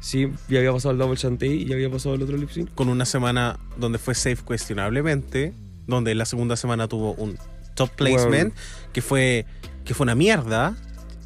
Sí, 0.00 0.30
ya 0.48 0.58
había 0.58 0.72
pasado 0.72 0.92
el 0.92 0.98
Double 0.98 1.16
Chantey 1.16 1.62
y 1.62 1.64
ya 1.66 1.74
había 1.74 1.90
pasado 1.90 2.14
el 2.14 2.22
otro 2.22 2.36
lip 2.36 2.50
sync. 2.50 2.72
Con 2.74 2.88
una 2.88 3.04
semana 3.04 3.58
donde 3.76 3.98
fue 3.98 4.14
safe 4.14 4.42
cuestionablemente, 4.44 5.54
donde 5.86 6.14
la 6.14 6.26
segunda 6.26 6.56
semana 6.56 6.86
tuvo 6.86 7.14
un 7.14 7.38
top 7.76 7.90
placement, 7.90 8.52
que 8.92 9.00
fue 9.02 9.46
que 9.84 9.94
fue 9.94 10.04
una 10.04 10.16
mierda. 10.16 10.74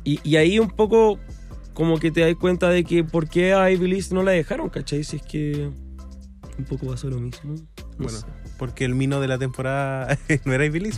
Y, 0.05 0.21
y 0.23 0.37
ahí 0.37 0.59
un 0.59 0.71
poco 0.71 1.19
como 1.73 1.99
que 1.99 2.11
te 2.11 2.21
das 2.21 2.35
cuenta 2.35 2.69
de 2.69 2.85
que 2.85 3.05
por 3.05 3.29
qué 3.29 3.55
a 3.55 3.71
Ivy 3.71 3.89
League 3.89 4.07
no 4.11 4.23
la 4.23 4.33
dejaron, 4.33 4.69
¿cachai? 4.69 5.03
Si 5.03 5.17
es 5.17 5.23
que 5.23 5.71
un 6.59 6.65
poco 6.67 6.87
pasó 6.87 7.09
lo 7.09 7.19
mismo. 7.19 7.55
No 7.55 8.05
Bueno, 8.05 8.19
sé. 8.19 8.27
porque 8.59 8.85
el 8.85 8.95
mino 8.95 9.21
de 9.21 9.29
la 9.29 9.39
temporada 9.39 10.19
no 10.45 10.53
era 10.53 10.67
Ivy. 10.67 10.91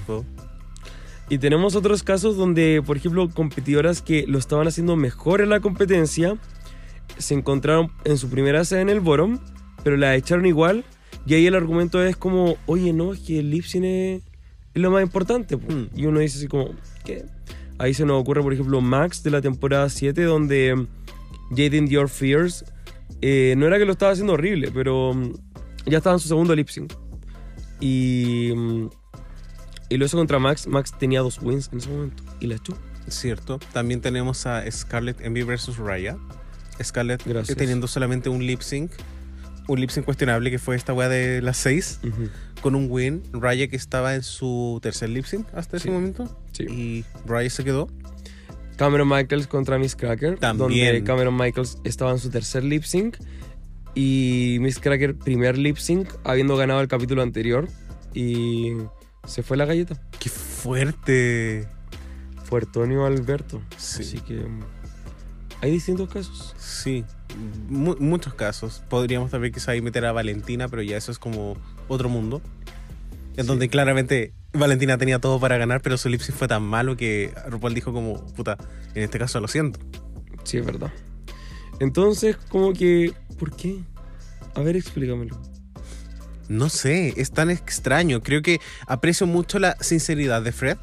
Y 1.29 1.39
tenemos 1.39 1.77
otros 1.77 2.03
casos 2.03 2.37
donde, 2.37 2.83
por 2.85 2.97
ejemplo, 2.97 3.29
competidoras 3.31 4.03
que 4.03 4.25
lo 4.27 4.39
estaban 4.39 4.67
haciendo 4.67 4.97
mejor 4.97 5.41
en 5.41 5.51
la 5.51 5.61
competencia 5.61 6.37
se 7.19 7.35
encontraron 7.35 7.93
en 8.05 8.19
su 8.19 8.29
primera 8.29 8.65
sede 8.65 8.81
en 8.81 8.89
el 8.89 9.01
bottom, 9.01 9.39
pero 9.85 9.97
la 9.97 10.15
echaron 10.17 10.47
igual. 10.47 10.85
Y 11.27 11.35
ahí 11.35 11.47
el 11.47 11.55
argumento 11.55 12.03
es 12.03 12.17
como, 12.17 12.57
oye, 12.67 12.93
no, 12.93 13.13
es 13.13 13.21
que 13.21 13.39
el 13.39 13.51
lip 13.51 13.65
sync 13.65 13.85
es, 13.85 14.23
es 14.75 14.83
lo 14.83 14.91
más 14.91 15.03
importante. 15.03 15.57
po". 15.59 15.73
Hmm. 15.73 15.89
Y 15.95 16.07
uno 16.07 16.20
dice 16.20 16.39
así 16.39 16.49
como, 16.49 16.70
¿qué? 17.05 17.25
Ahí 17.79 17.95
se 17.95 18.05
nos 18.05 18.20
ocurre, 18.20 18.43
por 18.43 18.53
ejemplo, 18.53 18.81
Max 18.81 19.23
de 19.23 19.31
la 19.31 19.41
temporada 19.41 19.89
7, 19.89 20.23
donde 20.23 20.75
mm, 20.75 20.87
Jaden 21.57 21.87
Dior 21.87 22.09
Fears 22.09 22.64
eh, 23.20 23.55
no 23.57 23.66
era 23.66 23.79
que 23.79 23.85
lo 23.85 23.93
estaba 23.93 24.12
haciendo 24.12 24.35
horrible, 24.35 24.70
pero 24.73 25.14
mm, 25.14 25.33
ya 25.87 25.99
estaba 25.99 26.14
en 26.14 26.20
su 26.20 26.29
segundo 26.29 26.55
lip 26.55 26.68
sync. 26.68 26.93
Y, 27.81 28.53
mm, 28.55 28.89
y 29.89 29.97
lo 29.97 30.05
hizo 30.07 30.16
contra 30.16 30.39
Max. 30.39 30.66
Max 30.66 30.93
tenía 30.99 31.20
dos 31.20 31.41
wins 31.43 31.68
en 31.73 31.79
ese 31.79 31.91
momento 31.91 32.23
y 32.41 32.47
la 32.47 32.55
echó. 32.57 32.75
Cierto. 33.09 33.59
También 33.73 34.01
tenemos 34.01 34.47
a 34.47 34.70
Scarlett 34.70 35.20
Envy 35.20 35.43
versus 35.43 35.77
Raya. 35.79 36.16
Scarlett 36.83 37.25
Gracias. 37.27 37.51
eh, 37.51 37.59
teniendo 37.59 37.87
solamente 37.89 38.29
un 38.29 38.47
lip 38.47 38.61
sync. 38.61 38.93
Un 39.68 39.81
lip 39.81 39.91
sync 39.91 40.05
cuestionable 40.05 40.51
que 40.51 40.59
fue 40.59 40.77
esta 40.77 40.93
weá 40.93 41.09
de 41.09 41.43
las 41.43 41.57
6. 41.59 42.01
Ujú. 42.05 42.29
Con 42.63 42.75
un 42.75 42.87
win. 42.91 43.23
Raya 43.33 43.67
que 43.69 43.77
estaba 43.77 44.15
en 44.15 44.23
su 44.23 44.79
tercer 44.83 45.11
lip 45.11 45.27
sync 45.27 45.47
hasta 45.53 45.77
ese 45.77 45.91
momento. 45.91 46.35
Sí. 46.53 46.65
Y 46.65 47.05
Raya 47.27 47.51
se 47.51 47.65
quedó. 47.65 47.89
Cameron 48.77 49.09
Michaels 49.09 49.47
contra 49.49 49.79
Miss 49.79 49.95
Cracker. 49.97 50.39
También. 50.39 50.69
Donde 50.95 51.05
Cameron 51.05 51.37
Michaels 51.37 51.79
estaba 51.85 52.13
en 52.13 52.19
su 52.19 52.31
tercer 52.31 52.65
lip 52.65 52.85
sync. 52.85 53.17
Y 53.95 54.57
Miss 54.61 54.79
Cracker, 54.79 55.15
primer 55.17 55.59
lip 55.59 55.77
sync, 55.77 56.09
habiendo 56.25 56.57
ganado 56.57 56.81
el 56.81 56.89
capítulo 56.89 57.21
anterior. 57.23 57.69
Y 58.15 58.73
se 59.27 59.43
fue 59.43 59.57
la 59.57 59.67
galleta. 59.67 60.01
¡Qué 60.19 60.31
fuerte! 60.31 61.67
Fue 62.45 62.61
Antonio 62.61 63.05
Alberto. 63.07 63.61
Sí. 63.77 64.03
Así 64.03 64.21
que 64.21 64.35
mm, 64.35 64.61
hay 65.61 65.71
distintos 65.71 66.09
casos. 66.09 66.55
Sí, 66.59 67.05
mu- 67.69 67.97
muchos 67.99 68.35
casos. 68.35 68.83
Podríamos 68.89 69.31
también 69.31 69.53
quizá 69.53 69.73
ahí 69.73 69.81
meter 69.81 70.05
a 70.07 70.13
Valentina, 70.13 70.69
pero 70.69 70.83
ya 70.83 70.97
eso 70.97 71.13
es 71.13 71.19
como 71.19 71.57
otro 71.89 72.09
mundo. 72.09 72.41
En 73.37 73.45
Sí. 73.45 73.49
donde 73.49 73.68
claramente 73.68 74.33
Valentina 74.53 74.99
tenía 74.99 75.18
todo 75.18 75.41
para 75.41 75.57
ganar, 75.57 75.80
pero 75.80 75.97
su 75.97 76.09
lip 76.09 76.20
sync 76.20 76.37
fue 76.37 76.49
tan 76.49 76.62
malo 76.62 76.97
que 76.97 77.33
RuPaul 77.49 77.74
dijo 77.74 77.93
como, 77.93 78.24
puta, 78.35 78.59
en 78.95 79.03
este 79.05 79.18
caso 79.18 79.41
lo 79.41 79.49
siento. 79.49 79.80
Sí, 80.45 80.59
es 80.59 80.66
verdad. 80.66 80.93
Entonces, 81.80 82.37
como 82.49 82.72
que, 82.72 83.12
¿por 83.39 83.57
qué? 83.57 83.80
A 84.55 84.61
ver, 84.61 84.76
explícamelo. 84.76 85.41
No 86.49 86.68
sé, 86.68 87.14
es 87.16 87.30
tan 87.30 87.51
extraño. 87.51 88.22
Creo 88.22 88.43
que 88.43 88.61
aprecio 88.87 89.26
mucho 89.26 89.59
la 89.59 89.76
sinceridad 89.80 90.43
de 90.43 90.53
Fred. 90.53 90.76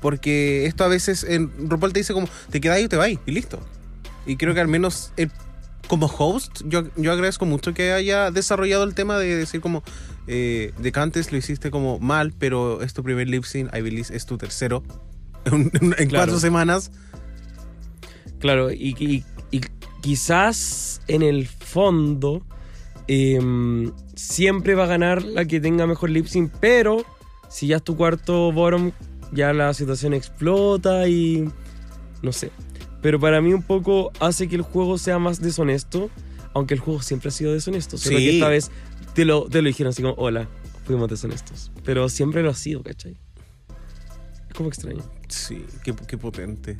Porque 0.00 0.66
esto 0.66 0.84
a 0.84 0.88
veces 0.88 1.24
en 1.24 1.50
RuPaul 1.68 1.92
te 1.92 2.00
dice 2.00 2.12
como, 2.14 2.28
te 2.50 2.60
quedas 2.60 2.80
y 2.80 2.88
te 2.88 2.96
vas 2.96 3.08
y 3.10 3.18
listo. 3.26 3.60
Y 4.26 4.36
creo 4.36 4.54
que 4.54 4.60
al 4.60 4.68
menos 4.68 5.12
él, 5.16 5.30
como 5.88 6.06
host, 6.06 6.62
yo, 6.64 6.84
yo 6.96 7.12
agradezco 7.12 7.44
mucho 7.44 7.74
que 7.74 7.92
haya 7.92 8.30
desarrollado 8.30 8.84
el 8.84 8.94
tema 8.94 9.18
de 9.18 9.36
decir 9.36 9.60
como, 9.60 9.82
eh, 10.26 10.72
de 10.78 10.92
que 10.92 11.00
antes 11.00 11.30
lo 11.32 11.38
hiciste 11.38 11.70
como 11.70 11.98
mal, 11.98 12.32
pero 12.38 12.82
es 12.82 12.92
tu 12.94 13.02
primer 13.02 13.28
lip 13.28 13.44
sync, 13.44 13.74
I 13.74 13.80
believe 13.80 14.08
es 14.14 14.26
tu 14.26 14.36
tercero. 14.38 14.82
En, 15.46 15.70
en 15.82 16.08
Claro. 16.08 16.08
cuatro 16.26 16.40
semanas. 16.40 16.90
Claro, 18.38 18.72
y, 18.72 18.94
y- 18.98 19.24
y 19.50 19.60
quizás 20.02 21.00
en 21.08 21.22
el 21.22 21.46
fondo 21.46 22.42
em, 23.08 23.92
siempre 24.16 24.74
va 24.74 24.84
a 24.84 24.88
ganar 24.88 25.22
la 25.22 25.44
que 25.44 25.60
tenga 25.60 25.86
mejor 25.86 26.10
lip 26.10 26.26
sync, 26.26 26.52
pero 26.60 27.04
si 27.48 27.68
ya 27.68 27.76
es 27.76 27.82
tu 27.84 27.96
cuarto 27.96 28.50
bottom, 28.52 28.90
ya 29.32 29.52
la 29.52 29.72
situación 29.74 30.14
explota 30.14 31.08
y 31.08 31.48
no 32.22 32.32
sé. 32.32 32.50
Pero 33.02 33.20
para 33.20 33.40
mí 33.40 33.52
un 33.52 33.62
poco 33.62 34.10
hace 34.20 34.48
que 34.48 34.56
el 34.56 34.62
juego 34.62 34.98
sea 34.98 35.18
más 35.20 35.40
deshonesto, 35.40 36.10
aunque 36.56 36.72
el 36.72 36.80
juego 36.80 37.02
siempre 37.02 37.28
ha 37.28 37.32
sido 37.32 37.52
deshonesto. 37.52 37.98
Solo 37.98 38.16
Sí. 38.18 38.24
que 38.24 38.34
esta 38.36 38.48
vez 38.48 38.70
te 39.14 39.26
lo, 39.26 39.44
te 39.44 39.60
lo 39.60 39.68
dijeron 39.68 39.90
así 39.90 40.00
como, 40.00 40.14
hola, 40.14 40.48
fuimos 40.84 41.08
deshonestos. 41.10 41.70
Pero 41.84 42.08
siempre 42.08 42.42
lo 42.42 42.48
ha 42.50 42.54
sido, 42.54 42.82
¿cachai? 42.82 43.16
Es 44.48 44.54
como 44.54 44.70
extraño. 44.70 45.02
Sí, 45.28 45.64
qué, 45.84 45.94
qué 46.08 46.16
potente. 46.16 46.78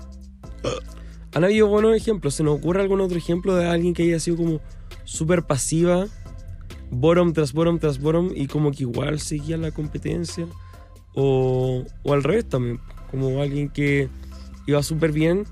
Han 1.34 1.44
habido 1.44 1.66
buenos 1.66 1.94
ejemplos. 1.94 2.34
¿Se 2.34 2.42
nos 2.42 2.56
ocurre 2.58 2.80
algún 2.80 3.02
otro 3.02 3.18
ejemplo 3.18 3.54
de 3.54 3.66
alguien 3.66 3.92
que 3.92 4.04
haya 4.04 4.18
sido 4.18 4.38
como 4.38 4.60
súper 5.04 5.42
pasiva, 5.42 6.06
bottom 6.90 7.34
tras 7.34 7.52
bottom 7.52 7.78
tras 7.78 7.98
bottom, 8.00 8.30
y 8.34 8.46
como 8.46 8.70
que 8.70 8.84
igual 8.84 9.20
seguía 9.20 9.58
la 9.58 9.72
competencia? 9.72 10.46
O, 11.14 11.84
o 12.02 12.12
al 12.14 12.22
revés 12.22 12.48
también, 12.48 12.80
como 13.10 13.42
alguien 13.42 13.68
que 13.68 14.08
iba 14.66 14.82
súper 14.82 15.12
bien 15.12 15.44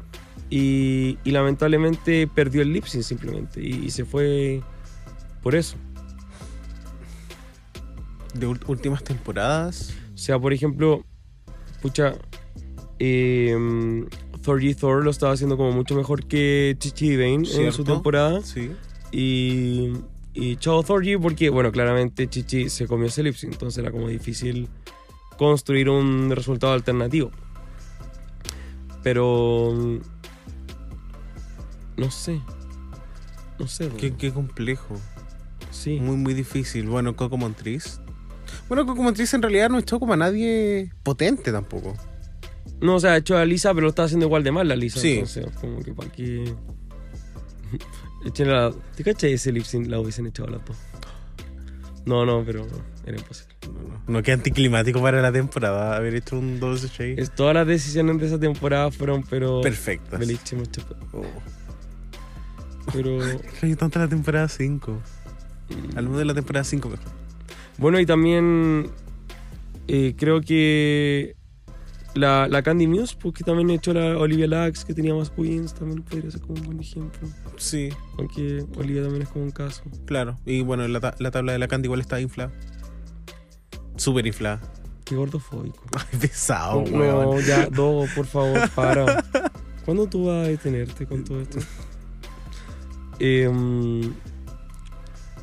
y, 0.51 1.19
y 1.25 1.31
lamentablemente 1.31 2.27
perdió 2.27 2.63
el 2.63 2.83
sync 2.85 3.03
simplemente 3.03 3.61
y, 3.61 3.87
y 3.87 3.91
se 3.91 4.05
fue 4.05 4.63
por 5.43 5.55
eso. 5.55 5.77
De 8.35 8.47
últimas 8.47 9.05
temporadas. 9.05 9.95
O 10.15 10.19
sea, 10.19 10.39
por 10.39 10.53
ejemplo, 10.53 11.05
pucha, 11.83 12.15
eh, 12.99 14.05
Thor 14.43 15.05
lo 15.05 15.11
estaba 15.11 15.33
haciendo 15.33 15.57
como 15.57 15.73
mucho 15.73 15.95
mejor 15.95 16.27
que 16.27 16.77
Chichi 16.79 17.17
Bane 17.17 17.49
en 17.49 17.73
su 17.73 17.85
temporada. 17.85 18.43
Sí. 18.43 18.73
Y, 19.13 19.93
y 20.33 20.57
chao 20.57 20.83
Thorgy 20.83 21.17
porque, 21.17 21.49
bueno, 21.51 21.71
claramente 21.73 22.29
Chichi 22.29 22.69
se 22.69 22.87
comió 22.87 23.07
ese 23.07 23.23
lip 23.23 23.35
sync, 23.35 23.53
entonces 23.53 23.79
era 23.79 23.91
como 23.93 24.09
difícil 24.09 24.69
construir 25.39 25.89
un 25.89 26.31
resultado 26.31 26.73
alternativo. 26.73 27.31
Pero... 29.03 30.01
No 31.97 32.11
sé. 32.11 32.41
No 33.59 33.67
sé. 33.67 33.89
Qué, 33.97 34.15
qué 34.15 34.33
complejo. 34.33 35.01
sí. 35.71 36.01
Muy, 36.01 36.17
muy 36.17 36.35
difícil. 36.35 36.89
Bueno, 36.89 37.17
Coco 37.17 37.37
Montriz. 37.37 38.01
Bueno, 38.69 38.87
Coco 38.87 39.03
Montriz 39.03 39.33
en 39.35 39.43
realidad 39.43 39.71
no 39.71 39.79
echó 39.79 40.01
como 40.01 40.13
a 40.13 40.17
nadie 40.17 40.93
potente 41.03 41.53
tampoco. 41.53 41.95
No, 42.81 42.97
o 42.97 43.01
sea, 43.01 43.17
echó 43.17 43.37
a 43.37 43.45
Lisa, 43.45 43.73
pero 43.73 43.83
lo 43.83 43.89
estaba 43.91 44.07
haciendo 44.07 44.27
igual 44.27 44.43
de 44.43 44.53
mal 44.53 44.69
la 44.69 44.77
Lisa. 44.77 45.01
Sí. 45.01 45.15
Entonces, 45.15 45.47
como 45.61 45.81
que 45.81 45.93
para 45.93 46.11
qué... 46.11 46.53
Echen 48.27 48.49
la... 48.49 48.73
¿Te 48.97 49.05
cachai 49.05 49.35
ese 49.35 49.53
lip 49.53 49.65
sync? 49.65 49.87
La 49.89 50.01
hubiesen 50.01 50.27
echado 50.27 50.49
a 50.49 50.53
las 50.53 50.65
dos. 50.65 50.77
No, 52.07 52.27
no, 52.27 52.43
pero 52.45 52.67
era 53.07 53.17
imposible. 53.19 53.55
No, 54.07 54.23
qué 54.23 54.33
anticlimático 54.33 55.01
para 55.01 55.23
la 55.23 55.33
temporada 55.33 55.97
haber 55.97 56.15
hecho 56.15 56.39
un 56.39 56.61
12 56.61 56.89
shade. 56.89 57.15
Es, 57.23 57.35
todas 57.35 57.55
las 57.55 57.67
decisiones 57.67 58.19
de 58.19 58.27
esa 58.27 58.39
temporada 58.39 58.91
fueron, 58.91 59.23
pero... 59.23 59.61
Perfectas. 59.63 60.21
Oh. 61.13 61.25
Pero 62.93 63.19
tanto 63.79 63.99
la 63.99 64.09
temporada 64.09 64.49
5. 64.49 64.99
Al 65.97 66.05
menos 66.05 66.19
de 66.19 66.25
la 66.25 66.35
temporada 66.35 66.65
5 66.65 66.89
mejor. 66.89 67.07
bueno, 67.79 67.99
y 67.99 68.07
también 68.07 68.91
eh, 69.89 70.15
creo 70.17 70.41
que 70.43 71.37
la, 72.15 72.47
la 72.49 72.63
Candy 72.63 72.87
Muse, 72.87 73.17
porque 73.21 73.43
también 73.45 73.71
he 73.71 73.75
hecho 73.75 73.93
la 73.95 74.17
Olivia 74.19 74.47
Lax, 74.47 74.85
que 74.85 74.95
tenía 74.95 75.15
más 75.15 75.31
queens, 75.31 75.75
también 75.75 76.03
podría 76.03 76.31
ser 76.31 76.41
como 76.43 76.55
un 76.61 76.67
buen 76.67 76.81
ejemplo. 76.81 77.29
Sí, 77.57 77.89
Aunque 78.19 78.65
Olivia 78.77 79.03
también 79.03 79.23
es 79.23 79.29
como 79.29 79.45
un 79.47 79.51
caso. 79.51 79.83
claro. 80.07 80.37
Y 80.45 80.61
bueno, 80.61 80.87
la, 80.87 81.01
ta- 81.01 81.15
la 81.19 81.31
tabla 81.31 81.53
de 81.53 81.59
la 81.59 81.67
Candy 81.69 81.87
igual 81.87 82.01
está 82.01 82.21
inflada. 82.21 82.53
Súper 83.97 84.27
inflada. 84.27 84.61
Qué 85.05 85.17
gordofóbico. 85.17 85.83
Ay, 85.97 86.19
pesado, 86.21 86.85
no, 86.91 86.99
weón. 86.99 87.43
ya, 87.45 87.67
Dogo, 87.71 88.07
por 88.15 88.27
favor, 88.27 88.69
para. 88.71 89.25
¿Cuándo 89.85 90.07
tú 90.07 90.27
vas 90.27 90.47
a 90.47 90.49
detenerte 90.49 91.07
con 91.07 91.25
todo 91.25 91.41
esto? 91.43 91.59
Em, 93.19 94.13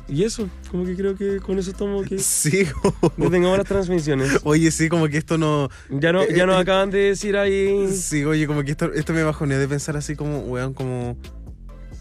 y 0.08 0.24
eso, 0.24 0.48
como 0.70 0.84
que 0.84 0.94
creo 0.96 1.14
que 1.16 1.38
con 1.38 1.58
eso 1.58 1.70
estamos 1.70 2.06
que 2.06 2.18
Sí, 2.20 2.66
como- 2.66 3.12
detengamos 3.16 3.58
las 3.58 3.66
transmisiones. 3.66 4.40
Oye, 4.44 4.70
sí, 4.70 4.88
como 4.88 5.08
que 5.08 5.18
esto 5.18 5.38
no. 5.38 5.68
Ya, 5.90 6.12
no, 6.12 6.26
ya 6.28 6.44
nos 6.46 6.56
acaban 6.60 6.90
de 6.90 6.98
decir 6.98 7.36
ahí. 7.36 7.88
Sí, 7.92 8.24
oye, 8.24 8.46
como 8.46 8.62
que 8.62 8.72
esto, 8.72 8.92
esto 8.92 9.12
me 9.12 9.22
bajoneó 9.22 9.58
de 9.58 9.68
pensar 9.68 9.96
así 9.96 10.14
como, 10.16 10.40
weón, 10.40 10.74
como. 10.74 11.16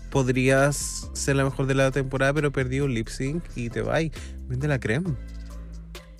Podrías 0.10 1.10
ser 1.14 1.38
la 1.38 1.46
mejor 1.46 1.68
de 1.68 1.74
la 1.74 1.90
temporada, 1.92 2.34
pero 2.34 2.52
perdí 2.52 2.82
un 2.82 2.94
lip 2.94 3.08
sync 3.08 3.44
y 3.56 3.70
te 3.70 3.82
vas. 3.82 4.04
Vende 4.50 4.68
la 4.68 4.78
creme. 4.78 5.12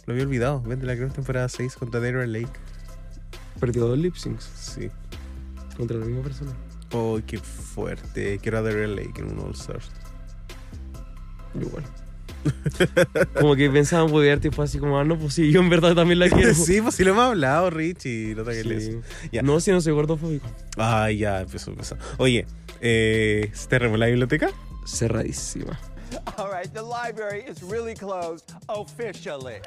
Lo 0.06 0.14
había 0.14 0.24
olvidado. 0.24 0.62
Vende 0.62 0.86
la 0.86 0.96
creme 0.96 1.12
temporada 1.12 1.50
6 1.50 1.76
contra 1.76 2.00
Dara 2.00 2.26
Lake. 2.26 2.48
Perdió 3.60 3.86
dos 3.88 3.98
lip 4.00 4.16
syncs 4.16 4.50
Sí. 4.56 4.90
contra 5.76 5.98
la 5.98 6.06
misma 6.06 6.24
persona. 6.24 6.52
Oh, 6.92 7.20
qué 7.26 7.38
fuerte. 7.38 8.40
Quiero 8.42 8.60
a 8.60 8.62
Dara 8.62 8.88
Lake 8.88 9.14
en 9.22 9.32
un 9.32 9.40
All 9.40 9.54
Stars. 9.54 9.90
Yo 11.54 11.62
Igual. 11.62 11.84
como 13.40 13.56
que 13.56 13.70
pensaban 13.70 14.10
poder 14.10 14.40
y 14.44 14.50
fue 14.50 14.66
así 14.66 14.80
como, 14.80 14.98
ah, 15.00 15.04
no, 15.04 15.18
pues 15.18 15.36
sí, 15.36 15.52
yo 15.52 15.60
en 15.60 15.70
verdad 15.70 15.94
también 15.94 16.20
la 16.20 16.30
quiero. 16.30 16.54
sí, 16.56 16.82
pues 16.82 16.96
sí 16.96 17.04
lo 17.04 17.12
hemos 17.12 17.26
hablado, 17.26 17.70
Richie. 17.70 18.34
No 18.36 18.44
te 18.44 18.64
Sí. 18.64 18.72
eso. 18.74 19.02
Ya. 19.32 19.42
No, 19.42 19.60
si 19.60 19.72
no 19.72 19.80
soy 19.80 19.94
gordofóbico. 19.94 20.48
Ay, 20.78 21.20
ya, 21.20 21.42
empezó, 21.42 21.72
empezó. 21.72 21.98
Oye, 22.18 22.46
eh, 22.82 23.52
¿se 23.54 23.68
terminó 23.68 23.98
la 23.98 24.08
biblioteca? 24.08 24.50
Cerradísima. 24.86 25.80
All 26.38 26.50
right, 26.52 26.72
the 26.74 26.82
library 26.82 27.44
is 27.48 27.62
really 27.62 27.94
closed 27.94 28.52
officially. 28.68 29.62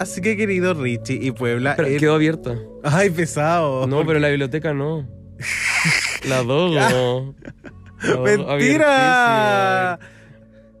Así 0.00 0.20
que, 0.20 0.36
querido 0.36 0.74
Richie 0.74 1.18
y 1.20 1.32
Puebla. 1.32 1.74
Pero 1.76 1.98
quedó 1.98 2.14
abierta. 2.14 2.56
Ay, 2.84 3.10
pesado. 3.10 3.86
No, 3.86 4.06
pero 4.06 4.18
la 4.20 4.28
biblioteca 4.28 4.72
no. 4.74 5.08
La 6.28 6.42
Dogo. 6.42 7.34
Dogo, 8.02 8.22
¡Mentira! 8.24 9.98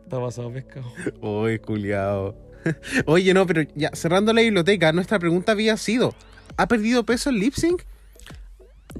Está 0.04 0.20
pasado 0.20 0.52
pescado. 0.52 0.86
Uy, 1.20 1.58
culiao. 1.58 2.34
Oye, 3.06 3.34
no, 3.34 3.46
pero 3.46 3.62
ya, 3.74 3.90
cerrando 3.92 4.32
la 4.32 4.40
biblioteca, 4.42 4.92
nuestra 4.92 5.18
pregunta 5.18 5.52
había 5.52 5.76
sido: 5.76 6.14
¿ha 6.56 6.66
perdido 6.68 7.04
peso 7.04 7.30
el 7.30 7.38
lip 7.40 7.54
sync? 7.54 7.82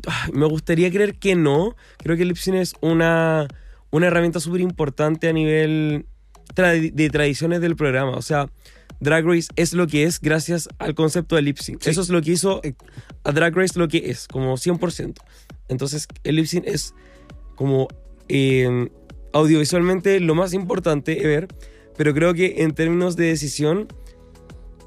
Ay, 0.07 0.33
Me 0.33 0.47
gustaría 0.47 0.91
creer 0.91 1.15
que 1.15 1.35
no. 1.35 1.77
Creo 1.99 2.17
que 2.17 2.23
el 2.23 2.29
lip 2.29 2.37
sync 2.37 2.57
es 2.57 2.75
una, 2.81 3.49
una 3.91 4.07
herramienta 4.07 4.41
súper 4.41 4.61
importante 4.61 5.29
a 5.29 5.33
nivel 5.33 6.07
tra- 6.55 6.93
de 6.93 7.11
tradiciones 7.11 7.61
del 7.61 7.75
programa. 7.77 8.13
O 8.17 8.23
sea, 8.23 8.49
Drag 9.01 9.25
Race 9.25 9.49
es 9.57 9.73
lo 9.73 9.87
que 9.87 10.05
es 10.05 10.21
gracias 10.21 10.69
al 10.79 10.95
concepto 10.95 11.37
de 11.37 11.43
lip 11.43 11.59
sync. 11.59 11.83
Sí. 11.83 11.91
Eso 11.91 12.01
es 12.01 12.09
lo 12.09 12.21
que 12.21 12.33
hizo 12.33 12.61
a 13.25 13.33
Drag 13.33 13.55
Race 13.55 13.79
lo 13.79 13.89
que 13.89 14.11
es, 14.11 14.27
como 14.29 14.57
100%. 14.57 15.15
Entonces, 15.69 16.09
el 16.25 16.37
lip 16.37 16.47
sync 16.47 16.65
es 16.67 16.95
como 17.55 17.89
eh, 18.29 18.89
audiovisualmente 19.33 20.21
lo 20.21 20.35
más 20.35 20.53
importante 20.53 21.15
de 21.15 21.27
ver, 21.27 21.49
pero 21.97 22.15
creo 22.15 22.35
que 22.35 22.63
en 22.63 22.73
términos 22.73 23.17
de 23.17 23.27
decisión, 23.27 23.89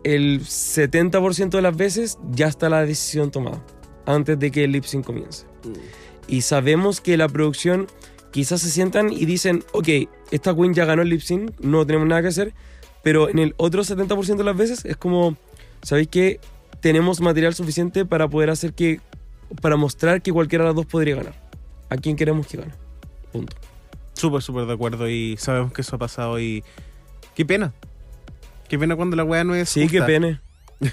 el 0.03 0.41
70% 0.41 1.49
de 1.49 1.61
las 1.61 1.75
veces 1.75 2.17
ya 2.31 2.47
está 2.47 2.69
la 2.69 2.85
decisión 2.85 3.31
tomada 3.31 3.63
antes 4.05 4.39
de 4.39 4.51
que 4.51 4.63
el 4.63 4.71
lip 4.71 4.85
sync 4.85 5.05
comience. 5.05 5.45
Y 6.27 6.41
sabemos 6.41 7.01
que 7.01 7.17
la 7.17 7.27
producción 7.27 7.87
quizás 8.31 8.61
se 8.61 8.69
sientan 8.69 9.11
y 9.11 9.25
dicen, 9.25 9.63
ok, 9.73 9.87
esta 10.31 10.55
queen 10.55 10.73
ya 10.73 10.85
ganó 10.85 11.01
el 11.01 11.09
lip 11.09 11.21
sync, 11.21 11.51
no 11.59 11.85
tenemos 11.85 12.07
nada 12.07 12.21
que 12.21 12.29
hacer, 12.29 12.53
pero 13.03 13.29
en 13.29 13.39
el 13.39 13.53
otro 13.57 13.83
70% 13.83 14.37
de 14.37 14.43
las 14.43 14.55
veces 14.55 14.85
es 14.85 14.97
como, 14.97 15.37
¿sabéis 15.81 16.07
que 16.07 16.39
tenemos 16.79 17.21
material 17.21 17.53
suficiente 17.53 18.05
para 18.05 18.27
poder 18.27 18.49
hacer 18.49 18.73
que, 18.73 18.99
para 19.61 19.77
mostrar 19.77 20.21
que 20.21 20.31
cualquiera 20.31 20.63
de 20.63 20.69
las 20.69 20.75
dos 20.75 20.85
podría 20.85 21.15
ganar? 21.15 21.35
¿A 21.89 21.97
quién 21.97 22.15
queremos 22.15 22.47
que 22.47 22.57
gane? 22.57 22.73
Punto. 23.31 23.55
Súper, 24.13 24.41
súper 24.41 24.65
de 24.65 24.73
acuerdo 24.73 25.09
y 25.09 25.35
sabemos 25.37 25.73
que 25.73 25.81
eso 25.81 25.95
ha 25.95 25.99
pasado 25.99 26.39
y. 26.39 26.63
Qué 27.35 27.45
pena. 27.45 27.73
Qué 28.69 28.77
pena 28.77 28.95
cuando 28.95 29.15
la 29.15 29.23
weá 29.23 29.43
no 29.43 29.55
es. 29.55 29.69
Sí, 29.69 29.81
qué 29.87 29.99
justa. 29.99 30.05
pena. 30.05 30.41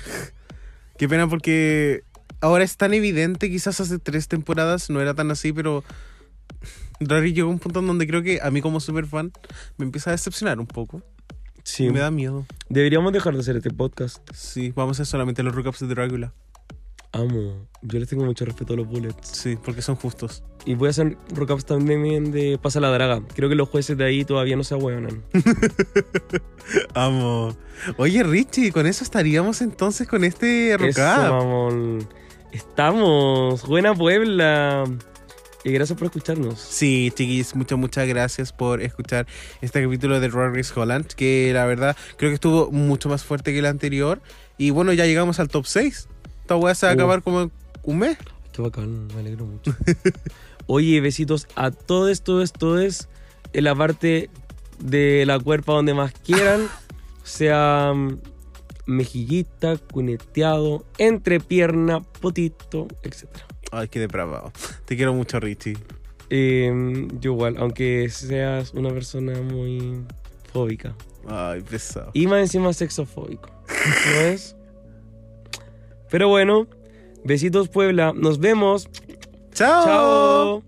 Qué 0.98 1.08
pena 1.08 1.28
porque 1.28 2.02
ahora 2.40 2.64
es 2.64 2.76
tan 2.76 2.92
evidente, 2.92 3.48
quizás 3.48 3.80
hace 3.80 4.00
tres 4.00 4.26
temporadas 4.26 4.90
no 4.90 5.00
era 5.00 5.14
tan 5.14 5.30
así, 5.30 5.52
pero 5.52 5.84
Race 6.98 7.32
llegó 7.32 7.48
a 7.48 7.52
un 7.52 7.60
punto 7.60 7.78
en 7.78 7.86
donde 7.86 8.06
creo 8.06 8.22
que 8.22 8.40
a 8.42 8.50
mí 8.50 8.60
como 8.60 8.80
super 8.80 9.06
fan 9.06 9.32
me 9.76 9.84
empieza 9.84 10.10
a 10.10 10.12
decepcionar 10.12 10.58
un 10.58 10.66
poco. 10.66 11.02
Sí. 11.68 11.90
Me 11.90 12.00
da 12.00 12.10
miedo. 12.10 12.46
Deberíamos 12.70 13.12
dejar 13.12 13.34
de 13.34 13.40
hacer 13.40 13.56
este 13.58 13.70
podcast. 13.70 14.26
Sí, 14.32 14.72
vamos 14.74 14.98
a 14.98 15.02
hacer 15.02 15.06
solamente 15.10 15.42
los 15.42 15.54
recaps 15.54 15.80
de 15.80 15.86
Drácula. 15.88 16.32
Amo. 17.12 17.68
Yo 17.82 17.98
les 17.98 18.08
tengo 18.08 18.24
mucho 18.24 18.46
respeto 18.46 18.72
a 18.72 18.76
los 18.76 18.86
bullets. 18.88 19.28
Sí, 19.28 19.58
porque 19.62 19.82
son 19.82 19.96
justos. 19.96 20.42
Y 20.64 20.74
voy 20.76 20.86
a 20.86 20.90
hacer 20.90 21.18
recaps 21.34 21.66
también 21.66 22.32
de 22.32 22.58
Pasa 22.60 22.80
la 22.80 22.88
Draga. 22.90 23.20
Creo 23.34 23.50
que 23.50 23.54
los 23.54 23.68
jueces 23.68 23.98
de 23.98 24.04
ahí 24.06 24.24
todavía 24.24 24.56
no 24.56 24.64
se 24.64 24.74
ahueonan. 24.74 25.22
Amo. 26.94 27.54
Oye, 27.98 28.22
Richie, 28.22 28.72
con 28.72 28.86
eso 28.86 29.04
estaríamos 29.04 29.60
entonces 29.60 30.08
con 30.08 30.24
este 30.24 30.70
Eso, 30.70 30.78
recap. 30.78 31.30
mamón. 31.30 32.08
Estamos. 32.52 33.66
Buena 33.66 33.94
Puebla. 33.94 34.84
Y 35.64 35.72
gracias 35.72 35.98
por 35.98 36.06
escucharnos. 36.06 36.60
Sí, 36.60 37.12
chiquis, 37.14 37.54
muchas, 37.54 37.78
muchas 37.78 38.06
gracias 38.06 38.52
por 38.52 38.80
escuchar 38.80 39.26
este 39.60 39.82
capítulo 39.82 40.20
de 40.20 40.28
Race 40.28 40.72
Holland, 40.74 41.06
que 41.06 41.50
la 41.52 41.64
verdad 41.66 41.96
creo 42.16 42.30
que 42.30 42.34
estuvo 42.34 42.70
mucho 42.70 43.08
más 43.08 43.24
fuerte 43.24 43.52
que 43.52 43.58
el 43.58 43.66
anterior. 43.66 44.20
Y 44.56 44.70
bueno, 44.70 44.92
ya 44.92 45.06
llegamos 45.06 45.40
al 45.40 45.48
top 45.48 45.66
6. 45.66 46.08
Esta 46.40 46.56
weá 46.56 46.74
se 46.74 46.86
va 46.86 46.90
a 46.90 46.94
acabar 46.94 47.22
como 47.22 47.42
en 47.42 47.52
un 47.82 47.98
mes. 47.98 48.18
Qué 48.52 48.62
bacán, 48.62 49.08
me 49.08 49.20
alegro 49.20 49.46
mucho. 49.46 49.74
Oye, 50.66 51.00
besitos 51.00 51.48
a 51.56 51.70
todos, 51.70 52.22
todos, 52.22 52.52
todos. 52.52 53.08
En 53.52 53.64
la 53.64 53.74
parte 53.74 54.30
de 54.78 55.24
la 55.26 55.38
cuerpa 55.38 55.72
donde 55.72 55.94
más 55.94 56.12
quieran. 56.12 56.68
sea 57.28 57.92
mejillita, 58.88 59.76
cuneteado, 59.76 60.84
entrepierna, 60.96 62.00
potito, 62.00 62.88
etc. 63.02 63.26
Ay, 63.70 63.88
qué 63.88 64.00
depravado. 64.00 64.50
Te 64.86 64.96
quiero 64.96 65.14
mucho, 65.14 65.38
Richie. 65.38 65.76
Eh, 66.30 67.06
yo 67.20 67.32
igual, 67.32 67.56
aunque 67.58 68.08
seas 68.10 68.72
una 68.74 68.90
persona 68.90 69.40
muy 69.40 70.04
fóbica. 70.52 70.94
Ay, 71.28 71.60
pesado. 71.60 72.10
Y 72.14 72.26
más 72.26 72.40
encima 72.40 72.72
sexofóbico. 72.72 73.50
¿No 73.68 74.20
es? 74.20 74.56
Pero 76.10 76.28
bueno, 76.28 76.66
besitos 77.24 77.68
Puebla. 77.68 78.12
Nos 78.14 78.38
vemos. 78.38 78.88
¡Chao! 79.52 79.84
Chao. 79.84 80.62